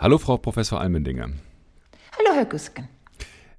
Hallo, 0.00 0.16
Frau 0.18 0.36
Professor 0.36 0.80
Almendinger. 0.80 1.30
Hallo, 2.16 2.32
Herr 2.32 2.44
Güsken. 2.44 2.88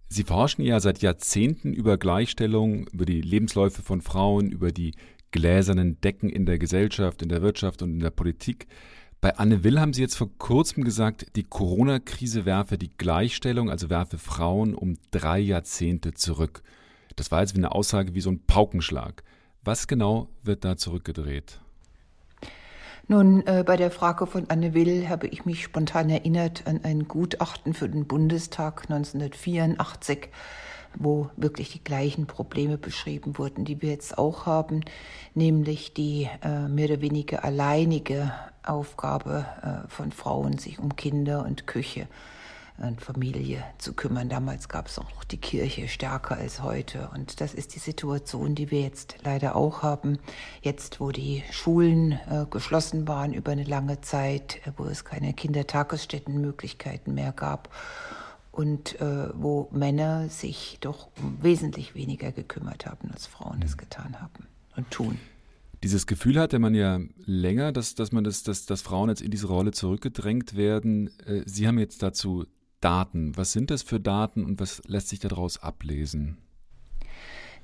Sie 0.07 0.23
forschen 0.23 0.61
ja 0.61 0.79
seit 0.79 1.01
Jahrzehnten 1.01 1.73
über 1.73 1.97
Gleichstellung, 1.97 2.87
über 2.93 3.05
die 3.05 3.19
Lebensläufe 3.19 3.81
von 3.81 3.99
Frauen, 3.99 4.49
über 4.49 4.71
die 4.71 4.95
gläsernen 5.31 5.99
Decken 5.99 6.29
in 6.29 6.45
der 6.45 6.57
Gesellschaft, 6.57 7.21
in 7.21 7.27
der 7.27 7.41
Wirtschaft 7.41 7.81
und 7.81 7.91
in 7.91 7.99
der 7.99 8.11
Politik. 8.11 8.67
Bei 9.19 9.37
Anne 9.37 9.65
Will 9.65 9.81
haben 9.81 9.91
Sie 9.91 10.01
jetzt 10.01 10.15
vor 10.15 10.29
kurzem 10.37 10.85
gesagt, 10.85 11.35
die 11.35 11.43
Corona-Krise 11.43 12.45
werfe 12.45 12.77
die 12.77 12.95
Gleichstellung, 12.97 13.69
also 13.69 13.89
werfe 13.89 14.17
Frauen 14.17 14.75
um 14.75 14.95
drei 15.11 15.39
Jahrzehnte 15.39 16.13
zurück. 16.13 16.63
Das 17.17 17.31
war 17.31 17.41
jetzt 17.41 17.55
wie 17.55 17.59
eine 17.59 17.73
Aussage 17.73 18.15
wie 18.15 18.21
so 18.21 18.29
ein 18.29 18.45
Paukenschlag. 18.45 19.25
Was 19.65 19.87
genau 19.87 20.29
wird 20.41 20.63
da 20.63 20.77
zurückgedreht? 20.77 21.59
Nun, 23.11 23.43
äh, 23.47 23.63
bei 23.65 23.75
der 23.75 23.89
Frage 23.89 24.27
von 24.27 24.45
Anne 24.51 24.75
Will 24.75 25.09
habe 25.09 25.25
ich 25.25 25.43
mich 25.43 25.63
spontan 25.63 26.11
erinnert 26.11 26.67
an 26.67 26.81
ein 26.83 27.07
Gutachten 27.07 27.73
für 27.73 27.89
den 27.89 28.05
Bundestag 28.05 28.83
1984, 28.83 30.29
wo 30.93 31.31
wirklich 31.35 31.71
die 31.71 31.83
gleichen 31.83 32.27
Probleme 32.27 32.77
beschrieben 32.77 33.39
wurden, 33.39 33.65
die 33.65 33.81
wir 33.81 33.89
jetzt 33.89 34.19
auch 34.19 34.45
haben, 34.45 34.81
nämlich 35.33 35.95
die 35.95 36.29
äh, 36.43 36.67
mehr 36.67 36.85
oder 36.85 37.01
weniger 37.01 37.43
alleinige 37.43 38.31
Aufgabe 38.61 39.43
äh, 39.63 39.89
von 39.89 40.11
Frauen, 40.11 40.59
sich 40.59 40.77
um 40.77 40.95
Kinder 40.95 41.43
und 41.47 41.65
Küche 41.65 42.07
und 42.81 43.01
Familie 43.01 43.63
zu 43.77 43.93
kümmern. 43.93 44.29
Damals 44.29 44.69
gab 44.69 44.87
es 44.87 44.99
auch 44.99 45.23
die 45.25 45.37
Kirche 45.37 45.87
stärker 45.87 46.37
als 46.37 46.63
heute. 46.63 47.09
Und 47.13 47.41
das 47.41 47.53
ist 47.53 47.75
die 47.75 47.79
Situation, 47.79 48.55
die 48.55 48.71
wir 48.71 48.81
jetzt 48.81 49.17
leider 49.23 49.55
auch 49.55 49.83
haben. 49.83 50.17
Jetzt, 50.61 50.99
wo 50.99 51.11
die 51.11 51.43
Schulen 51.51 52.13
äh, 52.13 52.45
geschlossen 52.49 53.07
waren 53.07 53.33
über 53.33 53.51
eine 53.51 53.63
lange 53.63 54.01
Zeit, 54.01 54.61
äh, 54.65 54.71
wo 54.77 54.85
es 54.85 55.05
keine 55.05 55.33
Kindertagesstättenmöglichkeiten 55.33 57.13
mehr 57.13 57.31
gab 57.31 57.69
und 58.51 58.99
äh, 58.99 59.29
wo 59.33 59.69
Männer 59.71 60.29
sich 60.29 60.77
doch 60.81 61.09
um 61.21 61.41
wesentlich 61.41 61.95
weniger 61.95 62.31
gekümmert 62.31 62.85
haben, 62.85 63.11
als 63.11 63.27
Frauen 63.27 63.61
es 63.63 63.77
getan 63.77 64.21
haben 64.21 64.47
und 64.75 64.89
tun. 64.91 65.19
Dieses 65.81 66.07
Gefühl 66.07 66.37
hatte 66.37 66.59
man 66.59 66.75
ja 66.75 66.99
länger, 67.25 67.71
dass, 67.71 67.95
dass 67.95 68.11
man 68.11 68.25
das, 68.25 68.43
dass, 68.43 68.65
dass 68.65 68.81
Frauen 68.81 69.09
jetzt 69.09 69.21
in 69.21 69.31
diese 69.31 69.47
Rolle 69.47 69.71
zurückgedrängt 69.71 70.57
werden. 70.57 71.09
Äh, 71.25 71.43
Sie 71.45 71.67
haben 71.67 71.79
jetzt 71.79 72.03
dazu 72.03 72.45
Daten. 72.81 73.37
Was 73.37 73.51
sind 73.51 73.69
das 73.71 73.81
für 73.83 73.99
Daten 73.99 74.45
und 74.45 74.59
was 74.59 74.81
lässt 74.85 75.09
sich 75.09 75.19
daraus 75.19 75.61
ablesen? 75.61 76.37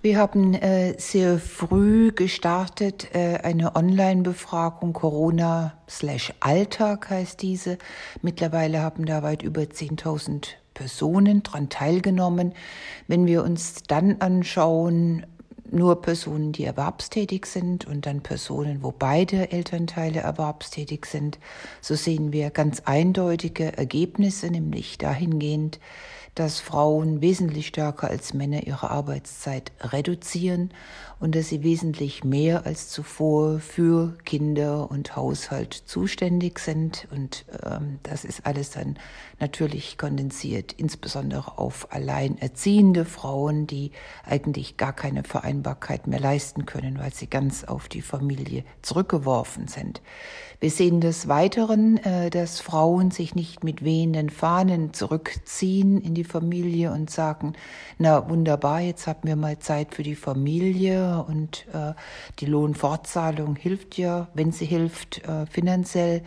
Wir 0.02 0.17
haben 0.19 0.53
äh, 0.53 0.99
sehr 0.99 1.39
früh 1.39 2.11
gestartet, 2.11 3.16
äh, 3.16 3.39
eine 3.41 3.75
Online-Befragung, 3.75 4.93
Corona-Alltag 4.93 7.09
heißt 7.09 7.41
diese. 7.41 7.80
Mittlerweile 8.21 8.83
haben 8.83 9.05
da 9.05 9.23
weit 9.23 9.41
über 9.41 9.61
10.000 9.61 10.49
Personen 10.75 11.41
dran 11.41 11.69
teilgenommen. 11.69 12.53
Wenn 13.08 13.25
wir 13.25 13.43
uns 13.43 13.81
dann 13.88 14.21
anschauen, 14.21 15.25
nur 15.71 16.02
Personen, 16.02 16.52
die 16.52 16.66
erwerbstätig 16.66 17.45
sind 17.45 17.85
und 17.85 18.05
dann 18.05 18.21
Personen, 18.21 18.83
wo 18.83 18.91
beide 18.91 19.52
Elternteile 19.52 20.19
erwerbstätig 20.19 21.05
sind. 21.05 21.39
So 21.81 21.95
sehen 21.95 22.31
wir 22.31 22.49
ganz 22.49 22.81
eindeutige 22.85 23.77
Ergebnisse, 23.77 24.47
nämlich 24.47 24.97
dahingehend, 24.97 25.80
dass 26.36 26.59
Frauen 26.59 27.21
wesentlich 27.21 27.67
stärker 27.67 28.09
als 28.09 28.33
Männer 28.33 28.67
ihre 28.67 28.91
Arbeitszeit 28.91 29.71
reduzieren 29.80 30.71
und 31.19 31.35
dass 31.35 31.49
sie 31.49 31.63
wesentlich 31.63 32.23
mehr 32.23 32.66
als 32.66 32.89
zuvor 32.89 33.59
für 33.59 34.17
Kinder 34.25 34.89
und 34.91 35.16
Haushalt 35.16 35.73
zuständig 35.73 36.59
sind. 36.59 37.08
Und 37.11 37.45
ähm, 37.63 37.99
das 38.03 38.25
ist 38.25 38.45
alles 38.45 38.71
dann 38.71 38.97
natürlich 39.39 39.97
kondensiert, 39.97 40.73
insbesondere 40.73 41.58
auf 41.58 41.91
alleinerziehende 41.91 43.05
Frauen, 43.05 43.67
die 43.67 43.91
eigentlich 44.25 44.77
gar 44.77 44.93
keine 44.93 45.23
Vereinbarkeit 45.23 46.08
mehr 46.08 46.19
leisten 46.19 46.65
können, 46.65 46.99
weil 46.99 47.14
sie 47.14 47.27
ganz 47.27 47.64
auf 47.64 47.87
die 47.87 48.02
Familie 48.02 48.64
zurückgeworfen 48.82 49.67
sind. 49.67 50.02
Wir 50.59 50.71
sehen 50.71 51.02
des 51.02 51.27
Weiteren, 51.27 51.97
äh, 51.97 52.30
dass 52.30 52.59
Frauen 52.59 53.11
sich 53.11 53.36
nicht 53.36 53.64
mit 53.64 53.83
wehenden 53.83 54.30
Fahnen 54.30 54.93
zurückziehen 54.93 55.99
in 56.02 56.14
die 56.14 56.23
Familie 56.23 56.92
und 56.92 57.09
sagen, 57.09 57.53
na 57.97 58.30
wunderbar, 58.30 58.80
jetzt 58.80 59.05
haben 59.05 59.27
wir 59.27 59.36
mal 59.36 59.59
Zeit 59.59 59.93
für 59.93 60.03
die 60.03 60.15
Familie 60.15 61.05
und 61.14 61.66
äh, 61.73 61.93
die 62.39 62.45
Lohnfortzahlung 62.45 63.55
hilft 63.55 63.98
ja, 63.98 64.27
wenn 64.33 64.52
sie 64.52 64.66
hilft, 64.66 65.23
äh, 65.27 65.45
finanziell 65.45 66.23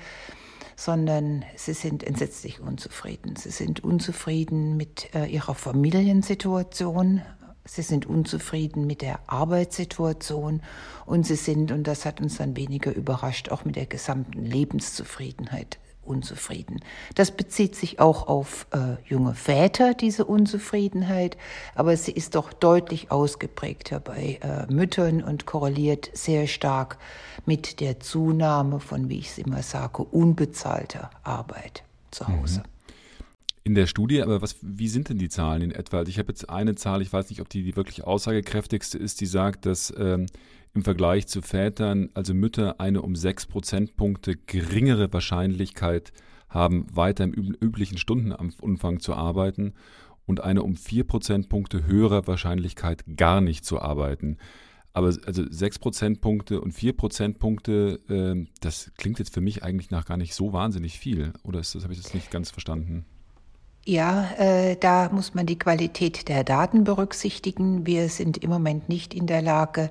sondern 0.79 1.45
sie 1.57 1.73
sind 1.73 2.05
entsetzlich 2.05 2.61
unzufrieden. 2.61 3.35
Sie 3.35 3.51
sind 3.51 3.83
unzufrieden 3.83 4.77
mit 4.77 5.13
äh, 5.13 5.27
ihrer 5.27 5.57
Familiensituation, 5.57 7.21
sie 7.65 7.83
sind 7.83 8.07
unzufrieden 8.07 8.87
mit 8.87 9.03
der 9.03 9.19
Arbeitssituation. 9.27 10.63
Und 11.05 11.27
sie 11.27 11.35
sind, 11.35 11.73
und 11.73 11.89
das 11.89 12.05
hat 12.05 12.21
uns 12.21 12.37
dann 12.37 12.57
weniger 12.57 12.95
überrascht, 12.95 13.51
auch 13.51 13.65
mit 13.65 13.75
der 13.75 13.87
gesamten 13.87 14.45
Lebenszufriedenheit 14.45 15.79
unzufrieden. 16.09 16.81
Das 17.15 17.31
bezieht 17.31 17.77
sich 17.77 18.01
auch 18.01 18.27
auf 18.27 18.67
äh, 18.73 18.97
junge 19.09 19.35
Väter, 19.35 19.95
diese 19.95 20.25
Unzufriedenheit, 20.25 21.37
aber 21.75 21.97
sie 21.97 22.13
ist 22.13 22.35
doch 22.35 22.53
deutlich 22.53 23.11
ausgeprägter 23.11 24.01
bei 24.01 24.39
äh, 24.43 24.73
Müttern 24.73 25.23
und 25.23 25.47
korreliert 25.47 26.11
sehr 26.15 26.47
stark 26.47 26.99
mit 27.47 27.81
der 27.81 28.01
Zunahme 28.01 28.81
von, 28.81 29.09
wie 29.09 29.19
ich 29.19 29.29
es 29.29 29.39
immer 29.39 29.63
sage, 29.63 30.03
unbezahlter 30.03 31.11
Arbeit 31.23 31.83
zu 32.11 32.27
Hause. 32.29 32.61
Mhm. 32.61 32.65
In 33.65 33.75
der 33.75 33.87
Studie, 33.87 34.23
aber 34.23 34.41
was, 34.41 34.57
wie 34.63 34.89
sind 34.89 35.11
denn 35.11 35.19
die 35.19 35.29
Zahlen 35.29 35.61
in 35.61 35.73
etwa? 35.73 35.99
Also 35.99 36.09
ich 36.09 36.19
habe 36.19 36.29
jetzt 36.29 36.49
eine 36.49 36.75
Zahl, 36.75 37.03
ich 37.03 37.13
weiß 37.13 37.29
nicht, 37.29 37.43
ob 37.43 37.51
die 37.51 37.63
die 37.63 37.77
wirklich 37.77 38.03
aussagekräftigste 38.03 38.97
ist, 38.97 39.21
die 39.21 39.27
sagt, 39.27 39.67
dass 39.67 39.93
ähm, 39.99 40.25
im 40.79 40.85
Vergleich 40.85 41.27
zu 41.27 41.43
Vätern, 41.43 42.09
also 42.15 42.35
Mütter, 42.35 42.81
eine 42.81 43.03
um 43.03 43.17
sechs 43.17 43.47
Prozentpunkte 43.47 44.37
geringere 44.37 45.13
Wahrscheinlichkeit 45.13 46.13
haben, 46.49 46.87
weiter 46.93 47.25
im 47.25 47.33
üblichen 47.33 47.99
Stundenumfang 47.99 49.01
zu 49.01 49.15
arbeiten 49.15 49.75
und 50.25 50.41
eine 50.41 50.63
um 50.63 50.77
vier 50.77 51.03
Prozentpunkte 51.03 51.85
höhere 51.85 52.29
Wahrscheinlichkeit, 52.29 53.03
gar 53.17 53.41
nicht 53.41 53.65
zu 53.65 53.81
arbeiten. 53.81 54.39
Aber 54.93 55.09
also 55.27 55.43
sechs 55.51 55.81
Prozentpunkte 55.81 56.61
und 56.61 56.71
vier 56.71 56.97
Prozentpunkte, 56.97 57.99
äh, 58.09 58.47
das 58.61 58.93
klingt 58.97 59.19
jetzt 59.19 59.35
für 59.35 59.41
mich 59.41 59.65
eigentlich 59.65 59.91
nach 59.91 60.05
gar 60.05 60.17
nicht 60.17 60.33
so 60.33 60.53
wahnsinnig 60.53 61.01
viel. 61.01 61.33
Oder 61.43 61.59
ist 61.59 61.75
das, 61.75 61.83
habe 61.83 61.93
ich 61.93 62.01
das 62.01 62.15
nicht 62.15 62.31
ganz 62.31 62.53
verstanden? 62.53 63.05
Ja, 63.85 64.31
äh, 64.37 64.77
da 64.77 65.09
muss 65.09 65.35
man 65.35 65.47
die 65.47 65.59
Qualität 65.59 66.29
der 66.29 66.45
Daten 66.45 66.85
berücksichtigen. 66.85 67.87
Wir 67.87 68.11
sind 68.11 68.37
im 68.37 68.51
Moment 68.51 68.89
nicht 68.89 69.15
in 69.15 69.27
der 69.27 69.41
Lage, 69.41 69.91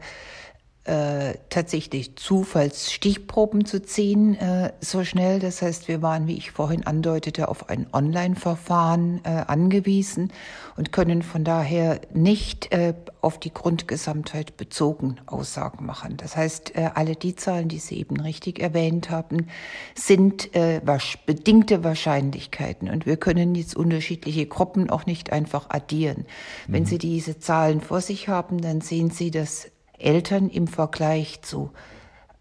äh, 0.88 1.36
tatsächlich 1.50 2.16
Zufallsstichproben 2.16 3.66
zu 3.66 3.81
ziehen 3.81 4.36
äh, 4.36 4.72
so 4.80 5.03
schnell. 5.03 5.40
Das 5.40 5.62
heißt, 5.62 5.88
wir 5.88 6.02
waren, 6.02 6.28
wie 6.28 6.38
ich 6.38 6.52
vorhin 6.52 6.88
andeutete, 6.88 7.50
auf 7.50 7.70
ein 7.70 7.88
Online-Verfahren 7.92 9.22
äh, 9.24 9.44
angewiesen 9.47 10.31
und 10.78 10.92
können 10.92 11.24
von 11.24 11.44
daher 11.44 12.00
nicht 12.14 12.72
äh, 12.72 12.94
auf 13.22 13.40
die 13.40 13.53
Grundgesamtheit 13.53 14.56
bezogen 14.56 15.18
Aussagen 15.26 15.86
machen. 15.86 16.16
Das 16.18 16.38
heißt, 16.38 16.76
äh, 16.76 16.92
alle 16.96 17.16
die 17.16 17.36
Zahlen, 17.36 17.68
die 17.68 17.80
Sie 17.80 18.00
eben 18.00 18.20
richtig 18.22 18.59
erwähnt 18.59 19.09
haben, 19.09 19.47
sind 19.96 20.56
äh, 20.56 20.81
bedingte 21.26 21.84
Wahrscheinlichkeiten 21.84 22.90
und 22.90 23.06
wir 23.06 23.18
können 23.18 23.56
jetzt 23.56 23.76
unterschiedliche 23.76 24.46
Gruppen 24.46 24.90
auch 24.90 25.06
nicht 25.06 25.34
einfach 25.34 25.70
addieren. 25.70 26.26
Mhm. 26.68 26.74
Wenn 26.74 26.86
Sie 26.86 26.97
diese 26.97 27.40
Zahlen 27.40 27.81
vor 27.81 28.02
sich 28.02 28.30
haben, 28.30 28.62
dann 28.62 28.81
sehen 28.81 29.09
Sie, 29.09 29.31
dass 29.31 29.70
Eltern 29.97 30.50
im 30.50 30.68
Vergleich 30.68 31.41
zu 31.41 31.72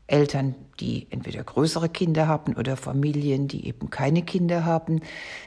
Eltern, 0.08 0.54
die 0.78 1.06
entweder 1.10 1.42
größere 1.42 1.88
Kinder 1.88 2.28
haben 2.28 2.54
oder 2.54 2.76
Familien, 2.76 3.48
die 3.48 3.66
eben 3.66 3.90
keine 3.90 4.22
Kinder 4.22 4.64
haben, 4.64 5.00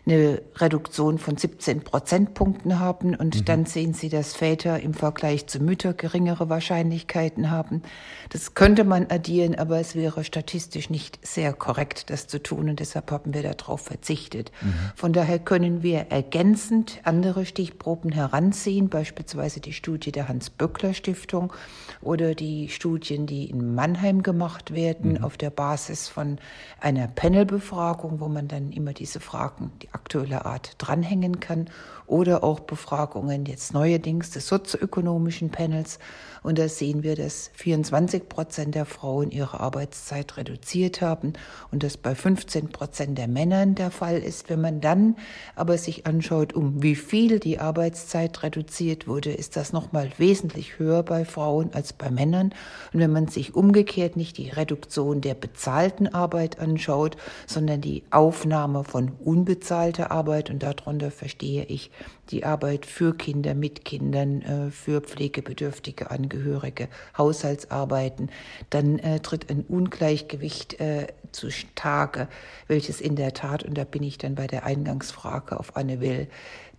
eine 0.05 0.41
Reduktion 0.55 1.17
von 1.17 1.37
17 1.37 1.81
Prozentpunkten 1.81 2.79
haben. 2.79 3.15
Und 3.15 3.35
mhm. 3.37 3.45
dann 3.45 3.65
sehen 3.65 3.93
Sie, 3.93 4.09
dass 4.09 4.35
Väter 4.35 4.81
im 4.81 4.93
Vergleich 4.93 5.47
zu 5.47 5.59
Müttern 5.59 5.95
geringere 5.95 6.49
Wahrscheinlichkeiten 6.49 7.51
haben. 7.51 7.83
Das 8.29 8.53
könnte 8.53 8.83
man 8.83 9.05
addieren, 9.09 9.55
aber 9.55 9.79
es 9.79 9.95
wäre 9.95 10.25
statistisch 10.25 10.89
nicht 10.89 11.25
sehr 11.25 11.53
korrekt, 11.53 12.09
das 12.09 12.27
zu 12.27 12.41
tun. 12.41 12.69
Und 12.69 12.81
deshalb 12.81 13.11
haben 13.11 13.33
wir 13.33 13.43
darauf 13.43 13.81
verzichtet. 13.81 14.51
Mhm. 14.61 14.73
Von 14.95 15.13
daher 15.13 15.39
können 15.39 15.83
wir 15.83 16.07
ergänzend 16.09 16.99
andere 17.03 17.45
Stichproben 17.45 18.11
heranziehen, 18.11 18.89
beispielsweise 18.89 19.61
die 19.61 19.73
Studie 19.73 20.11
der 20.11 20.27
Hans-Böckler-Stiftung 20.27 21.53
oder 22.01 22.35
die 22.35 22.67
Studien, 22.69 23.25
die 23.25 23.49
in 23.49 23.73
Mannheim 23.73 24.21
gemacht 24.23 24.48
gemacht 24.49 24.73
werden 24.73 25.13
mhm. 25.13 25.23
auf 25.23 25.37
der 25.37 25.51
Basis 25.51 26.07
von 26.07 26.39
einer 26.79 27.07
Panelbefragung, 27.07 28.19
wo 28.19 28.27
man 28.27 28.47
dann 28.47 28.71
immer 28.71 28.93
diese 28.93 29.19
Fragen, 29.19 29.71
die 29.81 29.89
aktuelle 29.93 30.45
Art, 30.45 30.75
dranhängen 30.79 31.39
kann 31.39 31.69
oder 32.09 32.43
auch 32.43 32.59
Befragungen 32.59 33.45
jetzt 33.45 33.73
neuerdings 33.73 34.31
des 34.31 34.47
sozioökonomischen 34.47 35.49
Panels. 35.51 35.99
Und 36.41 36.57
da 36.57 36.69
sehen 36.69 37.03
wir, 37.03 37.15
dass 37.15 37.51
24 37.55 38.29
Prozent 38.29 38.75
der 38.75 38.85
Frauen 38.85 39.29
ihre 39.31 39.59
Arbeitszeit 39.59 40.37
reduziert 40.37 41.01
haben 41.01 41.33
und 41.71 41.83
das 41.83 41.97
bei 41.97 42.15
15 42.15 42.69
Prozent 42.69 43.17
der 43.17 43.27
Männern 43.27 43.75
der 43.75 43.91
Fall 43.91 44.19
ist. 44.19 44.49
Wenn 44.49 44.61
man 44.61 44.79
dann 44.81 45.17
aber 45.55 45.77
sich 45.77 46.05
anschaut, 46.07 46.53
um 46.53 46.81
wie 46.81 46.95
viel 46.95 47.39
die 47.39 47.59
Arbeitszeit 47.59 48.41
reduziert 48.41 49.07
wurde, 49.07 49.31
ist 49.31 49.57
das 49.57 49.73
nochmal 49.73 50.11
wesentlich 50.17 50.79
höher 50.79 51.03
bei 51.03 51.25
Frauen 51.25 51.71
als 51.73 51.91
bei 51.93 52.09
Männern. 52.09 52.53
Und 52.93 53.01
wenn 53.01 53.11
man 53.11 53.27
sich 53.27 53.53
umgekehrt 53.53 54.15
nicht 54.15 54.37
die 54.37 54.49
Reduktion 54.49 55.21
der 55.21 55.35
bezahlten 55.35 56.07
Arbeit 56.07 56.59
anschaut, 56.59 57.17
sondern 57.47 57.81
die 57.81 58.03
Aufnahme 58.11 58.83
von 58.83 59.11
unbezahlter 59.23 60.11
Arbeit, 60.11 60.49
und 60.49 60.63
darunter 60.63 61.11
verstehe 61.11 61.65
ich 61.65 61.91
die 62.31 62.45
Arbeit 62.45 62.85
für 62.85 63.15
Kinder, 63.15 63.53
mit 63.55 63.85
Kindern, 63.85 64.41
äh, 64.41 64.71
für 64.71 65.01
pflegebedürftige 65.01 66.11
Angehörige, 66.11 66.87
Haushaltsarbeiten, 67.17 68.29
dann 68.69 68.99
äh, 68.99 69.19
tritt 69.19 69.49
ein 69.49 69.63
Ungleichgewicht 69.67 70.79
äh, 70.79 71.07
zutage, 71.31 72.27
welches 72.67 73.01
in 73.01 73.15
der 73.15 73.33
Tat, 73.33 73.63
und 73.63 73.77
da 73.77 73.83
bin 73.83 74.03
ich 74.03 74.17
dann 74.17 74.35
bei 74.35 74.47
der 74.47 74.65
Eingangsfrage 74.65 75.59
auf 75.59 75.75
Anne 75.75 76.01
Will, 76.01 76.27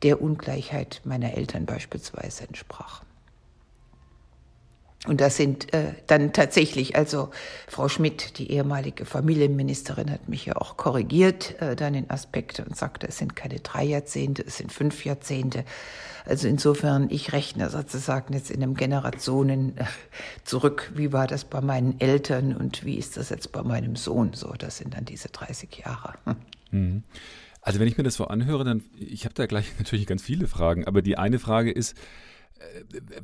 der 0.03 0.23
Ungleichheit 0.23 1.03
meiner 1.05 1.35
Eltern 1.35 1.67
beispielsweise 1.67 2.47
entsprach. 2.47 3.03
Und 5.07 5.23
das 5.23 5.39
sind 5.39 5.73
äh, 5.73 5.95
dann 6.09 6.35
tatsächlich, 6.35 6.95
also 6.95 7.31
Frau 7.67 7.89
Schmidt, 7.89 8.39
die 8.39 8.51
ehemalige 8.51 9.07
Familienministerin, 9.07 10.11
hat 10.11 10.29
mich 10.29 10.45
ja 10.45 10.57
auch 10.57 10.77
korrigiert, 10.77 11.61
äh, 11.63 11.75
dann 11.75 11.95
in 11.95 12.11
Aspekte 12.11 12.67
und 12.67 12.77
sagte, 12.77 13.09
es 13.09 13.17
sind 13.17 13.35
keine 13.35 13.61
drei 13.61 13.85
Jahrzehnte, 13.85 14.45
es 14.47 14.59
sind 14.59 14.73
fünf 14.73 15.07
Jahrzehnte. 15.07 15.65
Also 16.27 16.49
insofern, 16.49 17.09
ich 17.09 17.33
rechne 17.33 17.71
sozusagen 17.71 18.35
jetzt 18.35 18.51
in 18.51 18.63
einem 18.63 18.75
Generationen 18.75 19.79
äh, 19.79 19.85
zurück, 20.45 20.93
wie 20.95 21.15
war 21.15 21.27
das 21.27 21.45
bei 21.45 21.63
meinen 21.63 21.99
Eltern 21.99 22.55
und 22.55 22.85
wie 22.85 22.97
ist 22.97 23.17
das 23.17 23.31
jetzt 23.31 23.53
bei 23.53 23.63
meinem 23.63 23.97
Sohn 23.97 24.35
so. 24.35 24.53
Das 24.53 24.77
sind 24.77 24.95
dann 24.95 25.07
diese 25.07 25.29
30 25.29 25.83
Jahre. 25.85 26.15
Mhm. 26.73 27.03
Also 27.63 27.81
wenn 27.81 27.89
ich 27.89 27.99
mir 27.99 28.05
das 28.05 28.15
so 28.15 28.29
anhöre, 28.29 28.63
dann, 28.63 28.85
ich 28.97 29.25
habe 29.25 29.35
da 29.35 29.47
gleich 29.47 29.73
natürlich 29.79 30.07
ganz 30.07 30.23
viele 30.23 30.47
Fragen, 30.47 30.87
aber 30.87 31.03
die 31.03 31.19
eine 31.19 31.41
Frage 31.41 31.73
ist, 31.73 31.97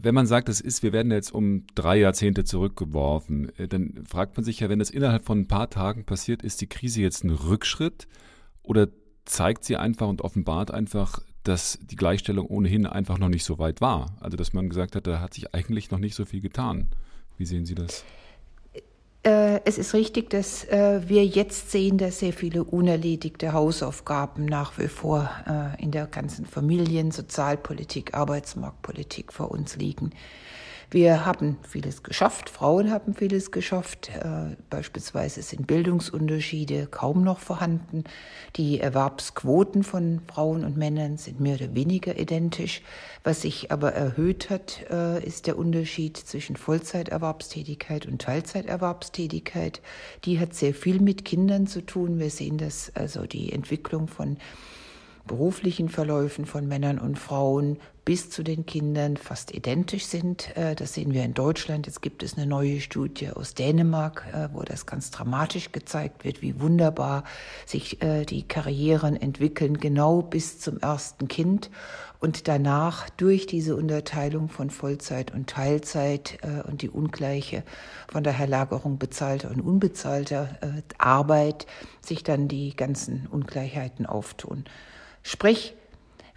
wenn 0.01 0.15
man 0.15 0.27
sagt, 0.27 0.49
das 0.49 0.61
ist, 0.61 0.83
wir 0.83 0.93
werden 0.93 1.13
jetzt 1.13 1.33
um 1.33 1.67
drei 1.75 1.99
Jahrzehnte 1.99 2.45
zurückgeworfen, 2.45 3.53
äh, 3.59 3.69
dann 3.69 4.05
fragt 4.07 4.37
man 4.37 4.45
sich 4.45 4.61
ja, 4.61 4.69
wenn 4.69 4.79
das 4.79 4.91
innerhalb 4.91 5.25
von 5.25 5.41
ein 5.41 5.49
paar 5.49 5.71
Tagen 5.71 6.05
passiert, 6.05 6.43
ist 6.43 6.61
die 6.61 6.69
Krise 6.69 7.03
jetzt 7.03 7.25
ein 7.25 7.31
Rückschritt 7.31 8.09
oder 8.63 8.89
zeigt 9.25 9.65
sie 9.65 9.77
einfach 9.77 10.09
und 10.09 10.23
offenbart 10.23 10.71
einfach, 10.71 11.21
dass 11.43 11.79
die 11.83 11.97
Gleichstellung 11.97 12.47
ohnehin 12.47 12.87
einfach 12.87 13.19
noch 13.19 13.29
nicht 13.29 13.45
so 13.45 13.59
weit 13.59 13.81
war? 13.81 14.17
Also, 14.21 14.37
dass 14.37 14.53
man 14.53 14.69
gesagt 14.69 14.97
hat, 14.97 15.07
da 15.07 15.21
hat 15.21 15.35
sich 15.35 15.55
eigentlich 15.55 15.91
noch 15.91 15.99
nicht 15.99 16.15
so 16.15 16.25
viel 16.25 16.41
getan. 16.41 16.89
Wie 17.37 17.47
sehen 17.47 17.67
Sie 17.67 17.75
das? 17.75 18.05
Äh, 19.27 19.61
es 19.65 19.77
ist 19.77 19.93
richtig, 19.93 20.31
dass 20.31 20.63
äh, 20.67 21.01
wir 21.09 21.27
jetzt 21.27 21.73
sehen, 21.73 21.99
dass 21.99 22.21
sehr 22.21 22.33
viele 22.33 22.63
unerledigte 22.63 23.53
Hausaufgaben 23.53 24.45
nach 24.45 24.79
wie 24.79 24.87
vor 24.87 25.29
äh, 25.49 25.83
in 25.83 25.91
der 25.91 26.07
ganzen 26.07 26.47
Familien-, 26.47 27.11
Sozialpolitik, 27.11 28.15
Arbeitsmarktpolitik 28.15 29.33
vor 29.33 29.51
uns 29.51 29.75
liegen. 29.75 30.13
Wir 30.89 31.27
haben 31.27 31.59
vieles 31.69 32.05
geschafft, 32.05 32.49
Frauen 32.49 32.93
haben 32.93 33.13
vieles 33.15 33.51
geschafft. 33.51 34.11
Äh, 34.15 34.55
beispielsweise 34.71 35.43
sind 35.43 35.67
Bildungsunterschiede 35.67 36.87
kaum 36.87 37.25
noch 37.25 37.41
vorhanden. 37.41 38.05
Die 38.55 38.79
Erwerbsquoten 38.79 39.83
von 39.83 40.21
Frauen 40.33 40.65
und 40.65 40.77
Männern 40.77 41.17
sind 41.17 41.41
mehr 41.41 41.57
oder 41.57 41.75
weniger 41.75 42.17
identisch. 42.17 42.83
Was 43.25 43.43
sich 43.43 43.73
aber 43.73 43.95
erhöht 43.95 44.49
hat, 44.49 44.85
äh, 44.89 45.25
ist 45.27 45.49
der 45.49 45.59
Unterschied 45.59 46.17
zwischen 46.17 46.55
Vollzeiterwerbstätigkeit 46.55 48.07
und 48.07 48.23
Teilzeiterwerbstätigkeit. 48.23 49.83
Die 50.25 50.39
hat 50.39 50.55
sehr 50.55 50.73
viel 50.73 51.01
mit 51.01 51.25
Kindern 51.25 51.67
zu 51.67 51.81
tun. 51.85 52.21
Wir 52.21 52.31
sehen 52.31 52.59
das 52.59 52.93
also 52.95 53.27
die 53.27 53.53
Entwicklung 53.53 54.07
von 54.07 54.37
beruflichen 55.27 55.89
Verläufen 55.89 56.47
von 56.47 56.67
Männern 56.67 56.99
und 56.99 57.19
Frauen 57.19 57.79
bis 58.07 58.31
zu 58.31 58.45
den 58.45 58.67
Kindern 58.67 59.17
fast 59.17 59.53
identisch 59.53 60.07
sind. 60.07 60.57
Äh, 60.57 60.77
das 60.77 60.95
sehen 60.95 61.13
wir 61.13 61.25
in 61.25 61.35
Deutschland. 61.35 61.87
Jetzt 61.87 62.03
gibt 62.03 62.23
es 62.23 62.39
eine 62.39 62.47
neue 62.47 62.81
Studie 62.81 63.31
aus 63.31 63.55
Dänemark, 63.55 64.25
äh, 64.33 64.49
wo 64.53 64.63
das 64.63 64.87
ganz 64.87 65.11
dramatisch 65.11 65.73
gezeigt 65.73 66.25
wird, 66.25 66.41
wie 66.41 66.61
wunderbar 66.61 67.25
sich 67.67 68.01
äh, 68.03 68.25
die 68.25 68.47
Karrieren 68.47 69.17
entwickeln, 69.17 69.79
genau 69.79 70.23
bis 70.23 70.61
zum 70.61 70.79
ersten 70.79 71.27
Kind. 71.27 71.69
Und 72.21 72.47
danach 72.47 73.11
durch 73.11 73.47
diese 73.47 73.75
Unterteilung 73.75 74.49
von 74.49 74.71
Vollzeit 74.71 75.35
und 75.35 75.51
Teilzeit 75.51 76.39
und 76.67 76.81
die 76.81 76.89
ungleiche 76.89 77.63
von 78.09 78.25
der 78.25 78.33
Herlagerung 78.33 78.99
bezahlter 78.99 79.51
und 79.51 79.61
unbezahlter 79.61 80.59
Arbeit 80.97 81.67
sich 82.01 82.25
dann 82.25 82.49
die 82.49 82.75
ganzen 82.75 83.27
Ungleichheiten 83.31 84.07
auftun. 84.07 84.65
Sprich, 85.29 85.75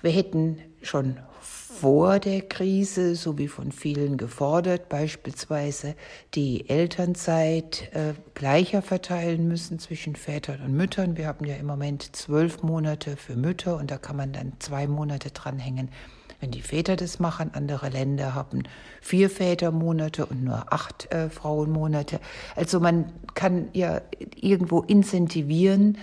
wir 0.01 0.09
hätten 0.09 0.57
schon 0.81 1.17
vor 1.43 2.17
der 2.17 2.41
Krise, 2.41 3.13
so 3.13 3.37
wie 3.37 3.47
von 3.47 3.71
vielen 3.71 4.17
gefordert, 4.17 4.89
beispielsweise 4.89 5.93
die 6.33 6.67
Elternzeit 6.67 7.87
äh, 7.93 8.13
gleicher 8.33 8.81
verteilen 8.81 9.47
müssen 9.47 9.77
zwischen 9.77 10.15
Vätern 10.15 10.61
und 10.61 10.73
Müttern. 10.73 11.17
Wir 11.17 11.27
haben 11.27 11.45
ja 11.45 11.55
im 11.57 11.67
Moment 11.67 12.15
zwölf 12.15 12.63
Monate 12.63 13.15
für 13.15 13.35
Mütter 13.35 13.77
und 13.77 13.91
da 13.91 13.99
kann 13.99 14.15
man 14.15 14.33
dann 14.33 14.53
zwei 14.57 14.87
Monate 14.87 15.29
dranhängen, 15.29 15.89
wenn 16.39 16.49
die 16.49 16.63
Väter 16.63 16.95
das 16.95 17.19
machen. 17.19 17.51
Andere 17.53 17.89
Länder 17.89 18.33
haben 18.33 18.63
vier 19.01 19.29
Vätermonate 19.29 20.25
und 20.25 20.43
nur 20.43 20.73
acht 20.73 21.13
äh, 21.13 21.29
Frauenmonate. 21.29 22.19
Also 22.55 22.79
man 22.79 23.11
kann 23.35 23.67
ja 23.73 24.01
irgendwo 24.35 24.81
incentivieren, 24.81 25.95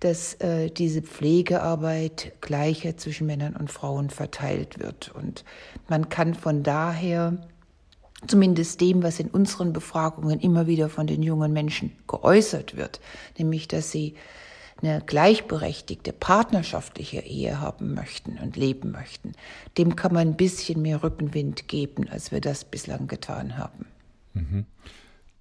dass 0.00 0.34
äh, 0.34 0.70
diese 0.70 1.02
Pflegearbeit 1.02 2.32
gleicher 2.40 2.96
zwischen 2.96 3.26
Männern 3.26 3.54
und 3.54 3.70
Frauen 3.70 4.10
verteilt 4.10 4.78
wird. 4.78 5.12
Und 5.14 5.44
man 5.88 6.08
kann 6.08 6.34
von 6.34 6.62
daher 6.62 7.36
zumindest 8.26 8.80
dem, 8.80 9.02
was 9.02 9.20
in 9.20 9.28
unseren 9.28 9.72
Befragungen 9.72 10.40
immer 10.40 10.66
wieder 10.66 10.88
von 10.88 11.06
den 11.06 11.22
jungen 11.22 11.52
Menschen 11.52 11.92
geäußert 12.06 12.76
wird, 12.76 13.00
nämlich 13.38 13.68
dass 13.68 13.90
sie 13.90 14.14
eine 14.82 15.02
gleichberechtigte 15.04 16.12
partnerschaftliche 16.12 17.20
Ehe 17.20 17.60
haben 17.60 17.94
möchten 17.94 18.38
und 18.38 18.56
leben 18.56 18.92
möchten, 18.92 19.32
dem 19.76 19.94
kann 19.96 20.14
man 20.14 20.28
ein 20.28 20.36
bisschen 20.36 20.80
mehr 20.80 21.02
Rückenwind 21.02 21.68
geben, 21.68 22.08
als 22.08 22.32
wir 22.32 22.40
das 22.40 22.64
bislang 22.64 23.06
getan 23.06 23.58
haben. 23.58 23.86
Mhm. 24.32 24.64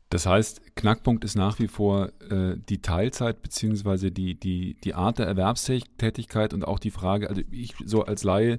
Das 0.10 0.26
heißt, 0.26 0.76
Knackpunkt 0.76 1.24
ist 1.24 1.36
nach 1.36 1.60
wie 1.60 1.68
vor 1.68 2.10
äh, 2.32 2.56
die 2.68 2.82
Teilzeit 2.82 3.44
beziehungsweise 3.44 4.12
die, 4.12 4.40
die, 4.40 4.76
die 4.84 4.96
Art 4.96 5.20
der 5.20 5.28
Erwerbstätigkeit 5.28 6.54
und 6.54 6.64
auch 6.64 6.80
die 6.80 6.92
Frage, 6.92 7.30
also 7.30 7.42
ich 7.52 7.76
so 7.86 8.04
als 8.04 8.24
Laie 8.24 8.58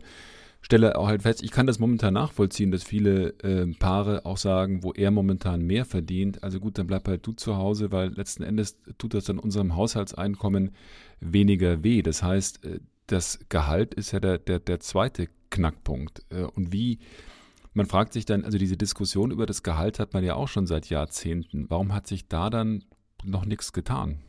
stelle 0.62 0.96
auch 0.96 1.08
halt 1.08 1.22
fest, 1.22 1.42
ich 1.42 1.50
kann 1.50 1.66
das 1.66 1.78
momentan 1.78 2.14
nachvollziehen, 2.14 2.70
dass 2.70 2.84
viele 2.84 3.30
äh, 3.42 3.66
Paare 3.78 4.26
auch 4.26 4.36
sagen, 4.36 4.82
wo 4.82 4.92
er 4.92 5.10
momentan 5.10 5.62
mehr 5.62 5.84
verdient, 5.84 6.44
also 6.44 6.60
gut, 6.60 6.78
dann 6.78 6.86
bleib 6.86 7.08
halt 7.08 7.26
du 7.26 7.32
zu 7.32 7.56
Hause, 7.56 7.90
weil 7.90 8.10
letzten 8.10 8.42
Endes 8.42 8.78
tut 8.98 9.14
das 9.14 9.24
dann 9.24 9.38
unserem 9.38 9.74
Haushaltseinkommen 9.74 10.72
weniger 11.20 11.82
weh. 11.82 12.02
Das 12.02 12.22
heißt, 12.22 12.64
äh, 12.64 12.80
das 13.06 13.40
Gehalt 13.48 13.94
ist 13.94 14.12
ja 14.12 14.20
der, 14.20 14.38
der, 14.38 14.60
der 14.60 14.80
zweite 14.80 15.28
Knackpunkt. 15.50 16.22
Äh, 16.30 16.42
und 16.42 16.72
wie 16.72 16.98
man 17.72 17.86
fragt 17.86 18.12
sich 18.12 18.24
dann, 18.24 18.44
also 18.44 18.58
diese 18.58 18.76
Diskussion 18.76 19.30
über 19.30 19.46
das 19.46 19.62
Gehalt 19.62 19.98
hat 19.98 20.12
man 20.12 20.24
ja 20.24 20.34
auch 20.34 20.48
schon 20.48 20.66
seit 20.66 20.88
Jahrzehnten. 20.88 21.66
Warum 21.68 21.92
hat 21.94 22.06
sich 22.06 22.28
da 22.28 22.50
dann 22.50 22.84
noch 23.24 23.44
nichts 23.44 23.72
getan? 23.72 24.22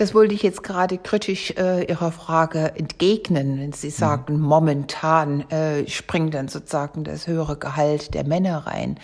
Das 0.00 0.14
wollte 0.14 0.34
ich 0.34 0.42
jetzt 0.42 0.62
gerade 0.62 0.96
kritisch 0.96 1.52
äh, 1.58 1.84
Ihrer 1.84 2.10
Frage 2.10 2.72
entgegnen, 2.74 3.60
wenn 3.60 3.74
Sie 3.74 3.90
sagen, 3.90 4.36
mhm. 4.36 4.40
momentan 4.40 5.42
äh, 5.50 5.86
springt 5.90 6.32
dann 6.32 6.48
sozusagen 6.48 7.04
das 7.04 7.26
höhere 7.26 7.58
Gehalt 7.58 8.14
der 8.14 8.24
Männer 8.24 8.66
rein. 8.66 8.98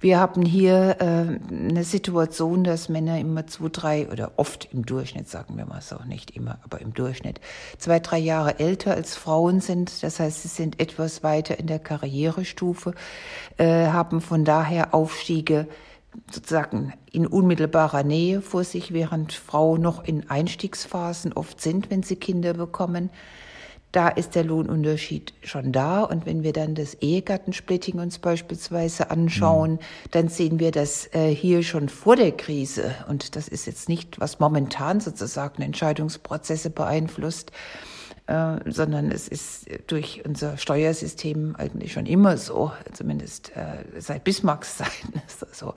Wir 0.00 0.18
haben 0.18 0.42
hier 0.42 0.96
äh, 0.98 1.54
eine 1.54 1.84
Situation, 1.84 2.64
dass 2.64 2.88
Männer 2.88 3.20
immer 3.20 3.46
zwei, 3.46 3.68
drei 3.70 4.08
oder 4.08 4.32
oft 4.38 4.68
im 4.72 4.84
Durchschnitt, 4.84 5.28
sagen 5.28 5.56
wir 5.56 5.66
mal 5.66 5.82
so, 5.82 5.98
nicht 6.04 6.32
immer, 6.32 6.58
aber 6.64 6.80
im 6.80 6.94
Durchschnitt, 6.94 7.40
zwei, 7.78 8.00
drei 8.00 8.18
Jahre 8.18 8.58
älter 8.58 8.94
als 8.94 9.14
Frauen 9.14 9.60
sind. 9.60 10.02
Das 10.02 10.18
heißt, 10.18 10.42
sie 10.42 10.48
sind 10.48 10.80
etwas 10.80 11.22
weiter 11.22 11.60
in 11.60 11.68
der 11.68 11.78
Karrierestufe, 11.78 12.94
äh, 13.56 13.86
haben 13.86 14.20
von 14.20 14.44
daher 14.44 14.94
Aufstiege 14.94 15.68
sozusagen 16.30 16.92
in 17.12 17.26
unmittelbarer 17.26 18.02
Nähe 18.02 18.40
vor 18.42 18.64
sich, 18.64 18.92
während 18.92 19.32
Frauen 19.32 19.80
noch 19.80 20.04
in 20.04 20.28
Einstiegsphasen 20.28 21.32
oft 21.32 21.60
sind, 21.60 21.90
wenn 21.90 22.02
sie 22.02 22.16
Kinder 22.16 22.54
bekommen. 22.54 23.10
da 23.92 24.08
ist 24.08 24.36
der 24.36 24.44
Lohnunterschied 24.44 25.34
schon 25.42 25.72
da. 25.72 26.02
Und 26.02 26.24
wenn 26.24 26.44
wir 26.44 26.52
dann 26.52 26.76
das 26.76 26.94
Ehegattensplitting 26.94 27.98
uns 27.98 28.18
beispielsweise 28.20 29.10
anschauen, 29.10 29.72
mhm. 29.72 29.78
dann 30.12 30.28
sehen 30.28 30.60
wir 30.60 30.70
das 30.70 31.12
äh, 31.12 31.34
hier 31.34 31.64
schon 31.64 31.88
vor 31.88 32.14
der 32.14 32.32
Krise. 32.32 32.94
Und 33.08 33.34
das 33.34 33.48
ist 33.48 33.66
jetzt 33.66 33.88
nicht, 33.88 34.20
was 34.20 34.38
momentan 34.38 35.00
sozusagen 35.00 35.62
Entscheidungsprozesse 35.62 36.70
beeinflusst, 36.70 37.50
äh, 38.30 38.70
sondern 38.70 39.10
es 39.10 39.26
ist 39.26 39.66
durch 39.88 40.22
unser 40.24 40.56
Steuersystem 40.56 41.56
eigentlich 41.58 41.92
schon 41.92 42.06
immer 42.06 42.36
so, 42.36 42.70
zumindest 42.92 43.50
äh, 43.56 44.00
seit 44.00 44.22
Bismarcks 44.22 44.76
Zeiten 44.76 45.20
ist 45.26 45.42
das 45.42 45.58
so, 45.58 45.74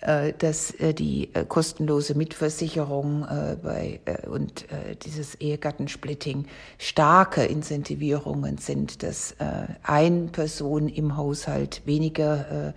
äh, 0.00 0.32
dass 0.36 0.72
äh, 0.72 0.92
die 0.92 1.32
äh, 1.32 1.44
kostenlose 1.44 2.16
Mitversicherung 2.16 3.26
bei, 3.62 4.00
und 4.28 4.66
dieses 5.04 5.36
Ehegattensplitting 5.36 6.46
starke 6.78 7.44
Incentivierungen 7.44 8.58
sind, 8.58 9.02
dass 9.02 9.34
eine 9.82 10.28
Person 10.28 10.88
im 10.88 11.16
Haushalt 11.16 11.82
weniger 11.84 12.74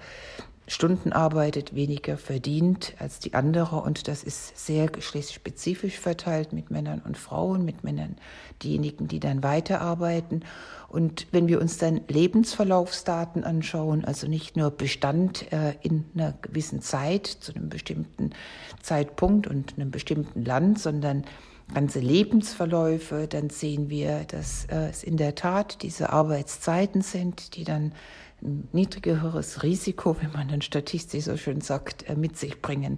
Stunden 0.69 1.11
arbeitet, 1.11 1.73
weniger 1.73 2.15
verdient 2.15 2.93
als 2.99 3.17
die 3.17 3.33
andere. 3.33 3.77
Und 3.77 4.07
das 4.07 4.23
ist 4.23 4.55
sehr 4.65 4.87
geschlechtsspezifisch 4.87 5.99
verteilt 5.99 6.53
mit 6.53 6.69
Männern 6.69 7.01
und 7.03 7.17
Frauen, 7.17 7.65
mit 7.65 7.83
Männern 7.83 8.17
diejenigen, 8.61 9.07
die 9.07 9.19
dann 9.19 9.41
weiterarbeiten. 9.41 10.45
Und 10.87 11.25
wenn 11.31 11.47
wir 11.47 11.59
uns 11.59 11.79
dann 11.79 12.01
Lebensverlaufsdaten 12.07 13.43
anschauen, 13.43 14.05
also 14.05 14.27
nicht 14.27 14.57
nur 14.57 14.69
Bestand 14.69 15.51
äh, 15.51 15.73
in 15.81 16.05
einer 16.13 16.35
gewissen 16.41 16.81
Zeit, 16.81 17.25
zu 17.25 17.53
einem 17.53 17.69
bestimmten 17.69 18.31
Zeitpunkt 18.81 19.47
und 19.47 19.73
einem 19.75 19.89
bestimmten 19.89 20.45
Land, 20.45 20.79
sondern 20.79 21.25
ganze 21.73 21.99
Lebensverläufe, 21.99 23.27
dann 23.27 23.49
sehen 23.49 23.89
wir, 23.89 24.25
dass 24.27 24.65
äh, 24.65 24.89
es 24.89 25.03
in 25.03 25.17
der 25.17 25.35
Tat 25.35 25.81
diese 25.81 26.11
Arbeitszeiten 26.11 27.01
sind, 27.01 27.55
die 27.55 27.63
dann 27.63 27.93
ein 28.41 28.67
niedrigeres 28.71 29.63
Risiko, 29.63 30.15
wie 30.21 30.27
man 30.27 30.47
dann 30.47 30.61
statistisch 30.61 31.25
so 31.25 31.37
schön 31.37 31.61
sagt, 31.61 32.09
äh, 32.09 32.15
mit 32.15 32.37
sich 32.37 32.61
bringen, 32.61 32.97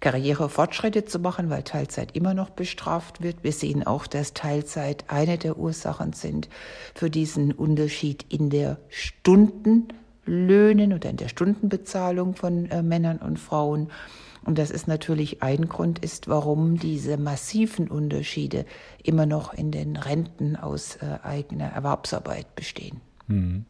Karrierefortschritte 0.00 1.04
zu 1.04 1.18
machen, 1.18 1.50
weil 1.50 1.62
Teilzeit 1.62 2.14
immer 2.14 2.34
noch 2.34 2.50
bestraft 2.50 3.22
wird. 3.22 3.42
Wir 3.42 3.52
sehen 3.52 3.86
auch, 3.86 4.06
dass 4.06 4.34
Teilzeit 4.34 5.04
eine 5.08 5.38
der 5.38 5.58
Ursachen 5.58 6.12
sind 6.12 6.48
für 6.94 7.10
diesen 7.10 7.52
Unterschied 7.52 8.24
in 8.28 8.50
der 8.50 8.78
Stundenlöhnen 8.88 10.92
oder 10.92 11.10
in 11.10 11.16
der 11.16 11.28
Stundenbezahlung 11.28 12.36
von 12.36 12.66
äh, 12.66 12.82
Männern 12.82 13.18
und 13.18 13.38
Frauen. 13.38 13.90
Und 14.44 14.58
das 14.58 14.70
ist 14.70 14.86
natürlich 14.86 15.42
ein 15.42 15.68
Grund 15.68 15.98
ist, 15.98 16.28
warum 16.28 16.78
diese 16.78 17.16
massiven 17.16 17.88
Unterschiede 17.88 18.64
immer 19.02 19.26
noch 19.26 19.52
in 19.52 19.72
den 19.72 19.96
Renten 19.96 20.54
aus 20.54 20.96
äh, 20.96 21.18
eigener 21.24 21.66
Erwerbsarbeit 21.66 22.54
bestehen. 22.54 23.00
Mhm. 23.26 23.64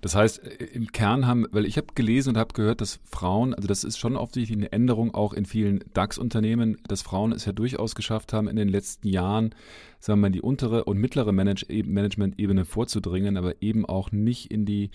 Das 0.00 0.14
heißt, 0.14 0.38
im 0.38 0.92
Kern 0.92 1.26
haben, 1.26 1.46
weil 1.50 1.66
ich 1.66 1.76
habe 1.76 1.88
gelesen 1.94 2.30
und 2.30 2.36
habe 2.36 2.54
gehört, 2.54 2.80
dass 2.80 3.00
Frauen, 3.04 3.54
also 3.54 3.66
das 3.66 3.84
ist 3.84 3.98
schon 3.98 4.16
offensichtlich 4.16 4.56
eine 4.56 4.72
Änderung 4.72 5.14
auch 5.14 5.32
in 5.32 5.44
vielen 5.44 5.84
DAX-Unternehmen, 5.92 6.76
dass 6.86 7.02
Frauen 7.02 7.32
es 7.32 7.44
ja 7.44 7.52
durchaus 7.52 7.94
geschafft 7.94 8.32
haben, 8.32 8.48
in 8.48 8.56
den 8.56 8.68
letzten 8.68 9.08
Jahren, 9.08 9.54
sagen 9.98 10.20
wir 10.20 10.28
mal, 10.28 10.32
die 10.32 10.42
untere 10.42 10.84
und 10.84 10.98
mittlere 10.98 11.32
Management-Ebene 11.32 12.64
vorzudringen, 12.64 13.36
aber 13.36 13.60
eben 13.60 13.86
auch 13.86 14.12
nicht 14.12 14.50
in 14.50 14.64
die 14.64 14.90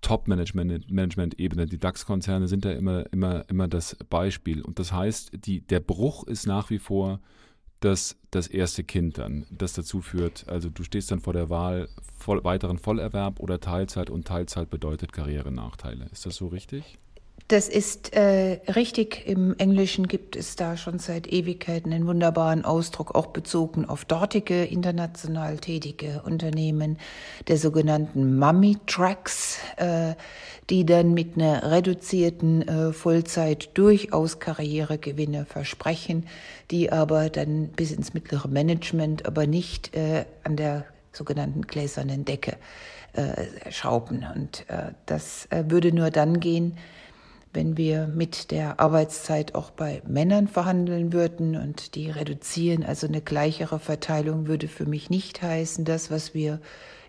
Top-Management-Ebene. 0.00 1.66
Die 1.66 1.78
DAX-Konzerne 1.78 2.46
sind 2.46 2.64
da 2.64 2.72
immer, 2.72 3.12
immer, 3.12 3.44
immer 3.48 3.66
das 3.66 3.96
Beispiel. 4.08 4.62
Und 4.62 4.78
das 4.78 4.92
heißt, 4.92 5.32
die, 5.44 5.60
der 5.60 5.80
Bruch 5.80 6.24
ist 6.24 6.46
nach 6.46 6.70
wie 6.70 6.78
vor 6.78 7.20
das, 7.80 8.16
das 8.30 8.46
erste 8.48 8.84
Kind 8.84 9.18
dann, 9.18 9.46
das 9.50 9.72
dazu 9.72 10.00
führt, 10.00 10.48
also 10.48 10.68
du 10.68 10.82
stehst 10.82 11.10
dann 11.10 11.20
vor 11.20 11.32
der 11.32 11.48
Wahl 11.48 11.88
voll, 12.16 12.42
weiteren 12.44 12.78
Vollerwerb 12.78 13.40
oder 13.40 13.60
Teilzeit 13.60 14.10
und 14.10 14.26
Teilzeit 14.26 14.70
bedeutet 14.70 15.12
Karrierenachteile. 15.12 16.06
Ist 16.12 16.26
das 16.26 16.36
so 16.36 16.48
richtig? 16.48 16.98
Das 17.48 17.66
ist 17.70 18.12
äh, 18.12 18.60
richtig. 18.72 19.26
Im 19.26 19.54
Englischen 19.56 20.06
gibt 20.06 20.36
es 20.36 20.54
da 20.54 20.76
schon 20.76 20.98
seit 20.98 21.26
Ewigkeiten 21.26 21.94
einen 21.94 22.06
wunderbaren 22.06 22.62
Ausdruck, 22.62 23.14
auch 23.14 23.28
bezogen 23.28 23.86
auf 23.86 24.04
dortige 24.04 24.64
international 24.64 25.56
tätige 25.56 26.20
Unternehmen, 26.26 26.98
der 27.48 27.56
sogenannten 27.56 28.38
Mummy 28.38 28.76
Tracks, 28.86 29.60
äh, 29.78 30.12
die 30.68 30.84
dann 30.84 31.14
mit 31.14 31.36
einer 31.36 31.70
reduzierten 31.70 32.68
äh, 32.68 32.92
Vollzeit 32.92 33.70
durchaus 33.72 34.40
Karrieregewinne 34.40 35.46
versprechen, 35.46 36.26
die 36.70 36.92
aber 36.92 37.30
dann 37.30 37.68
bis 37.68 37.92
ins 37.92 38.12
mittlere 38.12 38.48
Management, 38.48 39.24
aber 39.24 39.46
nicht 39.46 39.96
äh, 39.96 40.26
an 40.44 40.56
der 40.56 40.84
sogenannten 41.12 41.62
gläsernen 41.62 42.26
Decke 42.26 42.58
äh, 43.14 43.72
schrauben. 43.72 44.26
Und 44.34 44.68
äh, 44.68 44.92
das 45.06 45.46
äh, 45.46 45.64
würde 45.68 45.92
nur 45.92 46.10
dann 46.10 46.40
gehen, 46.40 46.76
wenn 47.58 47.76
wir 47.76 48.06
mit 48.06 48.52
der 48.52 48.78
Arbeitszeit 48.78 49.56
auch 49.56 49.72
bei 49.72 50.00
Männern 50.06 50.46
verhandeln 50.46 51.12
würden 51.12 51.56
und 51.56 51.96
die 51.96 52.08
reduzieren. 52.08 52.84
Also 52.84 53.08
eine 53.08 53.20
gleichere 53.20 53.80
Verteilung 53.80 54.46
würde 54.46 54.68
für 54.68 54.86
mich 54.86 55.10
nicht 55.10 55.42
heißen, 55.42 55.84
das, 55.84 56.08
was 56.08 56.34
wir 56.34 56.60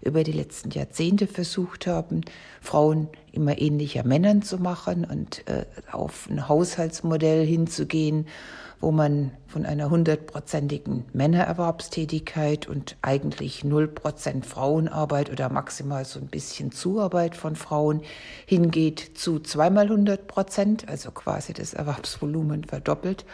über 0.01 0.23
die 0.23 0.31
letzten 0.31 0.71
Jahrzehnte 0.71 1.27
versucht 1.27 1.85
haben, 1.85 2.21
Frauen 2.61 3.09
immer 3.31 3.61
ähnlicher 3.61 4.03
Männern 4.03 4.41
zu 4.41 4.57
machen 4.57 5.05
und 5.05 5.47
äh, 5.47 5.65
auf 5.91 6.27
ein 6.27 6.49
Haushaltsmodell 6.49 7.45
hinzugehen, 7.45 8.25
wo 8.81 8.91
man 8.91 9.31
von 9.47 9.65
einer 9.65 9.89
hundertprozentigen 9.89 11.05
Männererwerbstätigkeit 11.11 12.67
und 12.67 12.95
eigentlich 13.01 13.63
null 13.63 13.87
Prozent 13.87 14.45
Frauenarbeit 14.45 15.29
oder 15.29 15.49
maximal 15.49 16.05
so 16.05 16.19
ein 16.19 16.27
bisschen 16.27 16.71
Zuarbeit 16.71 17.35
von 17.35 17.55
Frauen 17.55 18.01
hingeht 18.45 19.11
zu 19.15 19.39
zweimal 19.39 19.89
hundert 19.89 20.27
Prozent, 20.27 20.87
also 20.87 21.11
quasi 21.11 21.53
das 21.53 21.73
Erwerbsvolumen 21.73 22.63
verdoppelt. 22.63 23.25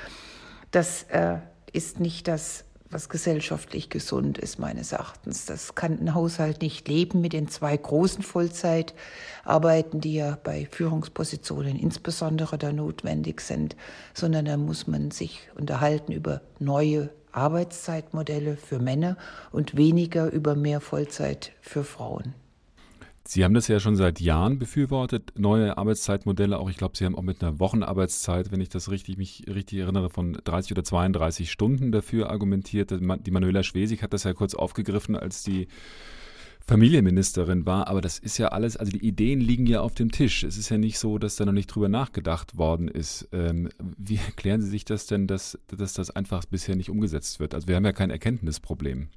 Das 0.71 1.03
äh, 1.03 1.37
ist 1.73 1.99
nicht 1.99 2.27
das 2.27 2.65
was 2.95 3.09
gesellschaftlich 3.09 3.89
gesund 3.89 4.37
ist, 4.37 4.57
meines 4.57 4.93
Erachtens. 4.93 5.45
Das 5.45 5.75
kann 5.75 5.99
ein 5.99 6.15
Haushalt 6.15 6.61
nicht 6.61 6.87
leben 6.87 7.19
mit 7.19 7.33
den 7.33 7.49
zwei 7.49 7.75
großen 7.75 8.23
Vollzeitarbeiten, 8.23 9.99
die 9.99 10.13
ja 10.13 10.37
bei 10.41 10.65
Führungspositionen 10.71 11.77
insbesondere 11.77 12.57
da 12.57 12.71
notwendig 12.71 13.41
sind, 13.41 13.75
sondern 14.13 14.45
da 14.45 14.55
muss 14.55 14.87
man 14.87 15.11
sich 15.11 15.49
unterhalten 15.55 16.13
über 16.13 16.39
neue 16.59 17.09
Arbeitszeitmodelle 17.33 18.55
für 18.55 18.79
Männer 18.79 19.17
und 19.51 19.75
weniger 19.75 20.31
über 20.31 20.55
mehr 20.55 20.79
Vollzeit 20.79 21.51
für 21.59 21.83
Frauen. 21.83 22.33
Sie 23.27 23.43
haben 23.43 23.55
das 23.55 23.67
ja 23.67 23.79
schon 23.79 23.95
seit 23.95 24.21
Jahren 24.21 24.59
befürwortet, 24.59 25.33
neue 25.35 25.79
Arbeitszeitmodelle. 25.79 26.59
Auch 26.59 26.69
ich 26.69 26.77
glaube, 26.77 26.95
Sie 26.95 27.05
haben 27.05 27.15
auch 27.15 27.23
mit 27.23 27.41
einer 27.43 27.59
Wochenarbeitszeit, 27.59 28.51
wenn 28.51 28.61
ich 28.61 28.69
das 28.69 28.91
richtig 28.91 29.17
mich 29.17 29.45
richtig 29.47 29.79
erinnere, 29.79 30.11
von 30.11 30.33
30 30.43 30.73
oder 30.73 30.83
32 30.83 31.51
Stunden 31.51 31.91
dafür 31.91 32.29
argumentiert. 32.29 32.91
Die 32.91 33.31
Manuela 33.31 33.63
Schwesig 33.63 34.03
hat 34.03 34.13
das 34.13 34.25
ja 34.25 34.33
kurz 34.33 34.53
aufgegriffen, 34.53 35.15
als 35.15 35.41
die 35.41 35.67
Familienministerin 36.67 37.65
war. 37.65 37.87
Aber 37.87 37.99
das 38.01 38.19
ist 38.19 38.37
ja 38.37 38.49
alles, 38.49 38.77
also 38.77 38.91
die 38.91 39.05
Ideen 39.05 39.41
liegen 39.41 39.65
ja 39.65 39.81
auf 39.81 39.95
dem 39.95 40.11
Tisch. 40.11 40.43
Es 40.43 40.57
ist 40.57 40.69
ja 40.69 40.77
nicht 40.77 40.99
so, 40.99 41.17
dass 41.17 41.35
da 41.35 41.45
noch 41.45 41.51
nicht 41.51 41.67
drüber 41.67 41.89
nachgedacht 41.89 42.57
worden 42.57 42.87
ist. 42.87 43.27
Ähm, 43.31 43.69
wie 43.79 44.17
erklären 44.25 44.61
Sie 44.61 44.69
sich 44.69 44.85
das 44.85 45.07
denn, 45.07 45.25
dass, 45.25 45.57
dass 45.67 45.93
das 45.93 46.11
einfach 46.11 46.45
bisher 46.45 46.75
nicht 46.75 46.91
umgesetzt 46.91 47.39
wird? 47.39 47.55
Also 47.55 47.67
wir 47.67 47.75
haben 47.75 47.85
ja 47.85 47.91
kein 47.91 48.11
Erkenntnisproblem. 48.11 49.09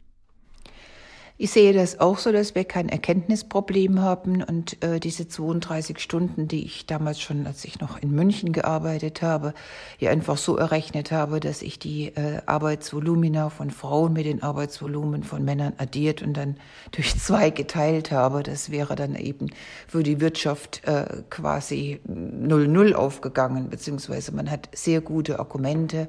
Ich 1.41 1.53
sehe 1.53 1.73
das 1.73 2.01
auch 2.01 2.19
so, 2.19 2.33
dass 2.33 2.57
wir 2.57 2.65
kein 2.65 2.89
Erkenntnisproblem 2.89 4.03
haben 4.03 4.43
und 4.43 4.83
äh, 4.83 4.99
diese 4.99 5.29
32 5.29 6.01
Stunden, 6.01 6.49
die 6.49 6.65
ich 6.65 6.85
damals 6.85 7.21
schon, 7.21 7.47
als 7.47 7.65
ich 7.65 7.79
noch 7.79 8.03
in 8.03 8.11
München 8.11 8.53
gearbeitet 8.53 9.23
habe, 9.23 9.55
ja 10.01 10.11
einfach 10.11 10.37
so 10.37 10.57
errechnet 10.57 11.13
habe, 11.13 11.39
dass 11.39 11.63
ich 11.63 11.79
die 11.79 12.09
äh, 12.09 12.41
Arbeitsvolumina 12.45 13.51
von 13.51 13.71
Frauen 13.71 14.15
mit 14.15 14.27
den 14.27 14.43
Arbeitsvolumen 14.43 15.23
von 15.23 15.45
Männern 15.45 15.75
addiert 15.79 16.23
und 16.23 16.37
dann 16.37 16.57
durch 16.91 17.17
zwei 17.17 17.51
geteilt 17.51 18.11
habe. 18.11 18.43
Das 18.43 18.73
wäre 18.73 18.97
dann 18.97 19.15
eben 19.15 19.47
für 19.87 20.03
die 20.03 20.21
Wirtschaft 20.21 20.83
äh, 20.89 21.23
quasi 21.31 22.01
null 22.05 22.67
null 22.67 22.95
aufgegangen, 22.95 23.71
beziehungsweise 23.71 24.33
man 24.33 24.51
hat 24.51 24.71
sehr 24.75 25.01
gute 25.01 25.39
Argumente, 25.39 26.09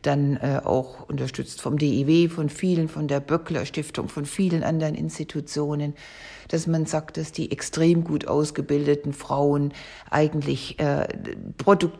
dann 0.00 0.38
äh, 0.38 0.62
auch 0.64 1.06
unterstützt 1.06 1.60
vom 1.60 1.76
DIW, 1.76 2.30
von 2.30 2.48
vielen, 2.48 2.88
von 2.88 3.08
der 3.08 3.20
Böckler 3.20 3.66
Stiftung, 3.66 4.08
von 4.08 4.24
vielen 4.24 4.69
anderen 4.70 4.94
Institutionen, 4.94 5.94
dass 6.50 6.66
man 6.66 6.84
sagt, 6.84 7.16
dass 7.16 7.30
die 7.30 7.52
extrem 7.52 8.02
gut 8.02 8.26
ausgebildeten 8.26 9.12
Frauen 9.12 9.72
eigentlich 10.10 10.78
äh, 10.80 11.06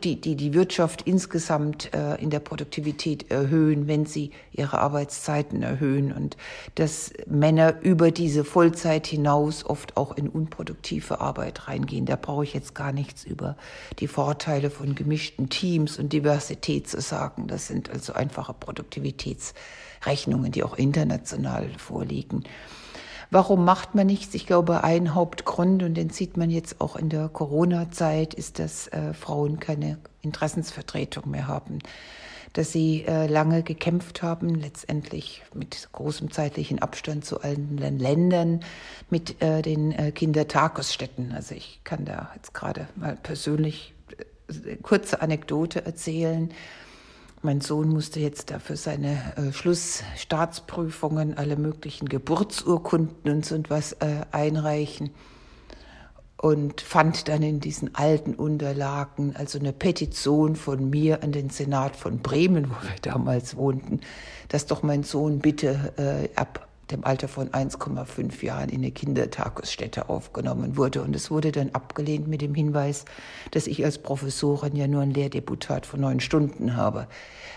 die, 0.03 0.19
die 0.19 0.35
die 0.35 0.53
Wirtschaft 0.53 1.03
insgesamt 1.03 1.93
äh, 1.93 2.21
in 2.21 2.29
der 2.29 2.39
Produktivität 2.39 3.31
erhöhen, 3.31 3.87
wenn 3.87 4.05
sie 4.05 4.31
ihre 4.51 4.79
Arbeitszeiten 4.79 5.63
erhöhen 5.63 6.11
und 6.11 6.35
dass 6.75 7.13
Männer 7.27 7.81
über 7.81 8.11
diese 8.11 8.43
Vollzeit 8.43 9.07
hinaus 9.07 9.65
oft 9.65 9.95
auch 9.95 10.17
in 10.17 10.27
unproduktive 10.27 11.21
Arbeit 11.21 11.69
reingehen. 11.69 12.05
Da 12.05 12.17
brauche 12.17 12.43
ich 12.43 12.53
jetzt 12.53 12.75
gar 12.75 12.91
nichts 12.91 13.23
über 13.23 13.55
die 13.99 14.07
Vorteile 14.07 14.69
von 14.69 14.95
gemischten 14.95 15.47
Teams 15.47 15.97
und 15.97 16.11
Diversität 16.11 16.89
zu 16.89 16.99
sagen. 16.99 17.47
Das 17.47 17.67
sind 17.67 17.89
also 17.89 18.11
einfache 18.13 18.53
Produktivitätsrechnungen, 18.53 20.51
die 20.51 20.63
auch 20.63 20.77
international 20.77 21.69
vorliegen. 21.77 22.43
Warum 23.33 23.63
macht 23.63 23.95
man 23.95 24.07
nichts? 24.07 24.35
Ich 24.35 24.45
glaube, 24.45 24.83
ein 24.83 25.15
Hauptgrund, 25.15 25.83
und 25.83 25.93
den 25.93 26.09
sieht 26.09 26.35
man 26.35 26.49
jetzt 26.49 26.81
auch 26.81 26.97
in 26.97 27.07
der 27.07 27.29
Corona-Zeit, 27.29 28.33
ist, 28.33 28.59
dass 28.59 28.89
äh, 28.89 29.13
Frauen 29.13 29.57
keine 29.61 29.99
Interessensvertretung 30.21 31.31
mehr 31.31 31.47
haben. 31.47 31.79
Dass 32.51 32.73
sie 32.73 33.05
äh, 33.05 33.27
lange 33.27 33.63
gekämpft 33.63 34.21
haben, 34.21 34.53
letztendlich 34.55 35.43
mit 35.53 35.87
großem 35.93 36.31
zeitlichen 36.31 36.79
Abstand 36.79 37.23
zu 37.23 37.39
allen 37.39 37.77
Ländern, 37.77 38.65
mit 39.09 39.41
äh, 39.41 39.61
den 39.61 39.93
äh, 39.93 40.11
Kindertagesstätten. 40.11 41.31
Also 41.31 41.55
ich 41.55 41.79
kann 41.85 42.03
da 42.03 42.31
jetzt 42.35 42.53
gerade 42.53 42.89
mal 42.97 43.15
persönlich 43.15 43.93
äh, 44.49 44.75
kurze 44.75 45.21
Anekdote 45.21 45.85
erzählen. 45.85 46.51
Mein 47.43 47.59
Sohn 47.59 47.89
musste 47.89 48.19
jetzt 48.19 48.51
dafür 48.51 48.77
seine 48.77 49.17
äh, 49.35 49.51
Schlussstaatsprüfungen, 49.51 51.37
alle 51.37 51.55
möglichen 51.55 52.07
Geburtsurkunden 52.07 53.31
und 53.31 53.45
so 53.45 53.55
etwas 53.55 53.93
äh, 53.93 54.21
einreichen 54.31 55.09
und 56.37 56.81
fand 56.81 57.27
dann 57.27 57.43
in 57.43 57.59
diesen 57.59 57.95
alten 57.95 58.33
Unterlagen 58.33 59.35
also 59.35 59.59
eine 59.59 59.73
Petition 59.73 60.55
von 60.55 60.89
mir 60.89 61.23
an 61.23 61.31
den 61.31 61.49
Senat 61.49 61.95
von 61.95 62.19
Bremen, 62.19 62.69
wo 62.69 62.73
wir 62.81 62.95
damals 63.01 63.55
wohnten, 63.55 64.01
dass 64.49 64.65
doch 64.65 64.83
mein 64.83 65.03
Sohn 65.03 65.39
bitte 65.39 65.93
äh, 65.97 66.35
ab 66.35 66.67
dem 66.91 67.03
Alter 67.03 67.27
von 67.27 67.49
1,5 67.49 68.43
Jahren 68.43 68.69
in 68.69 68.81
eine 68.81 68.91
Kindertagesstätte 68.91 70.09
aufgenommen 70.09 70.77
wurde. 70.77 71.01
Und 71.01 71.15
es 71.15 71.31
wurde 71.31 71.51
dann 71.51 71.71
abgelehnt 71.71 72.27
mit 72.27 72.41
dem 72.41 72.53
Hinweis, 72.53 73.05
dass 73.51 73.67
ich 73.67 73.83
als 73.83 73.97
Professorin 73.97 74.75
ja 74.75 74.87
nur 74.87 75.01
ein 75.01 75.11
Lehrdeputat 75.11 75.85
von 75.85 76.01
neun 76.01 76.19
Stunden 76.19 76.75
habe. 76.75 77.07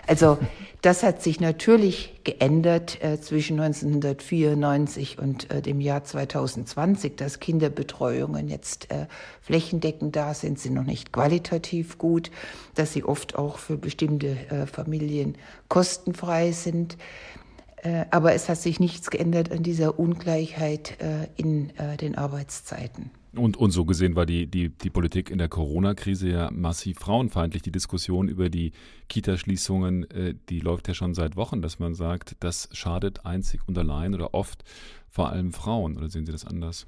Also 0.07 0.39
das 0.83 1.03
hat 1.03 1.23
sich 1.23 1.41
natürlich 1.41 2.21
geändert 2.25 3.03
äh, 3.03 3.21
zwischen 3.21 3.61
1994 3.61 5.19
und 5.19 5.51
äh, 5.51 5.63
dem 5.63 5.81
Jahr 5.81 6.05
2020, 6.05 7.17
dass 7.17 7.41
Kinderbetreuungen 7.41 8.49
jetzt 8.49 8.91
äh, 8.91 9.07
flächendeckend 9.41 10.17
da 10.17 10.35
sind, 10.35 10.59
sind 10.59 10.75
noch 10.75 10.85
nicht 10.85 11.13
qualitativ 11.13 11.99
gut, 11.99 12.31
dass 12.75 12.93
sie 12.93 13.05
oft 13.05 13.37
auch 13.37 13.59
für 13.59 13.77
bestimmte 13.77 14.37
äh, 14.51 14.67
Familien 14.67 15.37
kostenfrei 15.69 16.53
sind. 16.53 16.97
Äh, 17.85 18.07
aber 18.11 18.33
es 18.33 18.49
hat 18.49 18.59
sich 18.59 18.81
nichts 18.81 19.11
geändert 19.11 19.53
an 19.53 19.63
dieser 19.63 19.99
Ungleichheit 19.99 21.01
äh, 21.01 21.29
in 21.37 21.71
äh, 21.77 21.97
den 21.99 22.17
Arbeitszeiten. 22.17 23.11
Und, 23.37 23.57
und 23.57 23.73
so 23.73 23.85
gesehen 23.85 24.17
war 24.17 24.27
die, 24.27 24.47
die, 24.47 24.71
die 24.71 24.91
Politik 24.91 25.29
in 25.29 25.39
der 25.39 25.49
Corona-Krise 25.49 26.29
ja 26.29 26.51
massiv 26.51 26.99
frauenfeindlich. 26.99 27.63
Die 27.63 27.73
Diskussion 27.73 28.29
über 28.29 28.49
die 28.49 28.73
Kitaschließungen, 29.09 30.07
die 30.49 30.61
läuft 30.61 30.87
ja 30.87 30.95
schon 30.95 31.15
seit 31.15 31.35
Wochen, 31.35 31.61
dass 31.61 31.81
man 31.81 31.97
sagt, 31.97 32.37
das 32.39 32.69
schadet 32.71 33.27
einzig 33.27 33.63
und 33.67 33.77
allein 33.77 34.15
oder 34.15 34.35
oft 34.35 34.63
vor 35.11 35.31
allem 35.31 35.53
Frauen. 35.53 35.97
Oder 35.97 36.09
sehen 36.11 36.27
Sie 36.27 36.31
das 36.31 36.47
anders? 36.47 36.87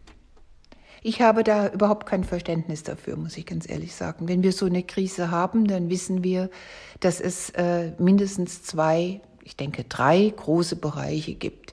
Ich 1.03 1.21
habe 1.21 1.43
da 1.43 1.69
überhaupt 1.69 2.07
kein 2.07 2.23
Verständnis 2.23 2.85
dafür, 2.85 3.17
muss 3.17 3.37
ich 3.37 3.45
ganz 3.45 3.69
ehrlich 3.69 3.97
sagen. 3.97 4.29
Wenn 4.29 4.45
wir 4.45 4.53
so 4.53 4.67
eine 4.67 4.85
Krise 4.85 5.33
haben, 5.33 5.67
dann 5.67 5.91
wissen 5.91 6.23
wir, 6.23 6.49
dass 7.01 7.21
es 7.21 7.51
äh, 7.51 7.91
mindestens 7.99 8.63
zwei 8.63 9.21
ich 9.47 9.57
denke, 9.57 9.85
drei 9.85 10.33
große 10.37 10.75
Bereiche 10.77 11.35
gibt. 11.35 11.73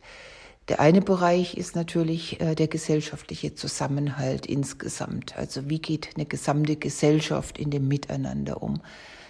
Der 0.67 0.79
eine 0.79 1.01
Bereich 1.01 1.57
ist 1.57 1.75
natürlich 1.75 2.39
äh, 2.39 2.53
der 2.53 2.67
gesellschaftliche 2.67 3.55
Zusammenhalt 3.55 4.45
insgesamt. 4.45 5.35
Also 5.37 5.69
wie 5.69 5.79
geht 5.79 6.11
eine 6.15 6.25
gesamte 6.25 6.75
Gesellschaft 6.75 7.57
in 7.57 7.71
dem 7.71 7.87
Miteinander 7.87 8.61
um? 8.61 8.79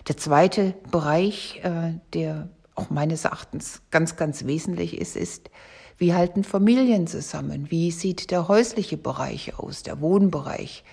Der 0.10 0.18
zweite 0.18 0.76
Bereich, 0.92 1.62
äh, 1.64 1.94
der 2.14 2.50
auch 2.76 2.90
meines 2.90 3.24
Erachtens 3.24 3.82
ganz, 3.92 4.18
ganz 4.18 4.46
wesentlich 4.46 5.00
ist, 5.00 5.16
ist, 5.16 5.50
wie 5.98 6.14
halten 6.14 6.44
Familien 6.44 7.08
zusammen? 7.08 7.72
Wie 7.72 7.92
sieht 7.92 8.30
der 8.30 8.50
häusliche 8.50 8.98
Bereich 8.98 9.58
aus, 9.58 9.84
der 9.84 10.02
Wohnbereich? 10.02 10.84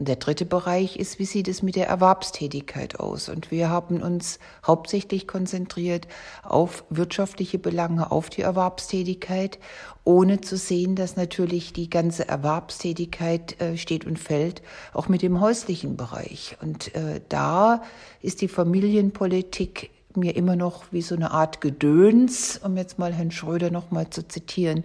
Der 0.00 0.14
dritte 0.14 0.46
Bereich 0.46 0.96
ist, 0.96 1.18
wie 1.18 1.24
sieht 1.24 1.48
es 1.48 1.60
mit 1.60 1.74
der 1.74 1.88
Erwerbstätigkeit 1.88 3.00
aus? 3.00 3.28
Und 3.28 3.50
wir 3.50 3.68
haben 3.68 4.00
uns 4.00 4.38
hauptsächlich 4.64 5.26
konzentriert 5.26 6.06
auf 6.44 6.84
wirtschaftliche 6.88 7.58
Belange, 7.58 8.12
auf 8.12 8.30
die 8.30 8.42
Erwerbstätigkeit, 8.42 9.58
ohne 10.04 10.40
zu 10.40 10.56
sehen, 10.56 10.94
dass 10.94 11.16
natürlich 11.16 11.72
die 11.72 11.90
ganze 11.90 12.28
Erwerbstätigkeit 12.28 13.60
äh, 13.60 13.76
steht 13.76 14.04
und 14.04 14.20
fällt, 14.20 14.62
auch 14.94 15.08
mit 15.08 15.22
dem 15.22 15.40
häuslichen 15.40 15.96
Bereich. 15.96 16.56
Und 16.62 16.94
äh, 16.94 17.20
da 17.28 17.82
ist 18.22 18.40
die 18.40 18.46
Familienpolitik 18.46 19.90
mir 20.18 20.36
immer 20.36 20.56
noch 20.56 20.84
wie 20.90 21.02
so 21.02 21.14
eine 21.14 21.30
Art 21.30 21.60
Gedöns, 21.60 22.60
um 22.62 22.76
jetzt 22.76 22.98
mal 22.98 23.12
Herrn 23.12 23.30
Schröder 23.30 23.70
noch 23.70 23.90
mal 23.90 24.10
zu 24.10 24.26
zitieren, 24.26 24.84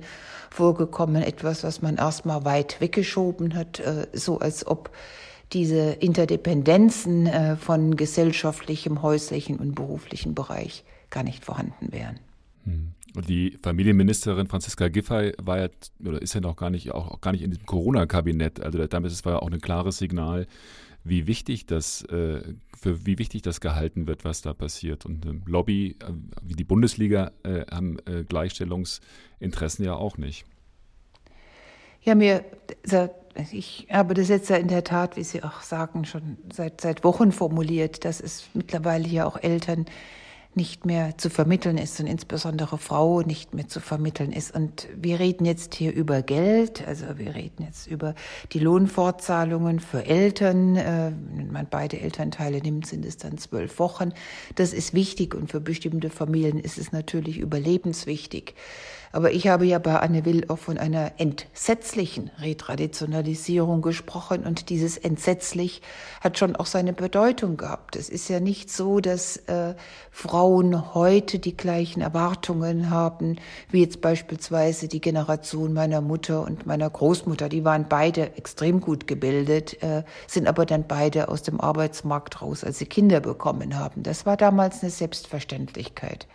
vorgekommen. 0.49 1.21
Etwas, 1.23 1.63
was 1.63 1.81
man 1.81 1.97
erstmal 1.97 2.45
weit 2.45 2.79
weggeschoben 2.79 3.55
hat, 3.55 3.79
äh, 3.79 4.08
so 4.13 4.39
als 4.39 4.65
ob 4.65 4.91
diese 5.51 5.91
Interdependenzen 5.91 7.27
äh, 7.27 7.55
von 7.55 7.95
gesellschaftlichem, 7.95 9.01
häuslichen 9.01 9.58
und 9.58 9.75
beruflichen 9.75 10.34
Bereich 10.34 10.84
gar 11.10 11.23
nicht 11.23 11.45
vorhanden 11.45 11.91
wären. 11.91 12.19
Hm. 12.65 12.91
Und 13.15 13.29
die 13.29 13.60
Familienministerin 13.62 14.47
Franziska 14.47 14.88
Giffey 14.88 15.34
war 15.39 15.60
ja 15.60 15.67
oder 16.03 16.19
ist 16.19 16.34
ja 16.34 16.41
noch 16.41 16.55
gar 16.55 16.71
nicht 16.71 16.91
auch, 16.91 17.21
gar 17.21 17.31
nicht 17.31 17.43
in 17.43 17.51
diesem 17.51 17.65
Corona-Kabinett. 17.67 18.60
Also 18.62 18.84
damit 18.88 19.25
war 19.25 19.34
ja 19.34 19.39
auch 19.39 19.51
ein 19.51 19.62
klares 19.62 19.99
Signal, 19.99 20.47
wie 21.03 21.27
wichtig 21.27 21.65
das, 21.65 22.03
äh, 22.05 22.41
für 22.79 23.05
wie 23.05 23.17
wichtig 23.17 23.41
das 23.41 23.61
gehalten 23.61 24.07
wird, 24.07 24.23
was 24.23 24.41
da 24.41 24.53
passiert. 24.53 25.05
Und 25.05 25.25
ähm, 25.25 25.43
Lobby, 25.45 25.97
äh, 25.99 26.13
wie 26.41 26.53
die 26.53 26.63
Bundesliga, 26.63 27.31
äh, 27.43 27.65
haben 27.69 27.97
äh, 28.05 28.23
Gleichstellungsinteressen 28.23 29.85
ja 29.85 29.95
auch 29.95 30.17
nicht. 30.17 30.45
Ja, 32.01 32.15
mir, 32.15 32.43
ich 33.51 33.87
habe 33.89 34.13
das 34.13 34.27
jetzt 34.27 34.49
ja 34.49 34.57
in 34.57 34.67
der 34.67 34.83
Tat, 34.83 35.15
wie 35.15 35.23
Sie 35.23 35.41
auch 35.41 35.61
sagen, 35.61 36.05
schon 36.05 36.37
seit, 36.51 36.81
seit 36.81 37.03
Wochen 37.03 37.31
formuliert, 37.31 38.03
dass 38.03 38.19
es 38.19 38.49
mittlerweile 38.53 39.07
ja 39.07 39.25
auch 39.25 39.37
Eltern 39.41 39.85
nicht 40.55 40.85
mehr 40.85 41.17
zu 41.17 41.29
vermitteln 41.29 41.77
ist 41.77 41.99
und 41.99 42.07
insbesondere 42.07 42.77
Frau 42.77 43.21
nicht 43.21 43.53
mehr 43.53 43.67
zu 43.67 43.79
vermitteln 43.79 44.31
ist. 44.31 44.53
Und 44.55 44.87
wir 44.95 45.19
reden 45.19 45.45
jetzt 45.45 45.73
hier 45.75 45.93
über 45.93 46.21
Geld, 46.21 46.87
also 46.87 47.17
wir 47.17 47.35
reden 47.35 47.63
jetzt 47.63 47.87
über 47.87 48.13
die 48.51 48.59
Lohnfortzahlungen 48.59 49.79
für 49.79 50.05
Eltern. 50.05 50.75
Äh, 50.75 51.11
wenn 51.35 51.51
man 51.51 51.67
beide 51.69 51.99
Elternteile 51.99 52.59
nimmt, 52.59 52.85
sind 52.85 53.05
es 53.05 53.17
dann 53.17 53.37
zwölf 53.37 53.79
Wochen. 53.79 54.13
Das 54.55 54.73
ist 54.73 54.93
wichtig 54.93 55.35
und 55.35 55.51
für 55.51 55.59
bestimmte 55.59 56.09
Familien 56.09 56.59
ist 56.59 56.77
es 56.77 56.91
natürlich 56.91 57.37
überlebenswichtig. 57.37 58.55
Aber 59.13 59.32
ich 59.32 59.47
habe 59.47 59.65
ja 59.67 59.78
bei 59.78 59.99
Anne 59.99 60.26
Will 60.26 60.45
auch 60.47 60.58
von 60.58 60.80
einer 60.80 61.12
entsetzlichen 61.17 62.32
Retraditionalisierung 62.41 63.84
gesprochen 63.84 64.43
und 64.43 64.71
dieses 64.71 64.97
entsetzlich 64.97 65.84
hat 66.19 66.39
schon 66.39 66.56
auch 66.56 66.65
seine 66.65 66.93
Bedeutung 66.93 67.56
gehabt. 67.56 67.95
Es 67.95 68.10
ist 68.10 68.28
ja 68.28 68.39
nicht 68.39 68.71
so, 68.71 69.02
dass 69.02 69.38
äh, 69.38 69.76
Frauen 70.10 70.95
heute 70.95 71.38
die 71.38 71.56
gleichen 71.56 72.02
Erwartungen 72.02 72.89
haben, 72.89 73.38
wie 73.69 73.82
jetzt 73.82 74.02
beispielsweise 74.02 74.88
die 74.88 74.99
Generation 74.99 75.73
meiner 75.73 76.02
Mutter 76.02 76.41
und 76.41 76.65
meiner 76.65 76.89
Großmutter. 76.89 77.49
Die 77.49 77.63
waren 77.63 77.86
beide 77.88 78.36
extrem 78.36 78.82
gut 78.82 79.06
gebildet, 79.06 79.84
äh, 79.84 80.02
sind 80.26 80.47
aber 80.47 80.65
dann 80.65 80.88
beide 80.88 81.30
aus 81.30 81.43
dem 81.43 81.62
Arbeitsmarkt 81.62 82.41
raus, 82.41 82.63
als 82.63 82.80
sie 82.80 82.88
Kinder 82.88 83.19
bekommen 83.19 83.78
haben. 83.78 84.02
Das 84.02 84.26
war 84.26 84.38
damals 84.38 84.82
eine 84.82 84.89
Selbstverständlichkeit. 84.89 86.26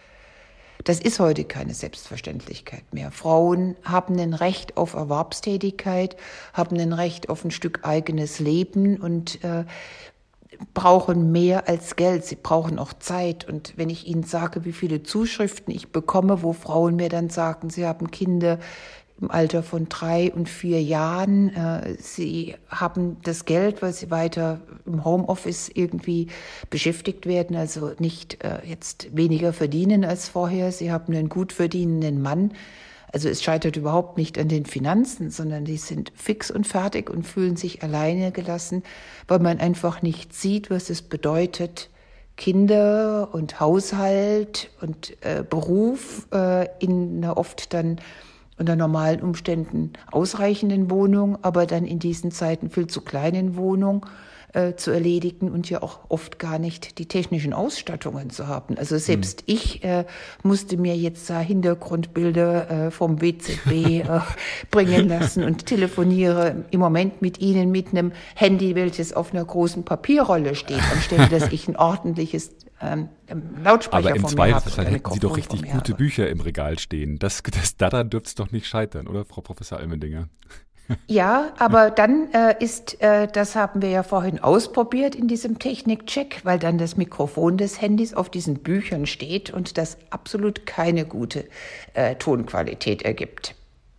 Das 0.84 1.00
ist 1.00 1.18
heute 1.18 1.44
keine 1.44 1.74
Selbstverständlichkeit 1.74 2.84
mehr. 2.92 3.10
Frauen 3.10 3.76
haben 3.82 4.18
ein 4.18 4.34
Recht 4.34 4.76
auf 4.76 4.94
Erwerbstätigkeit, 4.94 6.16
haben 6.52 6.78
ein 6.78 6.92
Recht 6.92 7.28
auf 7.28 7.44
ein 7.44 7.50
Stück 7.50 7.80
eigenes 7.82 8.38
Leben 8.38 8.96
und 8.98 9.42
äh, 9.44 9.64
brauchen 10.74 11.32
mehr 11.32 11.68
als 11.68 11.96
Geld. 11.96 12.24
Sie 12.24 12.36
brauchen 12.36 12.78
auch 12.78 12.92
Zeit. 12.92 13.48
Und 13.48 13.74
wenn 13.76 13.90
ich 13.90 14.06
Ihnen 14.06 14.22
sage, 14.22 14.64
wie 14.64 14.72
viele 14.72 15.02
Zuschriften 15.02 15.74
ich 15.74 15.92
bekomme, 15.92 16.42
wo 16.42 16.52
Frauen 16.52 16.96
mir 16.96 17.08
dann 17.08 17.30
sagen, 17.30 17.70
sie 17.70 17.86
haben 17.86 18.10
Kinder, 18.10 18.58
im 19.20 19.30
Alter 19.30 19.62
von 19.62 19.88
drei 19.88 20.32
und 20.32 20.48
vier 20.48 20.82
Jahren. 20.82 21.54
Äh, 21.54 21.96
sie 21.98 22.54
haben 22.68 23.16
das 23.22 23.44
Geld, 23.44 23.82
weil 23.82 23.92
sie 23.92 24.10
weiter 24.10 24.60
im 24.86 25.04
Homeoffice 25.04 25.70
irgendwie 25.72 26.28
beschäftigt 26.70 27.26
werden, 27.26 27.56
also 27.56 27.92
nicht 27.98 28.42
äh, 28.44 28.60
jetzt 28.64 29.14
weniger 29.16 29.52
verdienen 29.52 30.04
als 30.04 30.28
vorher. 30.28 30.72
Sie 30.72 30.92
haben 30.92 31.14
einen 31.14 31.28
gut 31.28 31.52
verdienenden 31.52 32.22
Mann. 32.22 32.52
Also 33.12 33.28
es 33.28 33.42
scheitert 33.42 33.76
überhaupt 33.76 34.18
nicht 34.18 34.38
an 34.38 34.48
den 34.48 34.66
Finanzen, 34.66 35.30
sondern 35.30 35.64
die 35.64 35.78
sind 35.78 36.12
fix 36.14 36.50
und 36.50 36.66
fertig 36.66 37.08
und 37.08 37.26
fühlen 37.26 37.56
sich 37.56 37.82
alleine 37.82 38.32
gelassen, 38.32 38.82
weil 39.26 39.38
man 39.38 39.58
einfach 39.58 40.02
nicht 40.02 40.34
sieht, 40.34 40.70
was 40.70 40.90
es 40.90 41.02
bedeutet, 41.02 41.88
Kinder 42.36 43.30
und 43.32 43.60
Haushalt 43.60 44.70
und 44.80 45.16
äh, 45.22 45.42
Beruf 45.42 46.28
äh, 46.32 46.68
in 46.78 47.24
einer 47.24 47.36
oft 47.36 47.74
dann 47.74 47.98
unter 48.58 48.76
normalen 48.76 49.22
Umständen 49.22 49.92
ausreichenden 50.10 50.90
Wohnung, 50.90 51.38
aber 51.42 51.66
dann 51.66 51.84
in 51.84 51.98
diesen 51.98 52.30
Zeiten 52.30 52.70
viel 52.70 52.86
zu 52.86 53.00
kleinen 53.00 53.56
Wohnung 53.56 54.06
äh, 54.52 54.74
zu 54.74 54.90
erledigen 54.90 55.50
und 55.50 55.68
ja 55.68 55.82
auch 55.82 56.00
oft 56.08 56.38
gar 56.38 56.58
nicht 56.58 56.98
die 56.98 57.06
technischen 57.06 57.52
Ausstattungen 57.52 58.30
zu 58.30 58.46
haben. 58.46 58.78
Also 58.78 58.98
selbst 58.98 59.40
hm. 59.40 59.44
ich 59.46 59.84
äh, 59.84 60.04
musste 60.42 60.76
mir 60.76 60.96
jetzt 60.96 61.28
da 61.28 61.40
Hintergrundbilder 61.40 62.86
äh, 62.86 62.90
vom 62.90 63.20
WCB 63.20 63.70
äh, 64.08 64.20
bringen 64.70 65.08
lassen 65.08 65.44
und 65.44 65.66
telefoniere 65.66 66.64
im 66.70 66.80
Moment 66.80 67.20
mit 67.22 67.40
Ihnen 67.40 67.70
mit 67.70 67.88
einem 67.88 68.12
Handy, 68.34 68.74
welches 68.74 69.12
auf 69.12 69.32
einer 69.32 69.44
großen 69.44 69.84
Papierrolle 69.84 70.54
steht, 70.54 70.82
anstelle 70.92 71.28
dass 71.28 71.52
ich 71.52 71.68
ein 71.68 71.76
ordentliches 71.76 72.52
ähm, 72.80 73.08
Lautsprecher 73.62 74.08
Aber 74.08 74.16
im 74.16 74.26
Zweifelsfall 74.26 74.86
hätten 74.86 75.10
Sie 75.10 75.20
doch 75.20 75.36
richtig 75.36 75.62
gute 75.70 75.94
Bücher 75.94 76.28
im 76.28 76.40
Regal 76.40 76.78
stehen. 76.78 77.18
Das, 77.18 77.42
das, 77.42 77.76
daran 77.76 78.10
dürfte 78.10 78.28
es 78.28 78.34
doch 78.34 78.50
nicht 78.52 78.66
scheitern, 78.66 79.08
oder, 79.08 79.24
Frau 79.24 79.40
Professor 79.40 79.78
Almendinger? 79.78 80.28
Ja, 81.06 81.52
aber 81.58 81.90
dann 81.90 82.32
äh, 82.32 82.54
ist, 82.62 83.00
äh, 83.02 83.28
das 83.28 83.56
haben 83.56 83.82
wir 83.82 83.90
ja 83.90 84.02
vorhin 84.02 84.42
ausprobiert 84.42 85.14
in 85.14 85.28
diesem 85.28 85.58
Technikcheck, 85.58 86.40
weil 86.44 86.58
dann 86.58 86.78
das 86.78 86.96
Mikrofon 86.96 87.58
des 87.58 87.80
Handys 87.80 88.14
auf 88.14 88.30
diesen 88.30 88.62
Büchern 88.62 89.06
steht 89.06 89.50
und 89.50 89.76
das 89.76 89.98
absolut 90.10 90.64
keine 90.66 91.04
gute 91.04 91.46
äh, 91.94 92.14
Tonqualität 92.16 93.02
ergibt. 93.02 93.54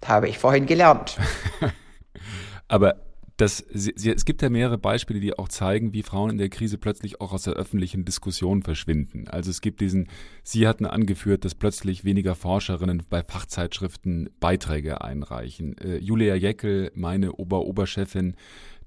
Habe 0.05 0.29
ich 0.29 0.39
vorhin 0.39 0.65
gelernt. 0.65 1.17
aber 2.67 2.95
das, 3.39 3.63
sie, 3.69 3.93
es 3.95 4.25
gibt 4.25 4.41
ja 4.41 4.49
mehrere 4.49 4.77
Beispiele, 4.77 5.21
die 5.21 5.37
auch 5.39 5.47
zeigen, 5.47 5.93
wie 5.93 6.03
Frauen 6.03 6.31
in 6.31 6.37
der 6.37 6.49
Krise 6.49 6.77
plötzlich 6.77 7.21
auch 7.21 7.31
aus 7.31 7.43
der 7.43 7.53
öffentlichen 7.53 8.03
Diskussion 8.03 8.63
verschwinden. 8.63 9.29
Also 9.29 9.49
es 9.49 9.61
gibt 9.61 9.79
diesen, 9.79 10.09
Sie 10.43 10.67
hatten 10.67 10.85
angeführt, 10.85 11.45
dass 11.45 11.55
plötzlich 11.55 12.03
weniger 12.03 12.35
Forscherinnen 12.35 13.03
bei 13.09 13.23
Fachzeitschriften 13.23 14.29
Beiträge 14.41 15.01
einreichen. 15.01 15.77
Äh, 15.77 15.99
Julia 15.99 16.35
Jeckel, 16.35 16.91
meine 16.95 17.31
Ober-Oberchefin, 17.31 18.35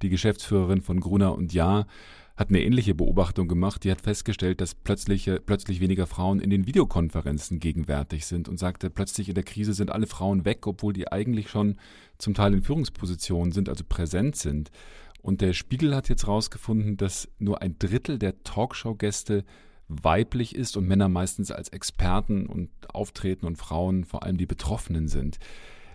die 0.03 0.11
Geschäftsführerin 0.11 0.83
von 0.83 1.01
Gruner 1.01 1.35
und 1.35 1.55
Ja, 1.55 1.87
hat 2.37 2.49
eine 2.49 2.63
ähnliche 2.63 2.95
Beobachtung 2.95 3.49
gemacht. 3.49 3.85
Die 3.85 3.91
hat 3.91 4.01
festgestellt, 4.01 4.61
dass 4.61 4.75
plötzlich, 4.75 5.31
plötzlich 5.47 5.81
weniger 5.81 6.07
Frauen 6.07 6.41
in 6.41 6.51
den 6.51 6.67
Videokonferenzen 6.67 7.61
gegenwärtig 7.61 8.27
sind 8.27 8.49
und 8.49 8.59
sagte, 8.59 8.91
plötzlich 8.91 9.29
in 9.29 9.35
der 9.35 9.45
Krise 9.45 9.75
sind 9.75 9.91
alle 9.91 10.07
Frauen 10.07 10.45
weg, 10.45 10.67
obwohl 10.67 10.93
die 10.93 11.11
eigentlich 11.11 11.51
schon 11.51 11.77
zum 12.23 12.35
Teil 12.35 12.55
in 12.55 12.63
Führungspositionen 12.63 13.53
sind, 13.53 13.69
also 13.69 13.85
präsent 13.87 14.37
sind. 14.37 14.71
Und 15.23 15.41
der 15.41 15.53
Spiegel 15.53 15.95
hat 15.95 16.09
jetzt 16.09 16.27
herausgefunden, 16.27 16.97
dass 16.97 17.29
nur 17.39 17.63
ein 17.63 17.79
Drittel 17.79 18.19
der 18.19 18.43
Talkshow-Gäste 18.45 19.45
weiblich 19.89 20.55
ist 20.55 20.77
und 20.77 20.87
Männer 20.87 21.09
meistens 21.09 21.51
als 21.51 21.69
Experten 21.69 22.47
und 22.47 22.71
auftreten 22.93 23.47
und 23.47 23.57
Frauen 23.57 24.05
vor 24.05 24.23
allem 24.23 24.37
die 24.37 24.47
Betroffenen 24.47 25.09
sind. 25.09 25.39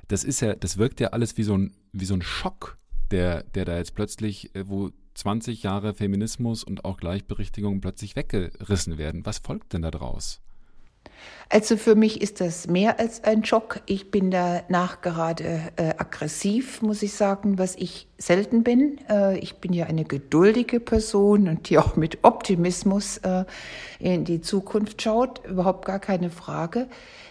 Das 0.07 0.23
ist 0.23 0.41
ja, 0.41 0.53
das 0.53 0.77
wirkt 0.77 0.99
ja 0.99 1.09
alles 1.09 1.37
wie 1.37 1.43
so 1.43 1.57
ein, 1.57 1.73
wie 1.93 2.05
so 2.05 2.13
ein 2.13 2.21
Schock, 2.21 2.77
der, 3.11 3.43
der 3.43 3.65
da 3.65 3.77
jetzt 3.77 3.95
plötzlich, 3.95 4.53
äh, 4.55 4.67
wo 4.67 4.91
20 5.15 5.63
Jahre 5.63 5.93
Feminismus 5.93 6.63
und 6.63 6.85
auch 6.85 6.97
Gleichberechtigung 6.97 7.81
plötzlich 7.81 8.15
weggerissen 8.15 8.97
werden. 8.97 9.25
Was 9.25 9.39
folgt 9.39 9.73
denn 9.73 9.81
daraus? 9.81 10.41
Also 11.49 11.77
für 11.77 11.95
mich 11.95 12.21
ist 12.21 12.41
das 12.41 12.67
mehr 12.67 12.99
als 12.99 13.23
ein 13.23 13.45
Schock. 13.45 13.79
Ich 13.85 14.11
bin 14.11 14.31
danach 14.31 15.01
gerade 15.01 15.61
äh, 15.77 15.93
aggressiv, 15.97 16.81
muss 16.81 17.01
ich 17.01 17.13
sagen, 17.13 17.57
was 17.57 17.75
ich 17.75 18.07
selten 18.17 18.63
bin. 18.63 18.99
Äh, 19.09 19.37
ich 19.39 19.55
bin 19.55 19.71
ja 19.71 19.85
eine 19.85 20.03
geduldige 20.03 20.81
Person 20.81 21.47
und 21.47 21.69
die 21.69 21.77
auch 21.77 21.95
mit 21.95 22.19
Optimismus 22.23 23.19
äh, 23.19 23.45
in 23.99 24.25
die 24.25 24.41
Zukunft 24.41 25.01
schaut, 25.01 25.45
überhaupt 25.45 25.85
gar 25.85 25.99
keine 25.99 26.31
Frage. 26.31 26.87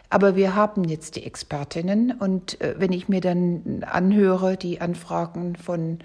Aber 0.09 0.35
wir 0.35 0.55
haben 0.55 0.85
jetzt 0.85 1.17
die 1.17 1.25
Expertinnen 1.25 2.13
und 2.13 2.59
äh, 2.63 2.77
wenn 2.79 2.93
ich 2.93 3.11
mir 3.11 3.21
dann 3.21 3.85
anhöre, 3.85 4.57
die 4.57 4.81
Anfragen 4.81 5.57
von 5.57 5.99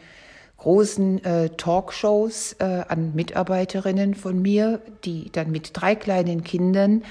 großen 0.58 1.24
äh, 1.24 1.50
Talkshows 1.50 2.58
äh, 2.60 2.84
an 2.88 3.14
Mitarbeiterinnen 3.16 4.16
von 4.16 4.42
mir, 4.42 4.82
die 5.06 5.32
dann 5.32 5.50
mit 5.50 5.72
drei 5.74 5.96
kleinen 5.96 6.44
Kindern 6.44 7.04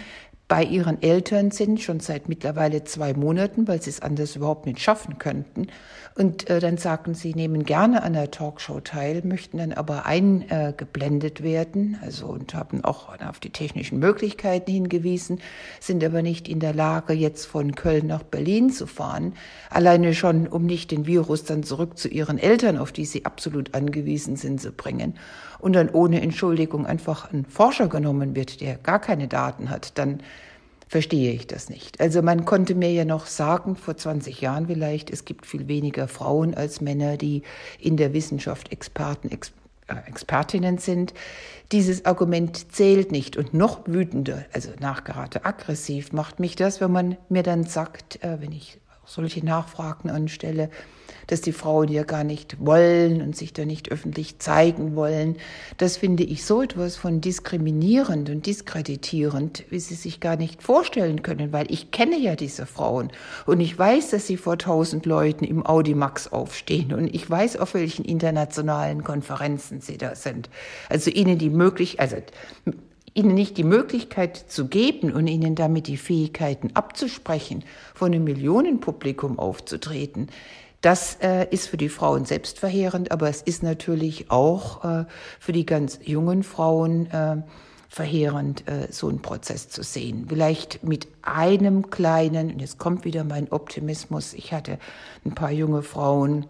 bei 0.51 0.65
ihren 0.65 1.01
Eltern 1.01 1.53
sind, 1.53 1.81
schon 1.81 2.01
seit 2.01 2.29
mittlerweile 2.29 2.83
zwei 2.83 3.15
Monaten, 3.15 3.69
weil 3.69 3.81
sie 3.81 3.91
es 3.91 4.03
anders 4.03 4.35
überhaupt 4.35 4.67
nicht 4.67 4.81
schaffen 4.81 5.17
könnten. 5.17 5.69
Und 6.17 6.51
äh, 6.51 6.59
dann 6.59 6.77
sagten 6.77 7.15
sie, 7.15 7.35
nehmen 7.35 7.63
gerne 7.63 8.03
an 8.03 8.15
der 8.15 8.33
Talkshow 8.33 8.81
teil, 8.81 9.23
möchten 9.25 9.59
dann 9.59 9.73
aber 9.73 10.07
eingeblendet 10.07 11.45
werden, 11.45 11.99
also 12.03 12.27
und 12.27 12.53
haben 12.53 12.83
auch 12.83 13.17
auf 13.21 13.39
die 13.39 13.51
technischen 13.51 14.01
Möglichkeiten 14.01 14.73
hingewiesen, 14.73 15.41
sind 15.79 16.03
aber 16.03 16.21
nicht 16.21 16.49
in 16.49 16.59
der 16.59 16.75
Lage, 16.75 17.13
jetzt 17.13 17.47
von 17.47 17.77
Köln 17.77 18.09
nach 18.09 18.25
Berlin 18.25 18.71
zu 18.71 18.89
fahren, 18.89 19.35
alleine 19.71 20.15
schon, 20.15 20.49
um 20.49 20.67
nicht 20.67 20.91
den 20.91 21.07
Virus 21.07 21.45
dann 21.45 21.63
zurück 21.63 21.97
zu 21.97 22.09
ihren 22.09 22.39
Eltern, 22.39 22.77
auf 22.77 22.91
die 22.91 23.05
sie 23.05 23.25
absolut 23.25 23.73
angewiesen 23.77 24.35
sind, 24.35 24.61
zu 24.61 24.73
bringen. 24.73 25.15
Und 25.61 25.75
dann 25.75 25.91
ohne 25.91 26.21
Entschuldigung 26.21 26.87
einfach 26.87 27.33
ein 27.33 27.45
Forscher 27.45 27.89
genommen 27.89 28.35
wird, 28.35 28.61
der 28.61 28.77
gar 28.77 28.99
keine 28.99 29.29
Daten 29.29 29.71
hat, 29.71 29.99
dann 29.99 30.23
verstehe 30.91 31.33
ich 31.33 31.47
das 31.47 31.71
nicht. 31.71 32.01
Also 32.01 32.21
man 32.21 32.45
konnte 32.45 32.75
mir 32.75 32.93
ja 32.93 33.05
noch 33.05 33.27
sagen, 33.27 33.77
vor 33.77 33.97
20 33.97 34.41
Jahren 34.41 34.67
vielleicht, 34.67 35.11
es 35.11 35.25
gibt 35.25 35.47
viel 35.47 35.69
weniger 35.69 36.09
Frauen 36.09 36.55
als 36.55 36.81
Männer, 36.81 37.17
die 37.17 37.43
in 37.79 37.97
der 37.97 38.13
Wissenschaft 38.13 38.73
Experten, 38.73 39.31
Ex 39.31 39.53
äh, 39.87 39.95
Expertinnen 40.09 40.79
sind. 40.79 41.15
Dieses 41.71 42.07
Argument 42.07 42.73
zählt 42.73 43.13
nicht 43.13 43.37
und 43.37 43.55
noch 43.55 43.87
wütender, 43.87 44.45
also 44.53 44.71
nachgerade 44.81 45.45
aggressiv 45.45 46.13
macht 46.13 46.41
mich 46.41 46.57
das, 46.57 46.81
wenn 46.81 46.91
man 46.91 47.17
mir 47.29 47.45
dann 47.45 47.63
sagt, 47.63 48.25
äh, 48.25 48.41
wenn 48.41 48.51
ich 48.51 48.81
solche 49.11 49.45
Nachfragen 49.45 50.09
anstelle, 50.09 50.71
dass 51.27 51.41
die 51.41 51.53
Frauen 51.53 51.89
ja 51.89 52.05
gar 52.05 52.25
nicht 52.25 52.65
wollen 52.65 53.23
und 53.23 53.37
sich 53.37 53.53
da 53.53 53.65
nicht 53.65 53.91
öffentlich 53.91 54.39
zeigen 54.39 54.95
wollen. 54.95 55.37
Das 55.79 55.97
finde 55.97 56.23
ich 56.23 56.45
so 56.45 56.63
etwas 56.63 56.97
von 56.97 57.21
diskriminierend 57.21 58.31
und 58.31 58.47
diskreditierend, 58.47 59.65
wie 59.71 59.81
sie 59.81 59.95
sich 59.95 60.21
gar 60.21 60.37
nicht 60.37 60.63
vorstellen 60.63 61.23
können, 61.23 61.53
weil 61.53 61.71
ich 61.71 61.91
kenne 61.91 62.19
ja 62.19 62.37
diese 62.37 62.67
Frauen 62.67 63.11
und 63.47 63.61
ich 63.61 63.77
weiß, 63.77 64.11
dass 64.11 64.27
sie 64.27 64.37
vor 64.37 64.59
tausend 64.59 65.07
Leuten 65.07 65.45
im 65.45 65.67
Audimax 65.67 66.29
aufstehen 66.29 66.93
und 66.93 67.13
ich 67.13 67.29
weiß, 67.29 67.57
auf 67.57 67.75
welchen 67.75 68.05
internationalen 68.05 69.03
Konferenzen 69.03 69.81
sie 69.81 69.99
da 69.99 70.15
sind. 70.15 70.51
Also 70.89 71.11
ihnen 71.11 71.39
die 71.39 71.51
Möglichkeit, 71.51 72.01
also 72.01 72.17
ihnen 73.15 73.35
nicht 73.35 73.57
die 73.57 73.65
Möglichkeit 73.65 74.37
zu 74.37 74.69
geben 74.69 75.13
und 75.13 75.27
ihnen 75.27 75.55
damit 75.55 75.87
die 75.87 75.97
Fähigkeiten 75.97 76.71
abzusprechen, 76.75 77.65
vor 77.95 78.07
einem 78.07 78.25
Millionenpublikum 78.25 79.39
aufzutreten, 79.39 80.29
das 80.81 81.19
äh, 81.21 81.47
ist 81.51 81.69
für 81.69 81.77
die 81.77 81.91
Frauen 81.91 82.25
selbst 82.25 82.59
verheerend, 82.59 83.13
aber 83.13 83.29
es 83.29 83.43
ist 83.43 83.63
natürlich 83.63 84.31
auch 84.31 84.85
äh, 84.85 85.05
für 85.39 85.53
die 85.53 85.67
ganz 85.67 85.99
jungen 86.03 86.43
Frauen 86.43 87.07
äh, 87.11 87.43
verheerend, 87.91 88.67
äh, 88.67 88.87
so 88.91 89.09
einen 89.09 89.21
Prozess 89.21 89.69
zu 89.69 89.83
sehen. 89.83 90.27
Vielleicht 90.29 90.83
mit 90.83 91.09
einem 91.21 91.91
kleinen, 91.91 92.53
und 92.53 92.61
jetzt 92.61 92.79
kommt 92.79 93.05
wieder 93.05 93.25
mein 93.25 93.53
Optimismus, 93.53 94.33
ich 94.33 94.55
hatte 94.55 94.79
ein 95.27 95.35
paar 95.35 95.51
junge 95.51 95.83
Frauen, 95.83 96.47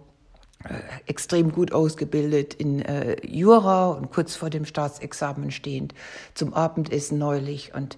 extrem 1.07 1.53
gut 1.53 1.73
ausgebildet 1.73 2.55
in 2.55 2.83
äh, 2.83 3.17
Jura 3.27 3.89
und 3.91 4.11
kurz 4.11 4.37
vor 4.37 4.51
dem 4.51 4.67
Staatsexamen 4.67 5.51
stehend 5.51 5.95
zum 6.35 6.53
Abendessen 6.53 7.19
neulich 7.19 7.75
und 7.75 7.97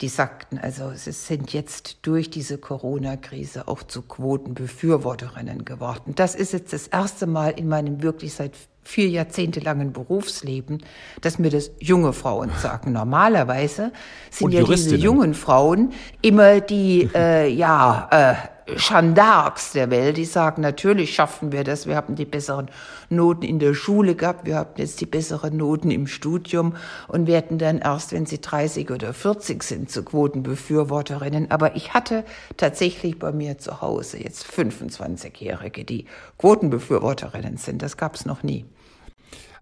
die 0.00 0.08
sagten, 0.08 0.58
also 0.58 0.92
sie 0.94 1.12
sind 1.12 1.52
jetzt 1.52 1.98
durch 2.02 2.30
diese 2.30 2.56
Corona-Krise 2.56 3.68
auch 3.68 3.82
zu 3.82 4.02
Quotenbefürworterinnen 4.02 5.64
geworden. 5.64 6.14
Das 6.14 6.34
ist 6.34 6.52
jetzt 6.52 6.72
das 6.72 6.86
erste 6.86 7.26
Mal 7.26 7.50
in 7.50 7.68
meinem 7.68 8.02
wirklich 8.02 8.32
seit 8.32 8.52
vier 8.82 9.08
Jahrzehnte 9.08 9.60
langen 9.60 9.92
Berufsleben, 9.92 10.82
dass 11.20 11.38
mir 11.38 11.50
das 11.50 11.70
junge 11.78 12.12
Frauen 12.12 12.50
sagen. 12.60 12.92
Normalerweise 12.92 13.92
sind 14.30 14.46
und 14.46 14.52
ja 14.52 14.64
diese 14.64 14.96
jungen 14.96 15.34
Frauen 15.34 15.92
immer 16.22 16.60
die, 16.60 17.08
äh, 17.14 17.48
ja, 17.48 18.08
äh, 18.10 18.34
Jeanne 18.76 19.14
d'Arcs 19.14 19.72
der 19.72 19.90
Welt, 19.90 20.16
die 20.16 20.24
sagen, 20.24 20.62
natürlich 20.62 21.14
schaffen 21.14 21.52
wir 21.52 21.64
das. 21.64 21.86
Wir 21.86 21.96
haben 21.96 22.14
die 22.14 22.24
besseren 22.24 22.70
Noten 23.08 23.44
in 23.44 23.58
der 23.58 23.74
Schule 23.74 24.14
gehabt, 24.14 24.46
wir 24.46 24.56
haben 24.56 24.70
jetzt 24.76 25.00
die 25.00 25.06
besseren 25.06 25.56
Noten 25.56 25.90
im 25.90 26.06
Studium 26.06 26.76
und 27.08 27.26
werden 27.26 27.58
dann 27.58 27.78
erst, 27.78 28.12
wenn 28.12 28.26
sie 28.26 28.40
30 28.40 28.90
oder 28.90 29.12
40 29.12 29.62
sind, 29.62 29.90
zu 29.90 30.04
Quotenbefürworterinnen. 30.04 31.50
Aber 31.50 31.76
ich 31.76 31.94
hatte 31.94 32.24
tatsächlich 32.56 33.18
bei 33.18 33.32
mir 33.32 33.58
zu 33.58 33.80
Hause 33.80 34.22
jetzt 34.22 34.46
25-Jährige, 34.46 35.84
die 35.84 36.06
Quotenbefürworterinnen 36.38 37.56
sind. 37.56 37.82
Das 37.82 37.96
gab 37.96 38.14
es 38.14 38.26
noch 38.26 38.42
nie. 38.42 38.64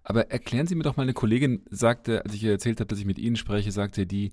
Aber 0.03 0.31
erklären 0.31 0.65
Sie 0.65 0.75
mir 0.75 0.83
doch 0.83 0.97
mal, 0.97 1.03
eine 1.03 1.13
Kollegin 1.13 1.61
sagte, 1.69 2.23
als 2.25 2.33
ich 2.33 2.43
ihr 2.43 2.51
erzählt 2.51 2.79
habe, 2.79 2.87
dass 2.87 2.99
ich 2.99 3.05
mit 3.05 3.19
Ihnen 3.19 3.35
spreche, 3.35 3.71
sagte 3.71 4.07
die, 4.07 4.31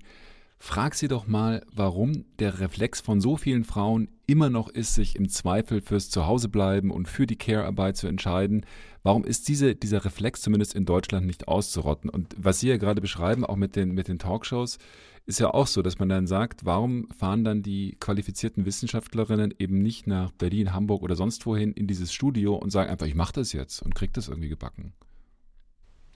Frag 0.59 0.95
sie 0.95 1.07
doch 1.07 1.27
mal, 1.27 1.63
warum 1.71 2.25
der 2.39 2.59
Reflex 2.59 2.99
von 2.99 3.21
so 3.21 3.37
vielen 3.37 3.63
Frauen 3.63 4.09
immer 4.25 4.49
noch 4.49 4.69
ist, 4.69 4.95
sich 4.95 5.15
im 5.15 5.29
Zweifel 5.29 5.81
fürs 5.81 6.09
Zuhausebleiben 6.09 6.89
und 6.89 7.07
für 7.07 7.27
die 7.27 7.35
Care-Arbeit 7.35 7.95
zu 7.95 8.07
entscheiden. 8.07 8.65
Warum 9.03 9.23
ist 9.23 9.47
diese, 9.47 9.75
dieser 9.75 10.03
Reflex 10.03 10.41
zumindest 10.41 10.73
in 10.73 10.85
Deutschland 10.85 11.27
nicht 11.27 11.47
auszurotten? 11.47 12.09
Und 12.09 12.35
was 12.37 12.59
Sie 12.59 12.69
ja 12.69 12.77
gerade 12.77 13.01
beschreiben, 13.01 13.45
auch 13.45 13.55
mit 13.55 13.75
den, 13.75 13.91
mit 13.91 14.07
den 14.07 14.17
Talkshows, 14.19 14.79
ist 15.27 15.39
ja 15.39 15.53
auch 15.53 15.67
so, 15.67 15.81
dass 15.81 15.99
man 15.99 16.09
dann 16.09 16.25
sagt, 16.25 16.65
warum 16.65 17.07
fahren 17.11 17.43
dann 17.43 17.61
die 17.61 17.95
qualifizierten 17.99 18.65
Wissenschaftlerinnen 18.65 19.53
eben 19.59 19.77
nicht 19.83 20.07
nach 20.07 20.31
Berlin, 20.31 20.73
Hamburg 20.73 21.03
oder 21.03 21.15
sonst 21.15 21.45
wohin 21.45 21.73
in 21.73 21.85
dieses 21.85 22.11
Studio 22.13 22.55
und 22.55 22.71
sagen 22.71 22.89
einfach, 22.89 23.05
ich 23.05 23.15
mache 23.15 23.33
das 23.33 23.53
jetzt 23.53 23.81
und 23.81 23.93
kriege 23.93 24.13
das 24.13 24.27
irgendwie 24.27 24.49
gebacken? 24.49 24.93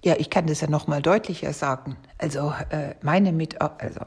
Ja, 0.04 0.16
ich 0.18 0.30
kann 0.30 0.48
das 0.48 0.62
ja 0.62 0.70
noch 0.70 0.88
mal 0.88 1.02
deutlicher 1.02 1.54
sagen. 1.54 1.96
Also 2.18 2.54
äh, 2.70 2.96
meine 3.04 3.32
mit, 3.32 3.62
also 3.62 4.02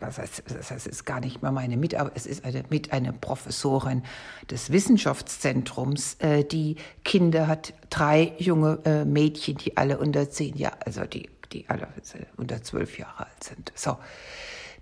was 0.00 0.18
heißt, 0.18 0.42
das 0.46 0.70
heißt, 0.70 0.86
es 0.86 0.92
ist 0.92 1.04
gar 1.04 1.20
nicht 1.20 1.42
mehr 1.42 1.52
meine 1.52 1.76
Mitarbeit, 1.76 2.12
es 2.14 2.26
ist 2.26 2.44
eine, 2.44 2.64
mit 2.70 2.92
einer 2.92 3.12
Professorin 3.12 4.02
des 4.50 4.70
Wissenschaftszentrums, 4.72 6.14
äh, 6.20 6.44
die 6.44 6.76
Kinder 7.04 7.46
hat, 7.46 7.74
drei 7.90 8.32
junge 8.38 8.78
äh, 8.84 9.04
Mädchen, 9.04 9.56
die 9.56 9.76
alle 9.76 9.98
unter 9.98 10.30
zehn 10.30 10.56
Jahre, 10.56 10.78
also 10.84 11.04
die, 11.04 11.28
die 11.52 11.68
alle 11.68 11.88
unter 12.36 12.62
zwölf 12.62 12.98
Jahre 12.98 13.26
alt 13.26 13.44
sind. 13.44 13.72
So 13.74 13.96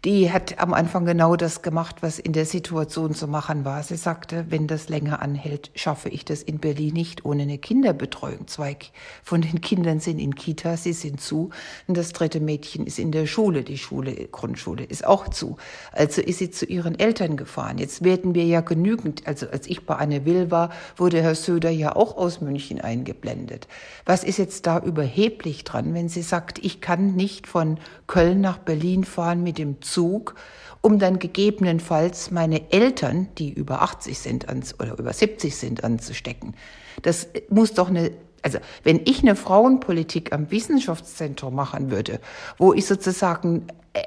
die 0.05 0.31
hat 0.31 0.59
am 0.59 0.75
Anfang 0.75 1.07
genau 1.07 1.35
das 1.35 1.63
gemacht, 1.63 1.97
was 2.03 2.19
in 2.19 2.35
der 2.35 2.45
Situation 2.45 3.15
zu 3.15 3.27
machen 3.27 3.65
war. 3.65 3.83
Sie 3.83 3.97
sagte, 3.97 4.45
wenn 4.51 4.67
das 4.67 4.91
länger 4.91 5.23
anhält, 5.23 5.71
schaffe 5.75 6.11
ich 6.11 6.27
das 6.27 6.43
in 6.43 6.59
Berlin 6.59 6.93
nicht 6.93 7.25
ohne 7.25 7.45
eine 7.45 7.57
Kinderbetreuung. 7.57 8.47
Zwei 8.47 8.77
von 9.23 9.41
den 9.41 9.63
Kindern 9.63 10.01
sind 10.01 10.19
in 10.19 10.35
Kita, 10.35 10.77
sie 10.77 10.93
sind 10.93 11.23
zu. 11.23 11.51
Und 11.87 11.97
das 11.97 12.13
dritte 12.13 12.41
Mädchen 12.41 12.87
ist 12.87 12.99
in 12.99 13.13
der 13.13 13.27
Schule. 13.27 13.63
Die 13.63 13.79
Schule, 13.79 14.29
Grundschule 14.31 14.85
ist 14.85 15.07
auch 15.07 15.29
zu. 15.29 15.57
Also 15.93 16.21
ist 16.21 16.39
sie 16.39 16.51
zu 16.51 16.67
ihren 16.67 16.99
Eltern 16.99 17.39
gefahren. 17.39 17.79
Jetzt 17.79 18.05
werden 18.05 18.35
wir 18.35 18.45
ja 18.45 18.61
genügend, 18.61 19.27
also 19.27 19.49
als 19.49 19.67
ich 19.67 19.87
bei 19.87 19.97
Anne 19.97 20.27
Will 20.27 20.51
war, 20.51 20.71
wurde 20.97 21.23
Herr 21.23 21.35
Söder 21.35 21.71
ja 21.71 21.97
auch 21.97 22.19
aus 22.19 22.43
München 22.43 22.79
eingeblendet. 22.79 23.69
Was 24.05 24.23
ist 24.23 24.37
jetzt 24.37 24.67
da 24.67 24.81
überheblich 24.81 25.65
dran, 25.65 25.95
wenn 25.95 26.11
sie 26.11 26.23
sagt, 26.23 26.59
ich 26.59 26.83
kann 26.83 27.15
nicht 27.15 27.47
von 27.47 27.79
Köln 28.07 28.43
nach 28.43 28.59
Berlin 28.59 29.05
fahren 29.05 29.43
mit 29.43 29.57
dem 29.57 29.81
Zug? 29.81 29.94
Zug, 29.95 30.35
um 30.81 30.99
dann 30.99 31.19
gegebenenfalls 31.19 32.31
meine 32.31 32.73
Eltern, 32.73 33.29
die 33.39 33.53
über 33.53 33.83
80 33.83 34.19
sind 34.19 34.49
ans, 34.49 34.79
oder 34.79 34.99
über 34.99 35.13
70 35.13 35.57
sind, 35.57 35.85
anzustecken. 35.85 36.55
Das 37.03 37.29
muss 37.49 37.73
doch 37.73 37.89
eine 37.89 38.11
also 38.43 38.59
wenn 38.83 39.01
ich 39.07 39.23
eine 39.23 39.37
Frauenpolitik 39.37 40.35
am 40.35 40.51
Wissenschaftszentrum 40.51 41.55
machen 41.55 41.91
würde, 41.91 42.21
wo 42.59 42.75
ich 42.75 42.85
sozusagen 42.85 43.69
äh, 43.95 44.03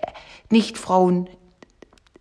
nicht 0.52 0.78
Frauen 0.78 1.28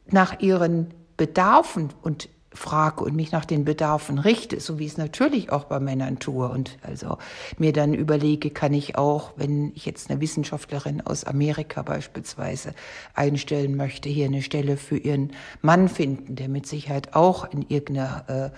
nach 0.06 0.40
ihren 0.40 0.94
Bedarfen 1.18 1.90
und 2.00 2.30
frage 2.56 3.04
und 3.04 3.14
mich 3.14 3.32
nach 3.32 3.44
den 3.44 3.64
Bedarfen 3.64 4.18
richte, 4.18 4.60
so 4.60 4.78
wie 4.78 4.86
ich 4.86 4.92
es 4.92 4.98
natürlich 4.98 5.52
auch 5.52 5.64
bei 5.64 5.78
Männern 5.78 6.18
tue 6.18 6.48
und 6.48 6.78
also 6.82 7.18
mir 7.58 7.72
dann 7.72 7.94
überlege, 7.94 8.50
kann 8.50 8.74
ich 8.74 8.96
auch, 8.96 9.32
wenn 9.36 9.72
ich 9.74 9.86
jetzt 9.86 10.10
eine 10.10 10.20
Wissenschaftlerin 10.20 11.00
aus 11.00 11.24
Amerika 11.24 11.82
beispielsweise 11.82 12.74
einstellen 13.14 13.76
möchte, 13.76 14.08
hier 14.08 14.26
eine 14.26 14.42
Stelle 14.42 14.76
für 14.76 14.96
ihren 14.96 15.32
Mann 15.62 15.88
finden, 15.88 16.36
der 16.36 16.48
mit 16.48 16.66
Sicherheit 16.66 17.14
auch 17.14 17.50
in 17.52 17.62
irgendeiner 17.68 18.24
äh, 18.28 18.50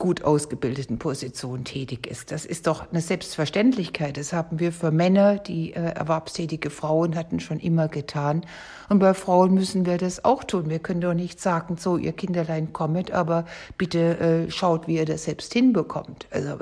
gut 0.00 0.24
ausgebildeten 0.24 0.98
Position 0.98 1.62
tätig 1.62 2.08
ist. 2.08 2.32
Das 2.32 2.44
ist 2.44 2.66
doch 2.66 2.90
eine 2.90 3.00
Selbstverständlichkeit. 3.00 4.16
Das 4.16 4.32
haben 4.32 4.58
wir 4.58 4.72
für 4.72 4.90
Männer, 4.90 5.38
die 5.38 5.74
äh, 5.74 5.92
erwerbstätige 5.92 6.70
Frauen 6.70 7.14
hatten, 7.14 7.38
schon 7.38 7.60
immer 7.60 7.86
getan. 7.86 8.44
Und 8.88 8.98
bei 8.98 9.14
Frauen 9.14 9.54
müssen 9.54 9.86
wir 9.86 9.98
das 9.98 10.24
auch 10.24 10.42
tun. 10.42 10.68
Wir 10.68 10.80
können 10.80 11.02
doch 11.02 11.14
nicht 11.14 11.40
sagen, 11.40 11.76
so, 11.76 11.96
ihr 11.96 12.12
Kinderlein 12.12 12.72
kommet, 12.72 13.12
aber 13.12 13.44
bitte 13.78 14.18
äh, 14.18 14.50
schaut, 14.50 14.88
wie 14.88 14.96
ihr 14.96 15.04
das 15.04 15.24
selbst 15.24 15.52
hinbekommt. 15.52 16.26
Also 16.32 16.56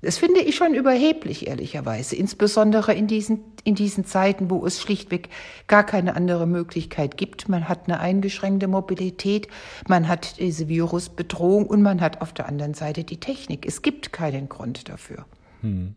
das 0.00 0.18
finde 0.18 0.40
ich 0.40 0.54
schon 0.54 0.74
überheblich, 0.74 1.48
ehrlicherweise. 1.48 2.14
Insbesondere 2.14 2.94
in 2.94 3.08
diesen, 3.08 3.40
in 3.64 3.74
diesen 3.74 4.04
Zeiten, 4.04 4.48
wo 4.48 4.64
es 4.64 4.80
schlichtweg 4.80 5.28
gar 5.66 5.84
keine 5.84 6.14
andere 6.14 6.46
Möglichkeit 6.46 7.16
gibt. 7.16 7.48
Man 7.48 7.68
hat 7.68 7.86
eine 7.86 7.98
eingeschränkte 7.98 8.68
Mobilität, 8.68 9.48
man 9.88 10.06
hat 10.06 10.38
diese 10.38 10.68
Virusbedrohung 10.68 11.66
und 11.66 11.82
man 11.82 12.00
hat 12.00 12.20
auf 12.20 12.32
der 12.32 12.46
anderen 12.46 12.74
Seite 12.74 13.02
die 13.02 13.18
Technik. 13.18 13.66
Es 13.66 13.82
gibt 13.82 14.12
keinen 14.12 14.48
Grund 14.48 14.88
dafür. 14.88 15.26
Hm. 15.62 15.96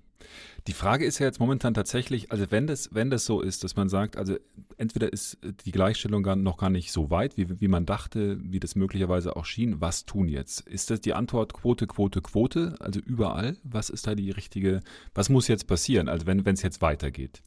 Die 0.68 0.74
Frage 0.74 1.06
ist 1.06 1.18
ja 1.20 1.26
jetzt 1.26 1.40
momentan 1.40 1.74
tatsächlich, 1.74 2.32
also 2.32 2.46
wenn 2.50 2.68
das, 2.68 2.94
wenn 2.94 3.10
das 3.10 3.26
so 3.26 3.42
ist, 3.42 3.64
dass 3.64 3.76
man 3.76 3.90
sagt, 3.90 4.16
also 4.16 4.36
entweder 4.78 5.12
ist 5.12 5.40
die 5.66 5.72
Gleichstellung 5.72 6.22
noch 6.44 6.58
gar 6.58 6.70
nicht 6.70 6.92
so 6.92 7.10
weit, 7.10 7.36
wie, 7.36 7.60
wie 7.60 7.68
man 7.68 7.86
dachte, 7.86 8.38
wie 8.42 8.60
das 8.60 8.76
möglicherweise 8.76 9.36
auch 9.36 9.46
schien, 9.46 9.82
was 9.82 10.06
tun 10.06 10.28
jetzt? 10.28 10.62
Ist 10.62 10.92
das 10.92 11.02
die 11.02 11.14
Antwort 11.14 11.54
Quote, 11.54 11.88
Quote, 11.88 12.22
Quote, 12.22 12.76
also 12.80 13.00
überall? 13.00 13.58
Was 13.64 13.90
ist 13.90 14.06
da 14.06 14.14
die 14.14 14.30
richtige, 14.30 14.82
was 15.16 15.30
muss 15.30 15.48
jetzt 15.48 15.66
passieren, 15.66 16.10
also 16.10 16.28
wenn 16.28 16.46
es 16.46 16.62
jetzt 16.62 16.82
weitergeht? 16.82 17.42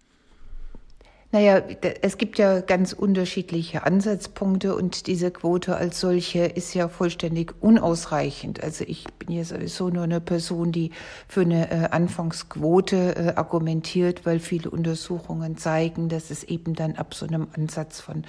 Naja, 1.35 1.61
es 2.01 2.17
gibt 2.17 2.39
ja 2.39 2.61
ganz 2.61 2.93
unterschiedliche 2.93 3.83
Ansatzpunkte 3.83 4.77
und 4.77 5.09
diese 5.09 5.33
Quote 5.33 5.75
als 5.75 5.99
solche 5.99 6.45
ist 6.45 6.75
ja 6.75 6.87
vollständig 6.87 7.55
unausreichend. 7.61 8.63
Also 8.63 8.85
ich 8.87 9.05
bin 9.19 9.37
ja 9.37 9.43
sowieso 9.43 9.89
nur 9.89 10.05
eine 10.05 10.21
Person, 10.21 10.71
die 10.71 10.93
für 11.27 11.41
eine 11.41 11.73
äh, 11.73 11.89
Anfangsquote 11.91 13.17
äh, 13.17 13.33
argumentiert, 13.35 14.25
weil 14.25 14.39
viele 14.39 14.71
Untersuchungen 14.71 15.57
zeigen, 15.57 16.09
dass 16.09 16.31
es 16.31 16.45
eben 16.45 16.75
dann 16.75 16.95
ab 16.95 17.15
so 17.15 17.27
einem 17.27 17.49
Ansatz 17.57 18.01
von 18.01 18.23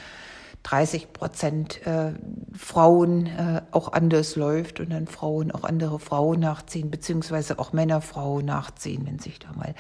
30 0.64 1.14
Prozent 1.14 1.86
äh, 1.86 2.14
Frauen 2.58 3.30
auch 3.70 3.94
anders 3.94 4.36
läuft 4.36 4.80
und 4.80 4.90
dann 4.90 5.06
Frauen 5.06 5.52
auch 5.52 5.64
andere 5.64 6.00
Frauen 6.00 6.40
nachziehen, 6.40 6.90
beziehungsweise 6.90 7.60
auch 7.60 7.72
Männer 7.72 8.02
Frauen 8.02 8.46
nachziehen, 8.46 9.06
wenn 9.06 9.20
sich 9.20 9.38
da 9.38 9.54
mal 9.54 9.76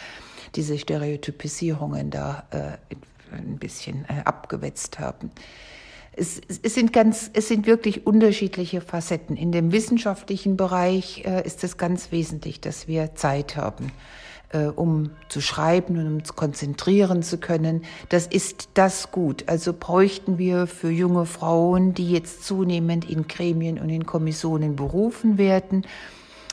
diese 0.53 0.77
Stereotypisierungen 0.77 2.11
da 2.11 2.43
äh, 2.51 2.95
ein 3.31 3.57
bisschen 3.57 4.05
äh, 4.05 4.21
abgewetzt 4.25 4.99
haben. 4.99 5.31
Es, 6.17 6.39
es, 6.63 6.73
sind 6.73 6.93
ganz, 6.93 7.29
es 7.33 7.49
sind 7.49 7.67
wirklich 7.67 8.07
unterschiedliche 8.07 8.79
Facetten. 8.79 9.35
In 9.35 9.51
dem 9.51 9.71
wissenschaftlichen 9.73 10.55
Bereich 10.55 11.25
äh, 11.25 11.45
ist 11.45 11.63
es 11.63 11.77
ganz 11.77 12.11
wesentlich, 12.11 12.61
dass 12.61 12.87
wir 12.87 13.15
Zeit 13.15 13.57
haben, 13.57 13.91
äh, 14.49 14.67
um 14.67 15.11
zu 15.27 15.41
schreiben 15.41 15.97
und 15.97 16.07
um 16.07 16.23
zu 16.23 16.33
konzentrieren 16.33 17.21
zu 17.21 17.37
können. 17.37 17.83
Das 18.07 18.27
ist 18.27 18.69
das 18.75 19.11
gut. 19.11 19.43
Also 19.47 19.73
bräuchten 19.77 20.37
wir 20.37 20.67
für 20.67 20.89
junge 20.89 21.25
Frauen, 21.25 21.93
die 21.93 22.11
jetzt 22.11 22.45
zunehmend 22.45 23.09
in 23.09 23.27
Gremien 23.27 23.77
und 23.77 23.89
in 23.89 24.05
Kommissionen 24.05 24.77
berufen 24.77 25.37
werden, 25.37 25.85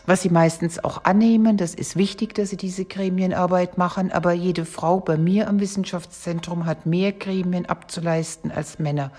was 0.06 0.22
sie 0.22 0.30
meistens 0.30 0.82
auch 0.82 1.04
annehmen. 1.04 1.56
Das 1.56 1.74
ist 1.74 1.96
wichtig, 1.96 2.34
dass 2.34 2.50
sie 2.50 2.56
diese 2.56 2.84
Gremienarbeit 2.84 3.78
machen. 3.78 4.12
Aber 4.12 4.32
jede 4.32 4.64
Frau 4.64 5.00
bei 5.00 5.16
mir 5.16 5.48
am 5.48 5.60
Wissenschaftszentrum 5.60 6.66
hat 6.66 6.86
mehr 6.86 7.12
Gremien 7.12 7.66
abzuleisten 7.66 8.50
als 8.50 8.78
Männer 8.78 9.10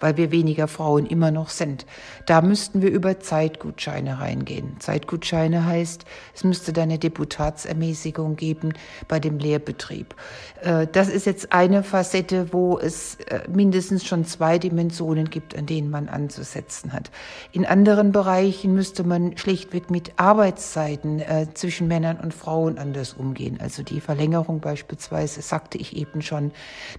weil 0.00 0.16
wir 0.16 0.30
weniger 0.30 0.68
Frauen 0.68 1.06
immer 1.06 1.30
noch 1.30 1.48
sind. 1.48 1.86
Da 2.26 2.40
müssten 2.42 2.82
wir 2.82 2.90
über 2.90 3.20
Zeitgutscheine 3.20 4.20
reingehen. 4.20 4.76
Zeitgutscheine 4.80 5.64
heißt, 5.64 6.04
es 6.34 6.44
müsste 6.44 6.72
da 6.72 6.82
eine 6.82 6.98
Deputatsermäßigung 6.98 8.36
geben 8.36 8.72
bei 9.08 9.20
dem 9.20 9.38
Lehrbetrieb. 9.38 10.14
Äh, 10.62 10.86
das 10.90 11.08
ist 11.08 11.26
jetzt 11.26 11.52
eine 11.52 11.82
Facette, 11.82 12.52
wo 12.52 12.78
es 12.78 13.16
äh, 13.26 13.40
mindestens 13.48 14.04
schon 14.04 14.24
zwei 14.24 14.58
Dimensionen 14.58 15.30
gibt, 15.30 15.56
an 15.56 15.66
denen 15.66 15.90
man 15.90 16.08
anzusetzen 16.08 16.92
hat. 16.92 17.10
In 17.52 17.66
anderen 17.66 18.12
Bereichen 18.12 18.74
müsste 18.74 19.04
man 19.04 19.36
schlichtweg 19.36 19.90
mit 19.90 20.12
Arbeitszeiten 20.16 21.20
äh, 21.20 21.46
zwischen 21.54 21.88
Männern 21.88 22.18
und 22.18 22.34
Frauen 22.34 22.78
anders 22.78 23.14
umgehen. 23.14 23.58
Also 23.60 23.82
die 23.82 24.00
Verlängerung 24.00 24.60
beispielsweise, 24.60 25.42
sagte 25.42 25.78
ich 25.78 25.96
eben 25.96 26.22
schon, 26.22 26.52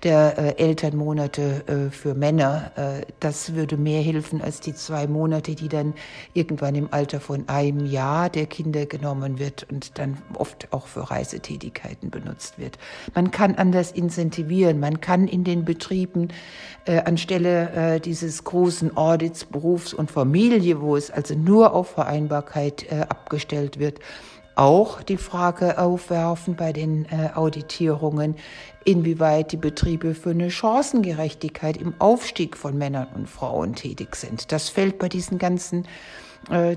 der 0.04 0.60
Elternmonate 0.60 1.90
für 1.92 2.14
Männer 2.14 2.72
das 3.20 3.56
würde 3.56 3.78
mehr 3.78 4.02
helfen 4.02 4.42
als 4.42 4.60
die 4.60 4.74
zwei 4.74 5.08
Monate, 5.08 5.56
die 5.56 5.70
dann 5.70 5.94
irgendwann 6.34 6.76
im 6.76 6.88
Alter 6.92 7.20
von 7.20 7.48
einem 7.48 7.86
Jahr 7.86 8.30
der 8.30 8.46
Kinder 8.46 8.86
genommen 8.86 9.40
wird 9.40 9.66
und 9.70 9.98
dann 9.98 10.18
oft 10.36 10.68
auch 10.72 10.88
für 10.88 11.10
Reisetätigkeiten 11.10 12.10
benutzt 12.10 12.60
wird. 12.60 12.78
Man 13.16 13.32
kann 13.32 13.56
anders 13.56 13.92
incentivieren. 13.92 14.80
Man 14.80 15.02
kann 15.02 15.28
in 15.28 15.44
den 15.44 15.66
Betrieben 15.66 16.30
äh, 16.86 17.00
anstelle 17.02 17.96
äh, 17.96 18.00
dieses 18.00 18.44
großen 18.44 18.96
Audits 18.98 19.46
Berufs- 19.46 19.94
und 19.94 20.12
Familie, 20.12 20.82
wo 20.82 20.96
es 20.96 21.12
also 21.12 21.36
nur 21.36 21.74
auf 21.74 21.90
Vereinbarkeit 21.90 22.92
äh, 22.92 23.02
abgestellt 23.02 23.80
wird, 23.80 24.00
auch 24.60 25.02
die 25.02 25.18
Frage 25.18 25.78
aufwerfen 25.78 26.56
bei 26.56 26.74
den 26.74 27.06
äh, 27.06 27.30
Auditierungen, 27.34 28.36
inwieweit 28.86 29.52
die 29.52 29.58
Betriebe 29.58 30.16
für 30.16 30.32
eine 30.32 30.50
Chancengerechtigkeit 30.50 31.78
im 31.78 31.94
Aufstieg 32.00 32.58
von 32.58 32.78
Männern 32.78 33.08
und 33.16 33.30
Frauen 33.30 33.76
tätig 33.76 34.16
sind. 34.16 34.52
Das 34.52 34.70
fällt 34.70 35.00
bei 35.00 35.10
diesen 35.10 35.38
ganzen 35.38 35.86
äh, 36.50 36.76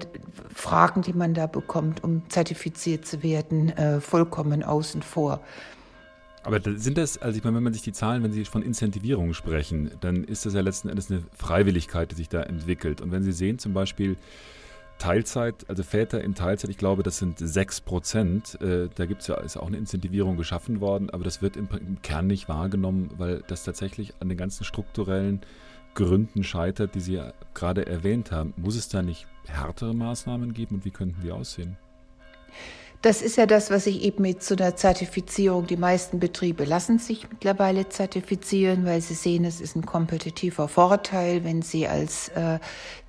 Fragen, 0.55 1.03
die 1.03 1.13
man 1.13 1.35
da 1.35 1.47
bekommt, 1.47 2.03
um 2.03 2.23
zertifiziert 2.29 3.07
zu 3.07 3.23
werden, 3.23 3.71
äh, 3.71 4.01
vollkommen 4.01 4.63
außen 4.63 5.03
vor. 5.03 5.41
Aber 6.45 6.61
sind 6.77 6.99
das, 6.99 7.19
also 7.19 7.39
ich 7.39 7.45
meine, 7.45 7.57
wenn 7.57 7.63
man 7.63 7.73
sich 7.73 7.83
die 7.83 7.93
Zahlen, 7.93 8.25
wenn 8.25 8.33
Sie 8.33 8.45
von 8.45 8.63
Incentivierung 8.63 9.33
sprechen, 9.33 9.93
dann 10.01 10.25
ist 10.25 10.45
das 10.45 10.55
ja 10.55 10.61
letzten 10.61 10.89
Endes 10.89 11.09
eine 11.09 11.23
Freiwilligkeit, 11.37 12.11
die 12.11 12.17
sich 12.17 12.29
da 12.29 12.43
entwickelt. 12.43 13.01
Und 13.01 13.13
wenn 13.13 13.23
Sie 13.23 13.31
sehen 13.31 13.61
zum 13.61 13.73
Beispiel, 13.75 14.17
Teilzeit, 15.03 15.69
also 15.69 15.83
Väter 15.83 16.23
in 16.23 16.37
Teilzeit, 16.37 16.71
ich 16.71 16.79
glaube, 16.79 17.03
das 17.03 17.19
sind 17.19 17.37
6 17.37 17.81
Prozent. 17.81 18.57
Äh, 18.63 18.89
da 18.95 19.07
gibt 19.07 19.23
es 19.23 19.27
ja, 19.27 19.35
ist 19.35 19.57
auch 19.57 19.67
eine 19.67 19.77
Incentivierung 19.77 20.37
geschaffen 20.37 20.81
worden, 20.81 21.11
aber 21.11 21.25
das 21.25 21.43
wird 21.43 21.57
im, 21.57 21.69
im, 21.73 22.01
Kern 22.03 22.29
nicht 22.29 22.49
wahrgenommen, 22.49 23.11
weil 23.19 23.43
das 23.49 23.65
tatsächlich 23.65 24.15
an 24.21 24.29
den 24.29 24.39
ganzen 24.39 24.63
strukturellen 24.63 25.41
Gründen 25.95 26.45
scheitert, 26.45 26.95
die 26.95 27.01
Sie 27.01 27.21
gerade 27.53 27.85
erwähnt 27.85 28.31
haben. 28.31 28.55
Muss 28.57 28.77
es 28.77 28.89
da 28.89 29.03
nicht 29.03 29.27
härtere 29.49 29.93
Maßnahmen 29.93 30.55
geben 30.55 30.77
und 30.77 30.85
wie 30.85 30.93
könnten 30.93 31.21
die 31.21 31.33
aussehen? 31.33 31.77
Das 33.03 33.21
ist 33.21 33.37
ja 33.37 33.47
das, 33.47 33.73
was 33.73 33.89
ich 33.89 34.03
eben 34.03 34.23
mit 34.23 34.45
so 34.45 34.55
einer 34.55 34.77
Zertifizierung, 34.77 35.67
die 35.67 35.77
meisten 35.77 36.21
Betriebe 36.21 36.65
lassen 36.65 37.01
sich 37.01 37.29
mittlerweile 37.29 37.89
zertifizieren, 37.89 38.87
weil 38.87 39.01
sie 39.01 39.15
sehen, 39.15 39.45
es 39.45 39.61
ist 39.61 39.75
ein 39.75 39.85
kompetitiver 39.85 40.69
Vorteil, 40.69 41.43
wenn 41.43 41.63
sie 41.63 41.89
als 41.89 42.29
äh, 42.29 42.61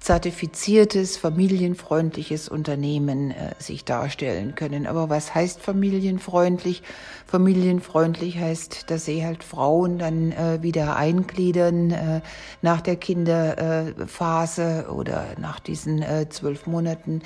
zertifiziertes, 0.03 1.15
familienfreundliches 1.15 2.49
Unternehmen 2.49 3.31
äh, 3.31 3.55
sich 3.57 3.85
darstellen 3.85 4.53
können. 4.53 4.85
Aber 4.85 5.09
was 5.09 5.33
heißt 5.33 5.61
familienfreundlich? 5.61 6.83
Familienfreundlich 7.25 8.37
heißt, 8.37 8.91
dass 8.91 9.05
sie 9.05 9.23
halt 9.25 9.45
Frauen 9.45 9.99
dann 9.99 10.33
äh, 10.33 10.61
wieder 10.61 10.97
eingliedern 10.97 11.91
äh, 11.91 12.21
nach 12.61 12.81
der 12.81 12.97
Kinderphase 12.97 14.87
oder 14.93 15.25
nach 15.39 15.61
diesen 15.61 16.01
äh, 16.01 16.27
zwölf 16.27 16.67
Monaten 16.67 17.21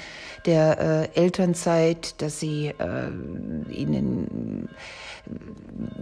der 0.46 0.80
äh, 1.16 1.20
Elternzeit, 1.20 2.22
dass 2.22 2.40
sie 2.40 2.68
äh, 2.68 3.10
ihnen 3.74 4.70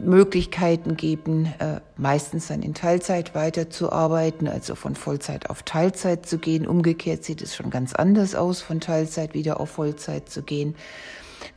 Möglichkeiten 0.04 0.96
geben, 0.96 1.46
äh, 1.60 1.82
meistens 1.98 2.48
dann 2.48 2.62
in 2.62 2.74
Teilzeit 2.74 3.36
weiterzuarbeiten, 3.36 4.48
also 4.48 4.76
von 4.76 4.96
Vollzeit 4.96 5.50
auf 5.50 5.64
Teilzeit 5.64 6.26
zu 6.26 6.38
gehen. 6.38 6.68
Umgekehrt 6.68 7.24
sieht 7.24 7.42
es 7.42 7.56
schon 7.56 7.70
ganz 7.70 7.94
anders 7.94 8.36
aus, 8.36 8.62
von 8.62 8.80
Teilzeit 8.80 9.34
wieder 9.34 9.60
auf 9.60 9.72
Vollzeit 9.72 10.30
zu 10.30 10.44
gehen. 10.44 10.76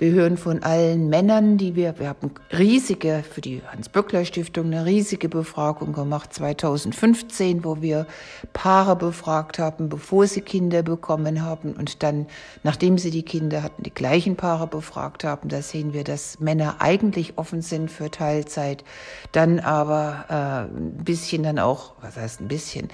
Wir 0.00 0.12
hören 0.12 0.36
von 0.36 0.62
allen 0.62 1.08
Männern, 1.08 1.58
die 1.58 1.74
wir, 1.74 1.98
wir 1.98 2.10
haben 2.10 2.30
riesige, 2.56 3.24
für 3.28 3.40
die 3.40 3.62
Hans-Böckler-Stiftung 3.66 4.66
eine 4.66 4.84
riesige 4.84 5.28
Befragung 5.28 5.92
gemacht 5.92 6.32
2015, 6.32 7.64
wo 7.64 7.82
wir 7.82 8.06
Paare 8.52 8.94
befragt 8.94 9.58
haben, 9.58 9.88
bevor 9.88 10.28
sie 10.28 10.40
Kinder 10.40 10.84
bekommen 10.84 11.42
haben 11.42 11.72
und 11.72 12.04
dann, 12.04 12.28
nachdem 12.62 12.96
sie 12.96 13.10
die 13.10 13.24
Kinder 13.24 13.64
hatten, 13.64 13.82
die 13.82 13.92
gleichen 13.92 14.36
Paare 14.36 14.68
befragt 14.68 15.24
haben. 15.24 15.48
Da 15.48 15.62
sehen 15.62 15.92
wir, 15.92 16.04
dass 16.04 16.38
Männer 16.38 16.76
eigentlich 16.78 17.36
offen 17.36 17.60
sind 17.60 17.90
für 17.90 18.08
Teilzeit, 18.08 18.84
dann 19.32 19.58
aber 19.58 20.26
äh, 20.28 20.76
ein 20.76 21.02
bisschen 21.02 21.42
dann 21.42 21.58
auch, 21.58 21.94
was 22.02 22.16
heißt 22.16 22.40
ein 22.40 22.46
bisschen, 22.46 22.88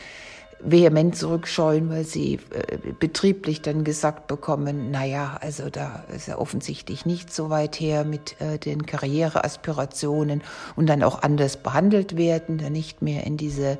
vehement 0.64 1.16
zurückscheuen, 1.16 1.90
weil 1.90 2.04
sie 2.04 2.40
äh, 2.50 2.78
betrieblich 2.98 3.62
dann 3.62 3.84
gesagt 3.84 4.26
bekommen, 4.26 4.90
naja, 4.90 5.36
also 5.40 5.70
da 5.70 6.04
ist 6.14 6.28
er 6.28 6.40
offensichtlich 6.40 7.06
nicht 7.06 7.32
so 7.32 7.50
weit 7.50 7.78
her 7.80 8.04
mit 8.04 8.40
äh, 8.40 8.58
den 8.58 8.86
Karriereaspirationen 8.86 10.42
und 10.76 10.86
dann 10.86 11.02
auch 11.02 11.22
anders 11.22 11.56
behandelt 11.58 12.16
werden, 12.16 12.58
dann 12.58 12.72
nicht 12.72 13.02
mehr 13.02 13.24
in 13.24 13.36
diese 13.36 13.78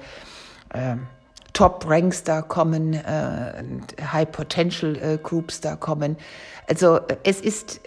äh, 0.73 0.97
Top-Ranks 1.55 2.25
da 2.25 2.43
kommen, 2.43 2.95
äh, 2.95 3.65
High-Potential-Groups 4.01 5.61
da 5.61 5.77
kommen. 5.77 6.17
Also 6.69 7.01
es 7.23 7.41
ist, 7.41 7.81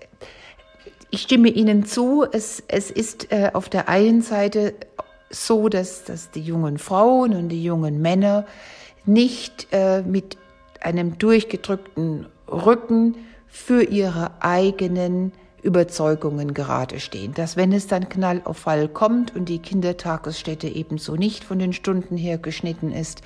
ich 1.12 1.22
stimme 1.22 1.50
Ihnen 1.50 1.86
zu, 1.86 2.26
es, 2.32 2.64
es 2.68 2.90
ist 2.90 3.32
äh, 3.32 3.52
auf 3.54 3.70
der 3.70 3.90
einen 3.90 4.22
Seite 4.22 4.74
so, 5.30 5.68
dass, 5.70 6.06
dass 6.06 6.32
die 6.32 6.42
jungen 6.42 6.78
Frauen 6.78 7.34
und 7.34 7.50
die 7.50 7.64
jungen 7.64 8.02
Männer 8.02 8.46
nicht 9.08 9.67
äh, 9.72 10.02
mit 10.02 10.38
einem 10.82 11.17
durchgedrückten 11.17 12.28
Rücken 12.48 13.15
für 13.48 13.84
ihre 13.84 14.32
eigenen 14.41 15.32
Überzeugungen 15.68 16.54
gerade 16.54 17.02
stehen. 17.02 17.34
Dass 17.34 17.58
wenn 17.58 17.74
es 17.74 17.88
dann 17.88 18.08
Knall 18.08 18.42
auf 18.46 18.58
Fall 18.58 18.88
kommt 18.88 19.36
und 19.36 19.50
die 19.50 19.60
Kindertagesstätte 19.60 20.70
ebenso 20.70 21.16
nicht 21.16 21.44
von 21.44 21.60
den 21.60 21.74
Stunden 21.74 22.16
her 22.16 22.38
geschnitten 22.38 22.92
ist, 22.94 23.22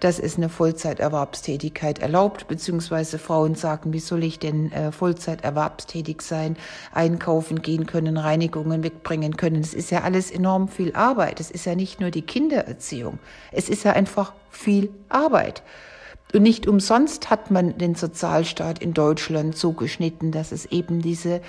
dass 0.00 0.18
es 0.18 0.38
eine 0.38 0.48
Vollzeiterwerbstätigkeit 0.48 1.98
erlaubt, 1.98 2.48
beziehungsweise 2.48 3.18
Frauen 3.18 3.54
sagen, 3.54 3.92
wie 3.92 4.00
soll 4.00 4.24
ich 4.24 4.38
denn 4.38 4.72
äh, 4.72 4.90
Vollzeiterwerbstätig 4.90 6.22
sein, 6.22 6.56
einkaufen 6.92 7.60
gehen 7.60 7.84
können, 7.84 8.16
Reinigungen 8.16 8.82
wegbringen 8.82 9.36
können. 9.36 9.60
Es 9.60 9.74
ist 9.74 9.90
ja 9.90 10.00
alles 10.00 10.30
enorm 10.30 10.68
viel 10.68 10.94
Arbeit. 10.94 11.40
Es 11.40 11.50
ist 11.50 11.66
ja 11.66 11.74
nicht 11.74 12.00
nur 12.00 12.10
die 12.10 12.22
Kindererziehung. 12.22 13.18
Es 13.50 13.68
ist 13.68 13.84
ja 13.84 13.92
einfach 13.92 14.32
viel 14.50 14.88
Arbeit. 15.10 15.62
Und 16.32 16.42
nicht 16.42 16.66
umsonst 16.66 17.30
hat 17.30 17.50
man 17.50 17.76
den 17.78 17.94
Sozialstaat 17.94 18.78
in 18.80 18.94
Deutschland 18.94 19.56
so 19.56 19.72
geschnitten, 19.72 20.32
dass 20.32 20.52
es 20.52 20.66
eben 20.66 21.02
diese 21.02 21.40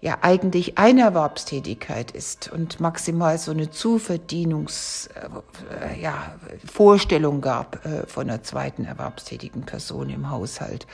ja 0.00 0.18
eigentlich 0.20 0.78
Einerwerbstätigkeit 0.78 2.12
ist 2.12 2.50
und 2.52 2.78
maximal 2.78 3.36
so 3.36 3.50
eine 3.50 3.70
Zuverdienungs 3.70 5.08
äh, 5.08 6.00
ja, 6.00 6.36
gab 7.40 7.84
äh, 7.84 8.06
von 8.06 8.30
einer 8.30 8.42
zweiten 8.44 8.84
erwerbstätigen 8.84 9.62
Person 9.62 10.08
im 10.08 10.30
Haushalt. 10.30 10.86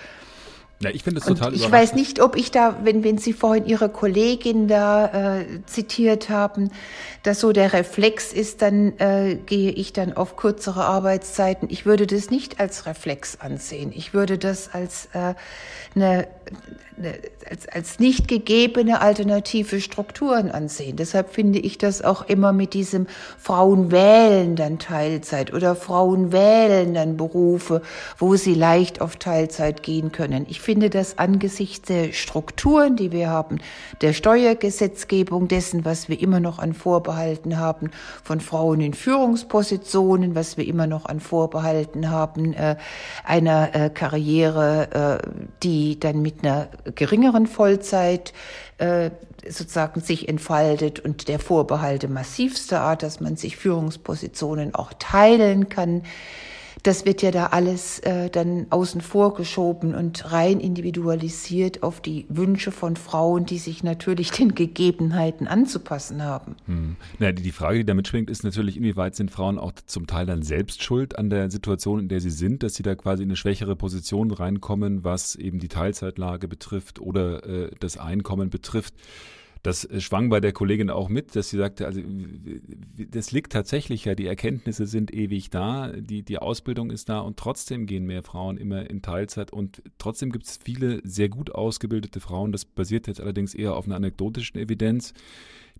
Ja, 0.85 0.91
ich 0.91 1.03
finde 1.03 1.21
es 1.21 1.27
total 1.27 1.55
Ich 1.55 1.71
weiß 1.71 1.95
nicht, 1.95 2.21
ob 2.21 2.37
ich 2.37 2.51
da, 2.51 2.79
wenn, 2.85 3.03
wenn 3.03 3.19
Sie 3.19 3.33
vorhin 3.33 3.67
Ihre 3.67 3.89
Kollegin 3.89 4.69
da 4.69 5.39
äh, 5.39 5.45
zitiert 5.67 6.29
haben, 6.29 6.71
dass 7.23 7.41
so 7.41 7.53
der 7.53 7.73
Reflex 7.73 8.33
ist, 8.33 8.61
dann 8.63 8.99
äh, 8.99 9.39
gehe 9.47 9.71
ich 9.71 9.93
dann 9.93 10.13
auf 10.13 10.37
kürzere 10.37 10.85
Arbeitszeiten. 10.85 11.69
Ich 11.71 11.87
würde 11.87 12.07
das 12.07 12.31
nicht 12.31 12.61
als 12.61 12.87
Reflex 12.87 13.41
ansehen. 13.41 13.93
Ich 13.95 14.13
würde 14.13 14.37
das 14.37 14.73
als 14.75 15.09
äh, 15.15 15.19
eine, 15.19 15.35
eine 15.95 16.29
als, 17.51 17.69
als 17.69 17.99
nicht 17.99 18.29
gegebene 18.29 19.01
alternative 19.01 19.81
Strukturen 19.81 20.51
ansehen. 20.51 20.97
Deshalb 20.97 21.31
finde 21.31 21.59
ich 21.59 21.79
das 21.79 22.03
auch 22.03 22.29
immer 22.29 22.53
mit 22.53 22.75
diesem 22.75 23.07
Frauen 23.39 23.91
wählen 23.91 24.57
dann 24.57 24.79
Teilzeit 24.79 25.53
oder 25.53 25.75
Frauen 25.75 26.33
wählen 26.33 26.95
dann 26.95 27.17
Berufe, 27.17 27.83
wo 28.19 28.37
sie 28.37 28.55
leicht 28.55 29.01
auf 29.01 29.17
Teilzeit 29.17 29.83
gehen 29.83 30.13
können. 30.13 30.47
Ich 30.49 30.61
finde 30.61 30.91
das 30.91 31.19
angesichts 31.19 31.89
der 31.89 32.13
Strukturen, 32.13 32.97
die 32.97 33.13
wir 33.13 33.29
haben, 33.29 33.59
der 34.01 34.13
Steuergesetzgebung, 34.13 35.49
dessen, 35.49 35.85
was 35.85 36.09
wir 36.09 36.21
immer 36.21 36.41
noch 36.41 36.59
an 36.59 36.75
Vorbehalten 36.75 37.59
haben, 37.59 37.91
von 38.23 38.41
Frauen 38.41 38.81
in 38.81 38.95
Führungspositionen, 38.95 40.35
was 40.35 40.57
wir 40.57 40.67
immer 40.67 40.87
noch 40.87 41.07
an 41.07 41.21
Vorbehalten 41.21 42.11
haben, 42.11 42.53
äh, 42.55 42.77
einer 43.25 43.75
äh, 43.75 43.91
Karriere, 43.91 45.21
äh, 45.25 45.29
die 45.63 45.99
dann 45.99 46.23
mit 46.23 46.34
einer 46.43 46.69
geringeren 46.95 47.47
Vollzeit 47.47 48.33
äh, 48.79 49.11
sozusagen 49.49 50.01
sich 50.01 50.29
entfaltet 50.29 51.01
und 51.01 51.29
der 51.29 51.39
Vorbehalte 51.39 52.09
massivste 52.09 52.81
Art, 52.81 53.03
dass 53.03 53.21
man 53.21 53.37
sich 53.37 53.57
Führungspositionen 53.57 54.75
auch 54.75 54.93
teilen 54.99 55.69
kann 55.69 56.03
das 56.85 57.07
wird 57.07 57.23
ja 57.23 57.31
da 57.31 57.47
alles 57.47 57.99
äh, 58.01 58.29
dann 58.29 58.67
außen 58.69 59.01
vor 59.01 59.35
geschoben 59.35 59.95
und 59.95 60.31
rein 60.33 60.61
individualisiert 60.61 61.83
auf 61.83 62.03
die 62.03 62.27
Wünsche 62.29 62.73
von 62.73 62.97
Frauen, 62.97 63.47
die 63.47 63.57
sich 63.57 63.83
natürlich 63.83 64.31
den 64.39 64.55
Gegebenheiten 64.55 65.49
anzupassen 65.49 66.23
haben. 66.23 66.57
Hm. 66.67 66.97
Na, 67.19 67.33
die, 67.33 67.43
die 67.43 67.53
Frage, 67.53 67.79
die 67.79 67.87
da 67.87 67.95
mitschwingt, 67.95 68.29
ist 68.29 68.45
natürlich, 68.45 68.77
inwieweit 68.77 69.17
sind 69.17 69.31
Frauen 69.31 69.59
auch 69.59 69.73
zum 69.87 70.07
Teil 70.07 70.27
dann 70.27 70.43
selbst 70.43 70.83
schuld 70.83 71.19
an 71.19 71.31
der 71.31 71.51
Situation, 71.51 72.01
in 72.01 72.09
der 72.09 72.21
sie 72.21 72.31
sind, 72.31 72.63
dass 72.63 72.75
sie 72.75 72.83
da 72.83 72.95
quasi 72.95 73.23
in 73.23 73.31
eine 73.31 73.37
schwächere 73.37 73.77
Position 73.77 74.31
reinkommen, 74.31 75.05
was 75.05 75.37
eben 75.37 75.61
die 75.61 75.69
Teilzeitlage 75.69 76.49
betrifft 76.49 77.01
oder 77.01 77.45
äh, 77.47 77.71
das 77.81 77.97
Einkommen 77.97 78.51
betrifft. 78.51 78.93
Das 79.65 79.85
äh, 79.87 80.01
schwang 80.01 80.29
bei 80.29 80.41
der 80.41 80.53
Kollegin 80.53 80.91
auch 80.91 81.09
mit, 81.09 81.35
dass 81.35 81.49
sie 81.49 81.57
sagte, 81.57 81.87
also 81.87 82.01
das 82.97 83.33
liegt 83.33 83.51
tatsächlich 83.51 84.05
ja, 84.05 84.15
die 84.15 84.27
Erkenntnisse 84.27 84.87
sind 84.87 85.13
ewig 85.13 85.51
da, 85.51 85.91
die, 85.97 86.23
die 86.23 86.39
Ausbildung 86.39 86.91
ist 86.91 87.09
da 87.09 87.21
und 87.21 87.39
trotzdem 87.39 87.87
gehen 87.87 88.05
mehr 88.05 88.23
Frauen 88.23 88.59
immer 88.59 88.89
in 88.89 89.01
Teilzeit 89.01 89.51
und 89.51 89.83
trotzdem 89.99 90.31
gibt 90.31 90.45
es 90.45 90.59
viele 90.63 91.01
sehr 91.03 91.31
gut 91.31 91.55
ausgebildete 91.55 92.21
Frauen. 92.21 92.53
Das 92.53 92.67
basiert 92.67 93.07
jetzt 93.07 93.21
allerdings 93.21 93.55
eher 93.55 93.75
auf 93.75 93.87
einer 93.87 93.97
anekdotischen 93.97 94.61
Evidenz, 94.61 95.15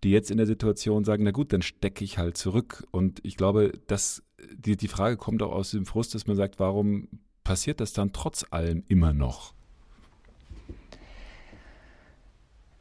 die 0.03 0.11
jetzt 0.11 0.31
in 0.31 0.39
der 0.39 0.47
Situation 0.47 1.05
sagen, 1.05 1.23
na 1.23 1.31
gut, 1.31 1.53
dann 1.53 1.63
stecke 1.63 2.05
ich 2.05 2.17
halt 2.17 2.39
zurück. 2.39 2.87
Und 2.91 3.21
ich 3.23 3.37
glaube, 3.37 3.73
dass 3.87 4.23
die, 4.55 4.79
die 4.79 4.89
Frage 4.89 5.19
kommt 5.19 5.43
auch 5.43 5.53
aus 5.53 5.73
dem 5.73 5.85
Frust, 5.85 6.15
dass 6.15 6.27
man 6.27 6.37
sagt, 6.37 6.59
warum 6.59 7.09
passiert 7.45 7.81
das 7.81 7.93
dann 7.93 8.15
trotz 8.15 8.47
allem 8.51 8.83
immer 8.89 9.13
noch? 9.13 9.53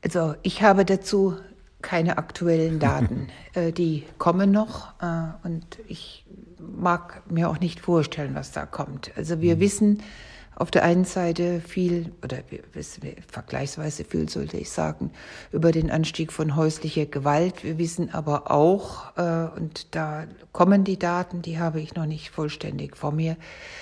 Also 0.04 0.36
ich 0.44 0.62
habe 0.62 0.86
dazu 0.86 1.38
keine 1.82 2.18
aktuellen 2.18 2.80
Daten. 2.80 3.28
äh, 3.54 3.72
die 3.72 4.04
kommen 4.18 4.52
noch 4.52 4.94
äh, 5.02 5.48
und 5.48 5.80
ich 5.88 6.26
mag 6.60 7.30
mir 7.30 7.50
auch 7.50 7.60
nicht 7.60 7.80
vorstellen, 7.80 8.36
was 8.36 8.52
da 8.52 8.66
kommt. 8.66 9.12
Also 9.16 9.42
wir 9.42 9.58
mhm. 9.58 9.60
wissen, 9.60 10.04
auf 10.56 10.70
der 10.70 10.84
einen 10.84 11.06
Seite 11.06 11.62
viel, 11.62 12.12
oder 12.24 12.38
vergleichsweise 13.28 14.04
viel 14.04 14.30
sollte 14.30 14.58
ich 14.58 14.70
sagen, 14.70 15.12
über 15.52 15.72
den 15.72 15.89
Anstieg 15.89 16.32
von 16.32 16.56
häuslicher 16.56 17.08
Gewalt. 17.08 17.63
Wir 17.63 17.80
wissen 17.80 18.13
aber 18.13 18.52
auch, 18.52 19.18
äh, 19.18 19.48
und 19.58 19.96
da 19.96 20.26
kommen 20.52 20.84
die 20.84 21.00
Daten, 21.00 21.42
die 21.42 21.60
habe 21.60 21.82
ich 21.82 21.96
noch 21.96 22.06
nicht 22.06 22.30
vollständig 22.30 22.96
vor 22.98 23.12
mir, 23.12 23.36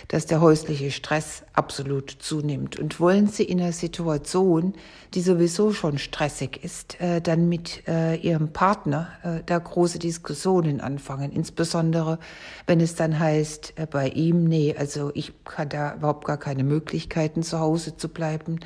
dass 0.07 0.25
der 0.25 0.39
häusliche 0.39 0.91
Stress 0.91 1.43
absolut 1.53 2.09
zunimmt. 2.09 2.79
Und 2.79 2.99
wollen 2.99 3.27
Sie 3.27 3.43
in 3.43 3.59
einer 3.59 3.71
Situation, 3.71 4.73
die 5.13 5.21
sowieso 5.21 5.73
schon 5.73 5.97
stressig 5.97 6.63
ist, 6.63 6.99
äh, 7.01 7.21
dann 7.21 7.49
mit 7.49 7.87
äh, 7.87 8.15
Ihrem 8.15 8.53
Partner 8.53 9.09
da 9.45 9.57
große 9.57 9.99
Diskussionen 9.99 10.81
anfangen, 10.81 11.31
insbesondere 11.31 12.19
wenn 12.67 12.79
es 12.79 12.95
dann 12.95 13.19
heißt, 13.19 13.73
bei 13.91 14.09
ihm, 14.09 14.45
nee, 14.45 14.75
also 14.77 15.11
ich 15.13 15.33
kann 15.45 15.69
da 15.69 15.95
überhaupt 15.95 16.25
gar 16.25 16.37
keine 16.37 16.63
Möglichkeiten, 16.63 17.43
zu 17.43 17.59
Hause 17.59 17.97
zu 17.97 18.09
bleiben, 18.09 18.59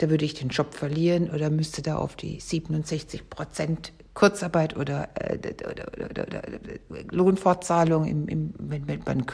da 0.00 0.08
würde 0.08 0.24
ich 0.24 0.34
den 0.34 0.48
Job 0.48 0.74
verlieren 0.74 1.30
oder 1.30 1.50
müsste 1.50 1.82
da 1.82 1.96
auf 1.96 2.16
die 2.16 2.40
67 2.40 3.28
Prozent 3.28 3.92
Kurzarbeit 4.20 4.76
oder, 4.76 5.08
äh, 5.14 5.38
oder, 5.64 5.86
oder, 6.10 6.26
oder 6.26 6.42
Lohnfortzahlung, 7.10 8.04
im, 8.04 8.28
im, 8.28 8.52
wenn, 8.58 8.86
wenn, 8.86 9.02
man, 9.06 9.24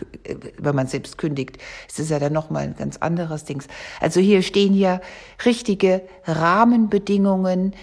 wenn 0.59 0.75
man 0.77 0.87
selbst 0.87 1.19
kündigt, 1.19 1.59
ist 1.89 1.99
es 1.99 2.09
ja 2.09 2.21
dann 2.21 2.33
nochmal 2.33 2.63
ein 2.63 2.77
ganz 2.77 2.97
anderes 2.99 3.45
Ding. 3.45 3.61
Also 4.01 4.21
hier 4.21 4.43
stehen 4.43 4.75
ja 4.75 5.01
richtige 5.45 6.03
Rahmenbedingungen 6.25 7.75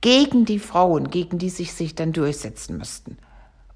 gegen 0.00 0.46
die 0.46 0.58
Frauen, 0.58 1.10
gegen 1.10 1.36
die 1.36 1.50
sich 1.50 1.74
sich 1.74 1.94
dann 1.94 2.14
durchsetzen 2.14 2.78
müssten. 2.78 3.18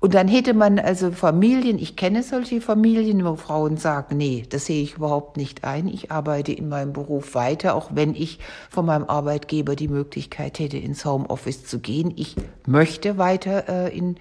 Und 0.03 0.15
dann 0.15 0.27
hätte 0.27 0.53
man 0.53 0.81
also 0.81 1.13
Familien, 1.13 1.79
ich 1.79 1.95
kenne 1.95 2.25
solche 2.25 2.61
Familien, 2.61 3.25
wo 3.25 3.37
Frauen 3.37 3.77
sagen, 3.77 4.17
nee, 4.17 4.45
das 4.49 4.67
sehe 4.67 4.83
ich 4.83 4.97
überhaupt 4.97 5.37
nicht 5.37 5.63
ein. 5.63 5.87
Ich 5.87 6.11
arbeite 6.11 6.51
in 6.51 6.69
meinem 6.69 6.93
Beruf 6.93 7.37
weiter, 7.37 7.77
auch 7.77 7.91
wenn 7.95 8.17
ich 8.17 8.41
von 8.69 8.85
meinem 8.85 9.05
Arbeitgeber 9.05 9.77
die 9.77 9.87
Möglichkeit 9.87 10.59
hätte, 10.59 10.77
ins 10.77 11.05
Homeoffice 11.05 11.67
zu 11.67 11.79
gehen. 11.79 12.13
Ich 12.17 12.35
möchte 12.67 13.17
weiter 13.17 13.69
äh, 13.69 13.97
in 13.97 14.17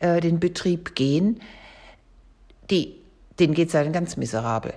äh, 0.00 0.20
den 0.20 0.38
Betrieb 0.38 0.94
gehen. 0.94 1.40
Die, 2.68 2.96
denen 3.40 3.54
geht 3.54 3.68
es 3.68 3.72
dann 3.72 3.90
ganz 3.94 4.18
miserabel. 4.18 4.74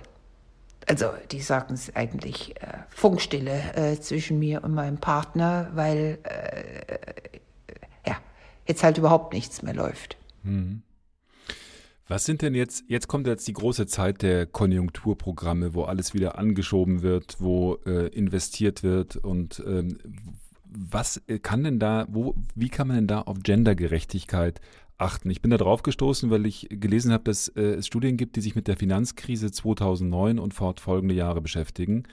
Also 0.88 1.10
die 1.32 1.42
sagen 1.42 1.74
es 1.74 1.94
eigentlich 1.94 2.56
äh, 2.62 2.78
Funkstille 2.88 3.60
äh, 3.74 4.00
zwischen 4.00 4.38
mir 4.38 4.64
und 4.64 4.72
meinem 4.72 4.96
Partner, 4.96 5.68
weil 5.74 6.16
äh, 6.22 8.08
ja, 8.08 8.16
jetzt 8.66 8.82
halt 8.82 8.96
überhaupt 8.96 9.34
nichts 9.34 9.60
mehr 9.60 9.74
läuft. 9.74 10.16
Hm. 10.46 10.82
Was 12.08 12.24
sind 12.24 12.42
denn 12.42 12.54
jetzt, 12.54 12.84
jetzt 12.86 13.08
kommt 13.08 13.26
jetzt 13.26 13.48
die 13.48 13.52
große 13.52 13.86
Zeit 13.86 14.22
der 14.22 14.46
Konjunkturprogramme, 14.46 15.74
wo 15.74 15.82
alles 15.82 16.14
wieder 16.14 16.38
angeschoben 16.38 17.02
wird, 17.02 17.36
wo 17.40 17.78
äh, 17.84 18.06
investiert 18.08 18.84
wird 18.84 19.16
und 19.16 19.62
ähm, 19.66 19.98
was 20.64 21.22
kann 21.42 21.64
denn 21.64 21.78
da, 21.78 22.06
wo, 22.08 22.34
wie 22.54 22.68
kann 22.68 22.88
man 22.88 22.96
denn 22.96 23.06
da 23.06 23.22
auf 23.22 23.38
Gendergerechtigkeit 23.42 24.60
achten? 24.98 25.30
Ich 25.30 25.42
bin 25.42 25.50
da 25.50 25.56
drauf 25.56 25.82
gestoßen, 25.82 26.30
weil 26.30 26.46
ich 26.46 26.68
gelesen 26.70 27.12
habe, 27.12 27.24
dass 27.24 27.48
äh, 27.48 27.62
es 27.62 27.86
Studien 27.86 28.16
gibt, 28.16 28.36
die 28.36 28.40
sich 28.40 28.54
mit 28.54 28.68
der 28.68 28.76
Finanzkrise 28.76 29.50
2009 29.50 30.38
und 30.38 30.54
fortfolgende 30.54 31.14
Jahre 31.14 31.40
beschäftigen. 31.40 32.04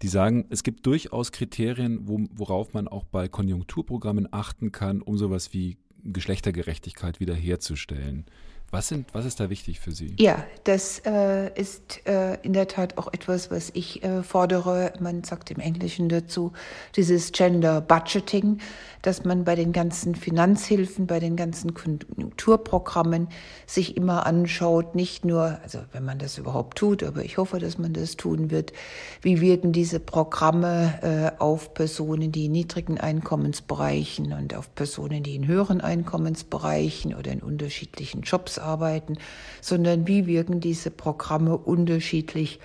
Die 0.00 0.08
sagen, 0.08 0.46
es 0.48 0.62
gibt 0.62 0.86
durchaus 0.86 1.32
Kriterien, 1.32 2.06
wo, 2.08 2.20
worauf 2.30 2.72
man 2.72 2.88
auch 2.88 3.04
bei 3.04 3.28
Konjunkturprogrammen 3.28 4.28
achten 4.32 4.70
kann, 4.70 5.02
um 5.02 5.18
sowas 5.18 5.52
wie 5.52 5.76
Geschlechtergerechtigkeit 6.04 7.20
wiederherzustellen. 7.20 8.26
Was, 8.70 8.88
sind, 8.88 9.06
was 9.14 9.24
ist 9.24 9.40
da 9.40 9.48
wichtig 9.48 9.80
für 9.80 9.92
Sie? 9.92 10.14
Ja, 10.18 10.44
das 10.64 11.00
äh, 11.06 11.50
ist 11.58 12.06
äh, 12.06 12.34
in 12.42 12.52
der 12.52 12.68
Tat 12.68 12.98
auch 12.98 13.10
etwas, 13.14 13.50
was 13.50 13.70
ich 13.72 14.04
äh, 14.04 14.22
fordere. 14.22 14.92
Man 15.00 15.24
sagt 15.24 15.50
im 15.50 15.58
Englischen 15.58 16.10
dazu 16.10 16.52
dieses 16.94 17.32
Gender 17.32 17.80
Budgeting, 17.80 18.58
dass 19.00 19.24
man 19.24 19.44
bei 19.44 19.54
den 19.54 19.72
ganzen 19.72 20.14
Finanzhilfen, 20.14 21.06
bei 21.06 21.18
den 21.18 21.34
ganzen 21.34 21.72
Konjunkturprogrammen 21.72 23.28
sich 23.66 23.96
immer 23.96 24.26
anschaut, 24.26 24.94
nicht 24.94 25.24
nur, 25.24 25.58
also 25.62 25.78
wenn 25.92 26.04
man 26.04 26.18
das 26.18 26.36
überhaupt 26.36 26.76
tut, 26.76 27.02
aber 27.02 27.24
ich 27.24 27.38
hoffe, 27.38 27.60
dass 27.60 27.78
man 27.78 27.94
das 27.94 28.16
tun 28.16 28.50
wird, 28.50 28.74
wie 29.22 29.40
wirken 29.40 29.72
diese 29.72 29.98
Programme 29.98 30.98
äh, 31.38 31.40
auf 31.40 31.72
Personen, 31.72 32.32
die 32.32 32.46
in 32.46 32.52
niedrigen 32.52 32.98
Einkommensbereichen 32.98 34.34
und 34.34 34.54
auf 34.54 34.74
Personen, 34.74 35.22
die 35.22 35.36
in 35.36 35.46
höheren 35.46 35.80
Einkommensbereichen 35.80 37.14
oder 37.14 37.32
in 37.32 37.40
unterschiedlichen 37.40 38.22
Jobs 38.22 38.57
arbeiten, 38.58 39.18
sondern 39.60 40.06
wie 40.06 40.26
wirken 40.26 40.60
diese 40.60 40.90
Programme 40.90 41.56
unterschiedlich 41.56 42.60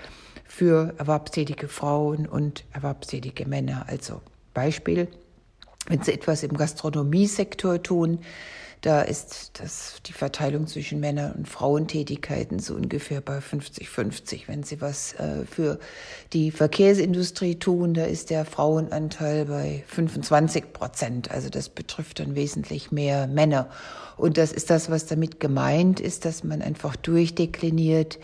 für 0.46 0.94
erwerbstätige 0.98 1.68
Frauen 1.68 2.28
und 2.28 2.64
erwerbstätige 2.74 3.48
Männer. 3.48 3.86
Also 3.88 4.22
Beispiel, 4.54 5.08
wenn 5.88 6.02
Sie 6.04 6.14
etwas 6.14 6.44
im 6.44 6.56
Gastronomiesektor 6.56 7.82
tun, 7.82 8.20
da 8.84 9.02
ist 9.02 9.62
das, 9.62 10.02
die 10.06 10.12
Verteilung 10.12 10.68
zwischen 10.68 11.00
Männern- 11.00 11.32
und 11.32 11.48
Frauentätigkeiten 11.48 12.60
so 12.60 12.76
ungefähr 12.76 13.22
bei 13.22 13.38
50-50. 13.38 14.42
Wenn 14.48 14.64
Sie 14.64 14.82
was 14.82 15.14
äh, 15.14 15.46
für 15.50 15.80
die 16.34 16.52
Verkehrsindustrie 16.52 17.56
tun, 17.56 17.94
da 17.94 18.04
ist 18.04 18.30
der 18.30 18.44
Frauenanteil 18.44 19.46
bei 19.46 19.86
25 19.88 20.74
Prozent. 20.74 21.32
Also 21.32 21.50
das 21.50 21.70
betrifft 21.70 22.20
dann 22.20 22.36
wesentlich 22.36 22.92
mehr 22.92 23.26
Männer. 23.28 23.70
Und 24.18 24.38
das 24.38 24.52
ist 24.52 24.70
das, 24.70 24.90
was 24.90 25.06
damit 25.06 25.40
gemeint 25.40 26.02
ist, 26.02 26.26
dass 26.26 26.44
man 26.44 26.62
einfach 26.62 26.98
durchdekliniert, 26.98 28.20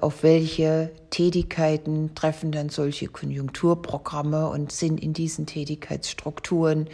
auf 0.00 0.22
welche 0.22 0.90
Tätigkeiten 1.10 2.14
treffen 2.14 2.52
dann 2.52 2.68
solche 2.68 3.08
Konjunkturprogramme 3.08 4.48
und 4.48 4.72
sind 4.72 5.00
in 5.00 5.12
diesen 5.12 5.46
Tätigkeitsstrukturen 5.46 6.88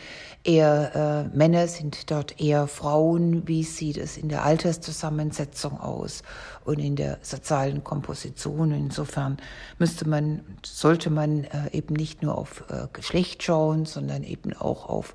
eher 0.45 1.29
äh, 1.33 1.37
Männer, 1.37 1.67
sind 1.67 2.11
dort 2.11 2.41
eher 2.41 2.67
Frauen, 2.67 3.49
wie 3.49 3.65
sieht 3.65 3.97
es 3.97 4.17
in 4.17 4.29
der 4.29 4.45
Alterszusammensetzung 4.45 5.81
aus 5.81 6.23
und 6.65 6.79
in 6.79 6.97
der 6.97 7.19
sozialen 7.23 7.83
Komposition. 7.83 8.73
Insofern 8.73 9.39
müsste 9.79 10.09
man, 10.09 10.41
sollte 10.65 11.11
man 11.11 11.45
äh, 11.45 11.71
eben 11.73 11.95
nicht 11.95 12.23
nur 12.23 12.39
auf 12.39 12.65
äh, 12.69 12.87
Geschlecht 12.93 13.43
schauen, 13.43 13.85
sondern 13.85 14.23
eben 14.23 14.53
auch 14.55 14.89
auf 14.89 15.15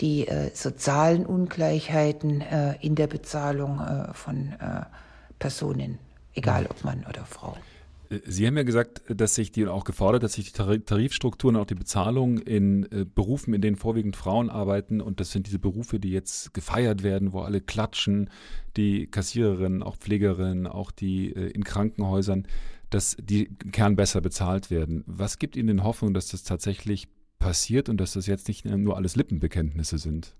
die 0.00 0.26
äh, 0.26 0.50
sozialen 0.54 1.24
Ungleichheiten 1.24 2.40
äh, 2.40 2.74
in 2.80 2.94
der 2.94 3.06
Bezahlung 3.06 3.80
von 4.14 4.54
Personen 5.38 5.98
egal 6.34 6.66
ob 6.66 6.84
Mann 6.84 7.04
oder 7.08 7.24
Frau. 7.24 7.56
Sie 8.26 8.44
haben 8.44 8.56
ja 8.56 8.64
gesagt, 8.64 9.02
dass 9.08 9.36
sich 9.36 9.52
die 9.52 9.68
auch 9.68 9.84
gefordert, 9.84 10.24
dass 10.24 10.32
sich 10.32 10.52
die 10.52 10.80
Tarifstrukturen, 10.80 11.54
auch 11.54 11.66
die 11.66 11.76
Bezahlung 11.76 12.38
in 12.38 12.90
äh, 12.90 13.04
Berufen, 13.04 13.54
in 13.54 13.60
denen 13.60 13.76
vorwiegend 13.76 14.16
Frauen 14.16 14.50
arbeiten, 14.50 15.00
und 15.00 15.20
das 15.20 15.30
sind 15.30 15.46
diese 15.46 15.60
Berufe, 15.60 16.00
die 16.00 16.10
jetzt 16.10 16.52
gefeiert 16.52 17.04
werden, 17.04 17.32
wo 17.32 17.42
alle 17.42 17.60
klatschen, 17.60 18.28
die 18.76 19.06
Kassiererinnen, 19.06 19.84
auch 19.84 19.96
Pflegerinnen, 19.96 20.66
auch 20.66 20.90
die 20.90 21.32
äh, 21.32 21.50
in 21.50 21.62
Krankenhäusern, 21.62 22.48
dass 22.90 23.16
die 23.20 23.44
im 23.44 23.70
Kern 23.70 23.94
besser 23.94 24.20
bezahlt 24.20 24.72
werden. 24.72 25.04
Was 25.06 25.38
gibt 25.38 25.54
Ihnen 25.54 25.68
denn 25.68 25.84
Hoffnung, 25.84 26.12
dass 26.12 26.28
das 26.28 26.42
tatsächlich 26.42 27.06
passiert 27.38 27.88
und 27.88 27.98
dass 27.98 28.14
das 28.14 28.26
jetzt 28.26 28.48
nicht 28.48 28.64
nur 28.64 28.96
alles 28.96 29.14
Lippenbekenntnisse 29.14 29.98
sind? 29.98 30.34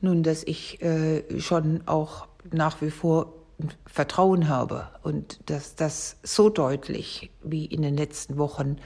Nun, 0.00 0.22
dass 0.22 0.42
ich 0.44 0.80
äh, 0.80 1.38
schon 1.38 1.86
auch 1.86 2.26
nach 2.50 2.80
wie 2.80 2.90
vor 2.90 3.39
Vertrauen 3.86 4.48
habe 4.48 4.88
und 5.02 5.40
dass 5.50 5.74
das 5.74 6.16
so 6.22 6.48
deutlich 6.48 7.30
wie 7.42 7.64
in 7.66 7.82
den 7.82 7.96
letzten 7.96 8.38
Wochen 8.38 8.76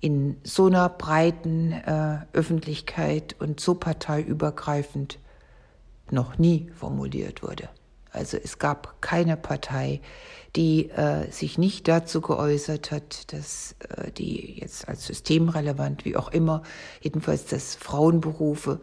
in 0.00 0.36
so 0.44 0.66
einer 0.66 0.88
breiten 0.88 1.72
äh, 1.72 2.18
Öffentlichkeit 2.32 3.36
und 3.40 3.60
so 3.60 3.74
parteiübergreifend 3.74 5.18
noch 6.10 6.38
nie 6.38 6.70
formuliert 6.74 7.42
wurde. 7.42 7.68
Also 8.10 8.36
es 8.42 8.58
gab 8.58 9.02
keine 9.02 9.36
Partei, 9.36 10.00
die 10.56 10.90
äh, 10.90 11.30
sich 11.30 11.58
nicht 11.58 11.88
dazu 11.88 12.20
geäußert 12.20 12.90
hat, 12.90 13.32
dass 13.32 13.76
äh, 13.96 14.10
die 14.12 14.60
jetzt 14.60 14.88
als 14.88 15.06
systemrelevant, 15.06 16.04
wie 16.04 16.16
auch 16.16 16.28
immer, 16.28 16.62
jedenfalls 17.00 17.46
dass 17.46 17.74
Frauenberufe 17.74 18.80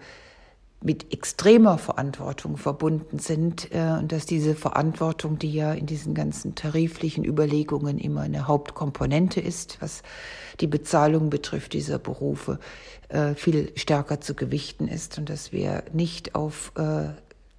mit 0.82 1.12
extremer 1.12 1.78
Verantwortung 1.78 2.58
verbunden 2.58 3.18
sind 3.20 3.72
äh, 3.72 3.98
und 4.00 4.12
dass 4.12 4.26
diese 4.26 4.56
Verantwortung, 4.56 5.40
die 5.40 5.52
ja 5.52 5.74
in 5.74 5.86
diesen 5.88 6.14
ganzen 6.14 6.54
tariflichen 6.54 7.24
Überlegungen 7.26 7.98
immer 7.98 8.22
eine 8.22 8.48
Hauptkomponente 8.48 9.42
ist, 9.42 9.78
was 9.82 10.04
die 10.60 10.68
Bezahlung 10.68 11.30
betrifft 11.30 11.74
dieser 11.74 11.98
Berufe, 11.98 12.60
äh, 13.10 13.34
viel 13.34 13.72
stärker 13.76 14.22
zu 14.22 14.36
gewichten 14.36 14.88
ist 14.88 15.18
und 15.18 15.30
dass 15.30 15.52
wir 15.52 15.84
nicht 15.92 16.36
auf 16.36 16.72
äh, 16.76 17.10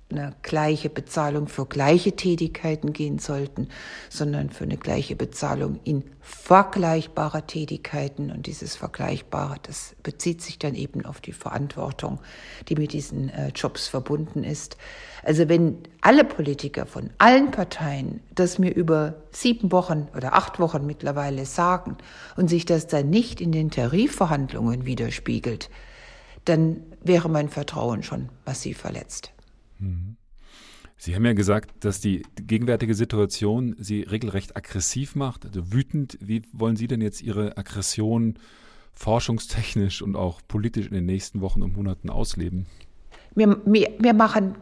eine 0.09 0.35
gleiche 0.43 0.89
Bezahlung 0.89 1.49
für 1.49 1.67
gleiche 1.67 2.13
Tätigkeiten 2.13 2.93
gehen 2.93 3.19
sollten, 3.19 3.69
sondern 4.09 4.51
für 4.51 4.63
eine 4.63 4.77
gleiche 4.77 5.17
Bezahlung 5.17 5.81
in 5.83 6.05
vergleichbarer 6.21 7.47
Tätigkeiten. 7.47 8.31
Und 8.31 8.47
dieses 8.47 8.77
Vergleichbare, 8.77 9.57
das 9.63 9.97
bezieht 10.05 10.43
sich 10.43 10.61
dann 10.61 10.77
eben 10.77 11.05
auf 11.05 11.21
die 11.21 11.33
Verantwortung, 11.33 12.21
die 12.69 12.77
mit 12.77 12.93
diesen 12.93 13.31
äh, 13.31 13.49
Jobs 13.49 13.89
verbunden 13.89 14.45
ist. 14.45 14.77
Also 15.25 15.49
wenn 15.49 15.79
alle 16.03 16.23
Politiker 16.23 16.87
von 16.87 17.11
allen 17.19 17.51
Parteien 17.51 18.21
das 18.33 18.61
mir 18.61 18.73
über 18.73 19.15
sieben 19.33 19.73
Wochen 19.73 20.07
oder 20.17 20.35
acht 20.35 20.61
Wochen 20.61 20.87
mittlerweile 20.87 21.47
sagen 21.47 21.97
und 22.37 22.49
sich 22.49 22.65
das 22.65 22.87
dann 22.87 23.11
nicht 23.11 23.41
in 23.41 23.51
den 23.51 23.73
Tarifverhandlungen 23.73 24.87
widerspiegelt, 24.87 25.69
dann 26.45 26.85
wäre 27.03 27.29
mein 27.29 27.49
Vertrauen 27.49 28.05
schon 28.05 28.29
massiv 28.45 28.79
verletzt. 28.79 29.33
Mhm. 29.79 30.17
Sie 30.99 31.15
haben 31.15 31.27
ja 31.27 31.35
gesagt, 31.35 31.85
dass 31.85 32.01
die 32.01 32.23
gegenwärtige 32.37 32.95
Situation 32.95 33.77
Sie 33.79 34.03
regelrecht 34.03 34.57
aggressiv 34.57 35.15
macht, 35.15 35.45
also 35.45 35.73
wütend. 35.73 36.17
Wie 36.21 36.43
wollen 36.53 36.77
Sie 36.77 36.87
denn 36.87 37.03
jetzt 37.03 37.23
Ihre 37.23 37.59
Aggression 37.59 38.39
forschungstechnisch 38.95 40.01
und 40.01 40.17
auch 40.17 40.41
politisch 40.49 40.87
in 40.87 40.95
den 40.95 41.05
nächsten 41.05 41.43
Wochen 41.43 41.63
und 41.63 41.77
Monaten 41.77 42.09
ausleben? 42.09 42.67
Wir, 43.35 43.61
wir, 43.67 43.93
wir 43.99 44.15
machen, 44.15 44.55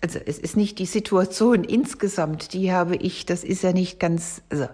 also 0.00 0.18
es 0.24 0.38
ist 0.38 0.56
nicht 0.56 0.78
die 0.78 0.86
Situation 0.86 1.64
insgesamt, 1.64 2.54
die 2.54 2.72
habe 2.72 2.96
ich, 2.96 3.26
das 3.26 3.44
ist 3.44 3.62
ja 3.62 3.72
nicht 3.72 4.00
ganz, 4.00 4.42
also 4.48 4.68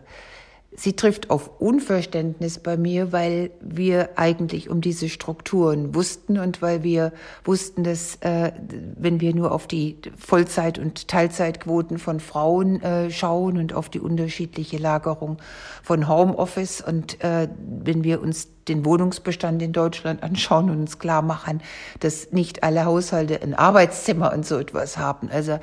Sie 0.76 0.92
trifft 0.92 1.30
auf 1.30 1.60
Unverständnis 1.60 2.58
bei 2.58 2.76
mir, 2.76 3.10
weil 3.10 3.50
wir 3.60 4.10
eigentlich 4.16 4.68
um 4.68 4.82
diese 4.82 5.08
Strukturen 5.08 5.94
wussten 5.94 6.38
und 6.38 6.60
weil 6.60 6.82
wir 6.82 7.12
wussten, 7.44 7.84
dass 7.84 8.16
äh, 8.16 8.52
wenn 8.96 9.20
wir 9.20 9.34
nur 9.34 9.52
auf 9.52 9.66
die 9.66 9.96
Vollzeit- 10.18 10.78
und 10.78 11.08
Teilzeitquoten 11.08 11.98
von 11.98 12.20
Frauen 12.20 12.82
äh, 12.82 13.10
schauen 13.10 13.56
und 13.56 13.72
auf 13.72 13.88
die 13.88 13.98
unterschiedliche 13.98 14.76
Lagerung 14.76 15.38
von 15.82 16.06
Homeoffice 16.06 16.82
und 16.82 17.24
äh, 17.24 17.48
wenn 17.58 18.04
wir 18.04 18.20
uns 18.20 18.48
den 18.68 18.84
Wohnungsbestand 18.84 19.62
in 19.62 19.72
Deutschland 19.72 20.22
anschauen 20.22 20.68
und 20.68 20.80
uns 20.80 20.98
klar 20.98 21.22
machen, 21.22 21.62
dass 22.00 22.30
nicht 22.32 22.62
alle 22.62 22.84
Haushalte 22.84 23.40
ein 23.42 23.54
Arbeitszimmer 23.54 24.34
und 24.34 24.46
so 24.46 24.58
etwas 24.58 24.98
haben. 24.98 25.30
Also 25.30 25.58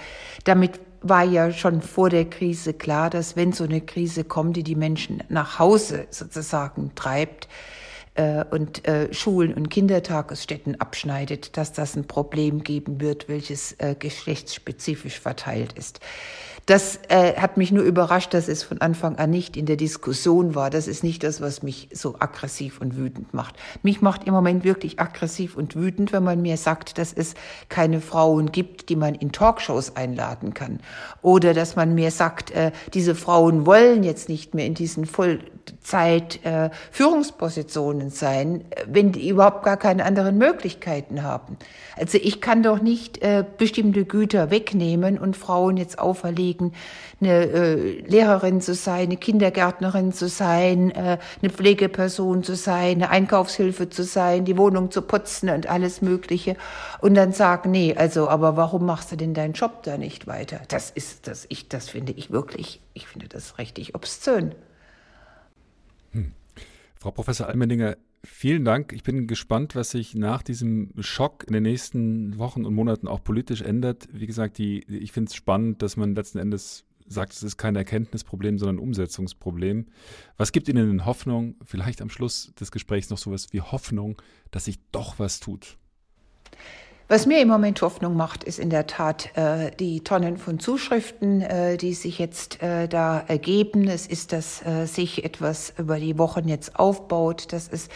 damit 0.45 0.79
war 1.07 1.23
ja 1.23 1.51
schon 1.51 1.81
vor 1.81 2.09
der 2.09 2.25
Krise 2.25 2.73
klar, 2.73 3.09
dass 3.09 3.35
wenn 3.35 3.53
so 3.53 3.63
eine 3.63 3.81
Krise 3.81 4.23
kommt, 4.23 4.57
die 4.57 4.63
die 4.63 4.75
Menschen 4.75 5.23
nach 5.29 5.59
Hause 5.59 6.07
sozusagen 6.09 6.91
treibt 6.95 7.47
äh, 8.15 8.43
und 8.49 8.87
äh, 8.87 9.13
Schulen 9.13 9.53
und 9.53 9.69
Kindertagesstätten 9.69 10.81
abschneidet, 10.81 11.57
dass 11.57 11.73
das 11.73 11.95
ein 11.95 12.05
Problem 12.05 12.63
geben 12.63 12.99
wird, 13.01 13.29
welches 13.29 13.73
äh, 13.73 13.95
geschlechtsspezifisch 13.97 15.19
verteilt 15.19 15.73
ist. 15.73 15.99
Das 16.65 16.99
äh, 17.09 17.33
hat 17.35 17.57
mich 17.57 17.71
nur 17.71 17.83
überrascht, 17.83 18.33
dass 18.33 18.47
es 18.47 18.63
von 18.63 18.81
Anfang 18.81 19.17
an 19.17 19.29
nicht 19.29 19.55
in 19.55 19.67
der 19.67 19.75
Diskussion 19.75 20.55
war. 20.55 20.71
Das 20.71 20.87
ist 20.87 21.03
nicht 21.03 21.23
das, 21.23 21.39
was 21.39 21.61
mich 21.61 21.89
so 21.93 22.15
aggressiv 22.17 22.81
und 22.81 22.97
wütend 22.97 23.35
macht. 23.35 23.55
Mich 23.83 24.01
macht 24.01 24.23
im 24.25 24.33
Moment 24.33 24.63
wirklich 24.63 24.99
aggressiv 24.99 25.55
und 25.55 25.75
wütend, 25.75 26.11
wenn 26.11 26.23
man 26.23 26.41
mir 26.41 26.57
sagt, 26.57 26.97
dass 26.97 27.13
es 27.13 27.35
keine 27.69 28.01
Frauen 28.01 28.51
gibt, 28.51 28.89
die 28.89 28.95
man 28.95 29.13
in 29.13 29.31
Talkshows 29.31 29.95
einladen 29.95 30.55
kann. 30.55 30.79
Oder 31.21 31.53
dass 31.53 31.75
man 31.75 31.93
mir 31.93 32.09
sagt, 32.09 32.49
äh, 32.51 32.71
diese 32.95 33.13
Frauen 33.13 33.67
wollen 33.67 34.03
jetzt 34.03 34.27
nicht 34.27 34.55
mehr 34.55 34.65
in 34.65 34.73
diesen 34.73 35.05
Vollzeit 35.85 36.43
äh, 36.45 36.69
Führungspositionen 36.91 38.09
sein, 38.09 38.65
wenn 38.87 39.11
die 39.11 39.29
überhaupt 39.29 39.63
gar 39.63 39.77
keine 39.77 40.05
anderen 40.05 40.37
Möglichkeiten 40.37 41.23
haben. 41.23 41.57
Also 41.95 42.17
ich 42.21 42.41
kann 42.41 42.63
doch 42.63 42.81
nicht 42.81 43.21
äh, 43.21 43.45
bestimmte 43.57 44.05
Güter 44.05 44.49
wegnehmen 44.49 45.17
und 45.17 45.37
Frauen 45.37 45.77
jetzt 45.77 45.99
auferlegen, 45.99 46.73
eine 47.21 47.45
äh, 47.45 48.01
Lehrerin 48.01 48.61
zu 48.61 48.73
sein, 48.73 49.03
eine 49.03 49.17
Kindergärtnerin 49.17 50.11
zu 50.11 50.27
sein, 50.27 50.91
äh, 50.91 51.17
eine 51.41 51.51
Pflegeperson 51.51 52.43
zu 52.43 52.55
sein, 52.55 52.95
eine 52.95 53.09
Einkaufshilfe 53.09 53.89
zu 53.89 54.03
sein, 54.03 54.43
die 54.43 54.57
Wohnung 54.57 54.91
zu 54.91 55.01
putzen 55.01 55.49
und 55.49 55.69
alles 55.69 56.01
Mögliche. 56.01 56.57
Und 56.99 57.13
dann 57.15 57.31
sagen, 57.31 57.71
nee, 57.71 57.95
also, 57.95 58.27
aber 58.27 58.57
warum 58.57 58.85
machst 58.85 59.11
du 59.11 59.15
denn 59.15 59.33
deinen 59.33 59.53
Job 59.53 59.83
da 59.83 59.97
nicht 59.97 60.27
weiter? 60.27 60.61
Das 60.67 60.89
ist, 60.89 61.27
das 61.27 61.45
ich, 61.49 61.69
das 61.69 61.89
finde 61.89 62.11
ich 62.13 62.31
wirklich, 62.31 62.81
ich 62.93 63.07
finde 63.07 63.27
das 63.27 63.57
richtig 63.57 63.95
obszön. 63.95 64.55
Frau 67.05 67.11
Professor 67.11 67.47
Almendinger, 67.47 67.97
Vielen 68.23 68.65
Dank. 68.65 68.91
Ich 68.91 69.03
bin 69.03 69.27
gespannt, 69.27 69.75
was 69.75 69.91
sich 69.91 70.15
nach 70.15 70.41
diesem 70.41 70.89
Schock 70.97 71.43
in 71.45 71.53
den 71.53 71.61
nächsten 71.61 72.39
Wochen 72.39 72.65
und 72.65 72.73
Monaten 72.73 73.07
auch 73.07 73.23
politisch 73.23 73.61
ändert. 73.61 74.07
Wie 74.11 74.25
gesagt, 74.25 74.57
die, 74.57 74.83
ich 74.87 75.11
finde 75.11 75.29
es 75.29 75.35
spannend, 75.35 75.83
dass 75.83 75.97
man 75.97 76.15
letzten 76.15 76.39
Endes 76.39 76.83
sagt, 77.05 77.33
es 77.33 77.43
ist 77.43 77.57
kein 77.57 77.75
Erkenntnisproblem, 77.75 78.57
sondern 78.57 78.77
ein 78.77 78.83
Umsetzungsproblem. 78.83 79.85
Was 80.37 80.51
gibt 80.51 80.67
Ihnen 80.67 80.87
denn 80.87 81.05
Hoffnung, 81.05 81.57
vielleicht 81.63 82.01
am 82.01 82.09
Schluss 82.09 82.51
des 82.59 82.71
Gesprächs 82.71 83.11
noch 83.11 83.19
sowas 83.19 83.49
wie 83.51 83.61
Hoffnung, 83.61 84.19
dass 84.49 84.65
sich 84.65 84.79
doch 84.91 85.19
was 85.19 85.39
tut? 85.39 85.77
Was 87.07 87.27
mir 87.27 87.39
im 87.39 87.49
Moment 87.49 87.83
Hoffnung 87.83 88.15
macht, 88.15 88.43
ist 88.43 88.57
in 88.57 88.71
der 88.71 88.87
Tat 88.87 89.29
äh, 89.37 89.69
die 89.79 89.99
Tonnen 90.03 90.37
von 90.37 90.57
Zuschriften, 90.57 91.41
äh, 91.41 91.77
die 91.77 91.93
sich 91.93 92.17
jetzt 92.17 92.63
äh, 92.63 92.87
da 92.87 93.19
ergeben. 93.27 93.87
Es 93.87 94.07
ist, 94.07 94.33
dass 94.33 94.65
äh, 94.65 94.87
sich 94.87 95.23
etwas 95.23 95.71
über 95.77 95.99
die 95.99 96.17
Wochen 96.17 96.47
jetzt 96.47 96.79
aufbaut, 96.79 97.53
dass 97.53 97.67
es 97.71 97.89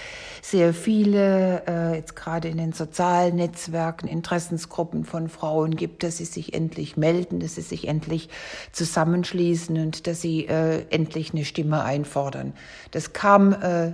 sehr 0.43 0.75
viele, 0.75 1.63
äh, 1.65 1.95
jetzt 1.95 2.15
gerade 2.15 2.49
in 2.49 2.57
den 2.57 2.71
sozialen 2.71 3.37
Netzwerken, 3.37 4.07
Interessensgruppen 4.07 5.05
von 5.05 5.27
Frauen 5.27 5.75
gibt, 5.75 6.03
dass 6.03 6.17
sie 6.17 6.25
sich 6.25 6.53
endlich 6.53 6.95
melden, 6.95 7.39
dass 7.39 7.55
sie 7.55 7.61
sich 7.61 7.87
endlich 7.87 8.29
zusammenschließen 8.73 9.75
und 9.79 10.05
dass 10.05 10.21
sie 10.21 10.45
äh, 10.45 10.85
endlich 10.91 11.33
eine 11.33 11.45
Stimme 11.45 11.83
einfordern. 11.83 12.53
Das 12.91 13.11
kam 13.13 13.53
äh, 13.53 13.93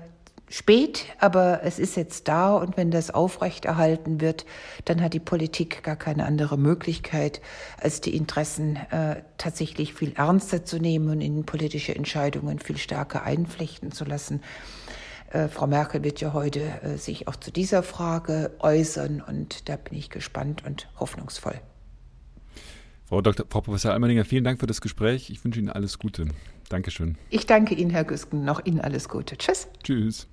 spät, 0.50 1.06
aber 1.20 1.62
es 1.64 1.80
ist 1.80 1.96
jetzt 1.96 2.28
da 2.28 2.56
und 2.56 2.78
wenn 2.78 2.92
das 2.92 3.12
aufrechterhalten 3.12 4.22
wird, 4.22 4.46
dann 4.86 5.02
hat 5.02 5.14
die 5.14 5.20
Politik 5.20 5.84
gar 5.84 5.96
keine 5.96 6.26
andere 6.26 6.58
Möglichkeit, 6.58 7.42
als 7.80 8.02
die 8.02 8.16
Interessen 8.16 8.76
äh, 8.92 9.24
tatsächlich 9.38 9.94
viel 9.94 10.14
ernster 10.14 10.64
zu 10.64 10.78
nehmen 10.78 11.10
und 11.10 11.22
in 11.22 11.46
politische 11.46 11.96
Entscheidungen 11.96 12.60
viel 12.60 12.78
stärker 12.78 13.24
einflechten 13.24 13.92
zu 13.92 14.06
lassen. 14.06 14.42
Äh, 15.32 15.48
Frau 15.48 15.68
Merkel 15.68 16.04
wird 16.04 16.22
ja 16.22 16.34
heute 16.34 16.62
äh, 16.84 16.98
sich 16.98 17.28
auch 17.28 17.36
zu 17.36 17.52
dieser 17.52 17.84
Frage 17.84 18.52
äußern 18.60 19.22
und 19.22 19.68
da 19.68 19.76
bin 19.76 19.98
ich 19.98 20.10
gespannt 20.10 20.64
und 20.66 20.88
hoffnungsvoll. 21.00 21.60
Frau 23.06 23.22
Dr. 23.22 23.46
Frau 23.50 23.62
Professor 23.62 23.92
Almerdinger, 23.92 24.26
vielen 24.26 24.44
Dank 24.44 24.60
für 24.60 24.66
das 24.66 24.82
Gespräch. 24.82 25.30
Ich 25.30 25.44
wünsche 25.44 25.60
Ihnen 25.60 25.70
alles 25.70 26.00
Gute. 26.00 26.28
Dankeschön. 26.70 27.18
Ich 27.30 27.46
danke 27.46 27.76
Ihnen, 27.76 27.92
Herr 27.92 28.04
Güsken. 28.04 28.44
Noch 28.44 28.66
Ihnen 28.66 28.82
alles 28.82 29.10
Gute. 29.10 29.38
Tschüss. 29.38 29.68
Tschüss. 29.84 30.28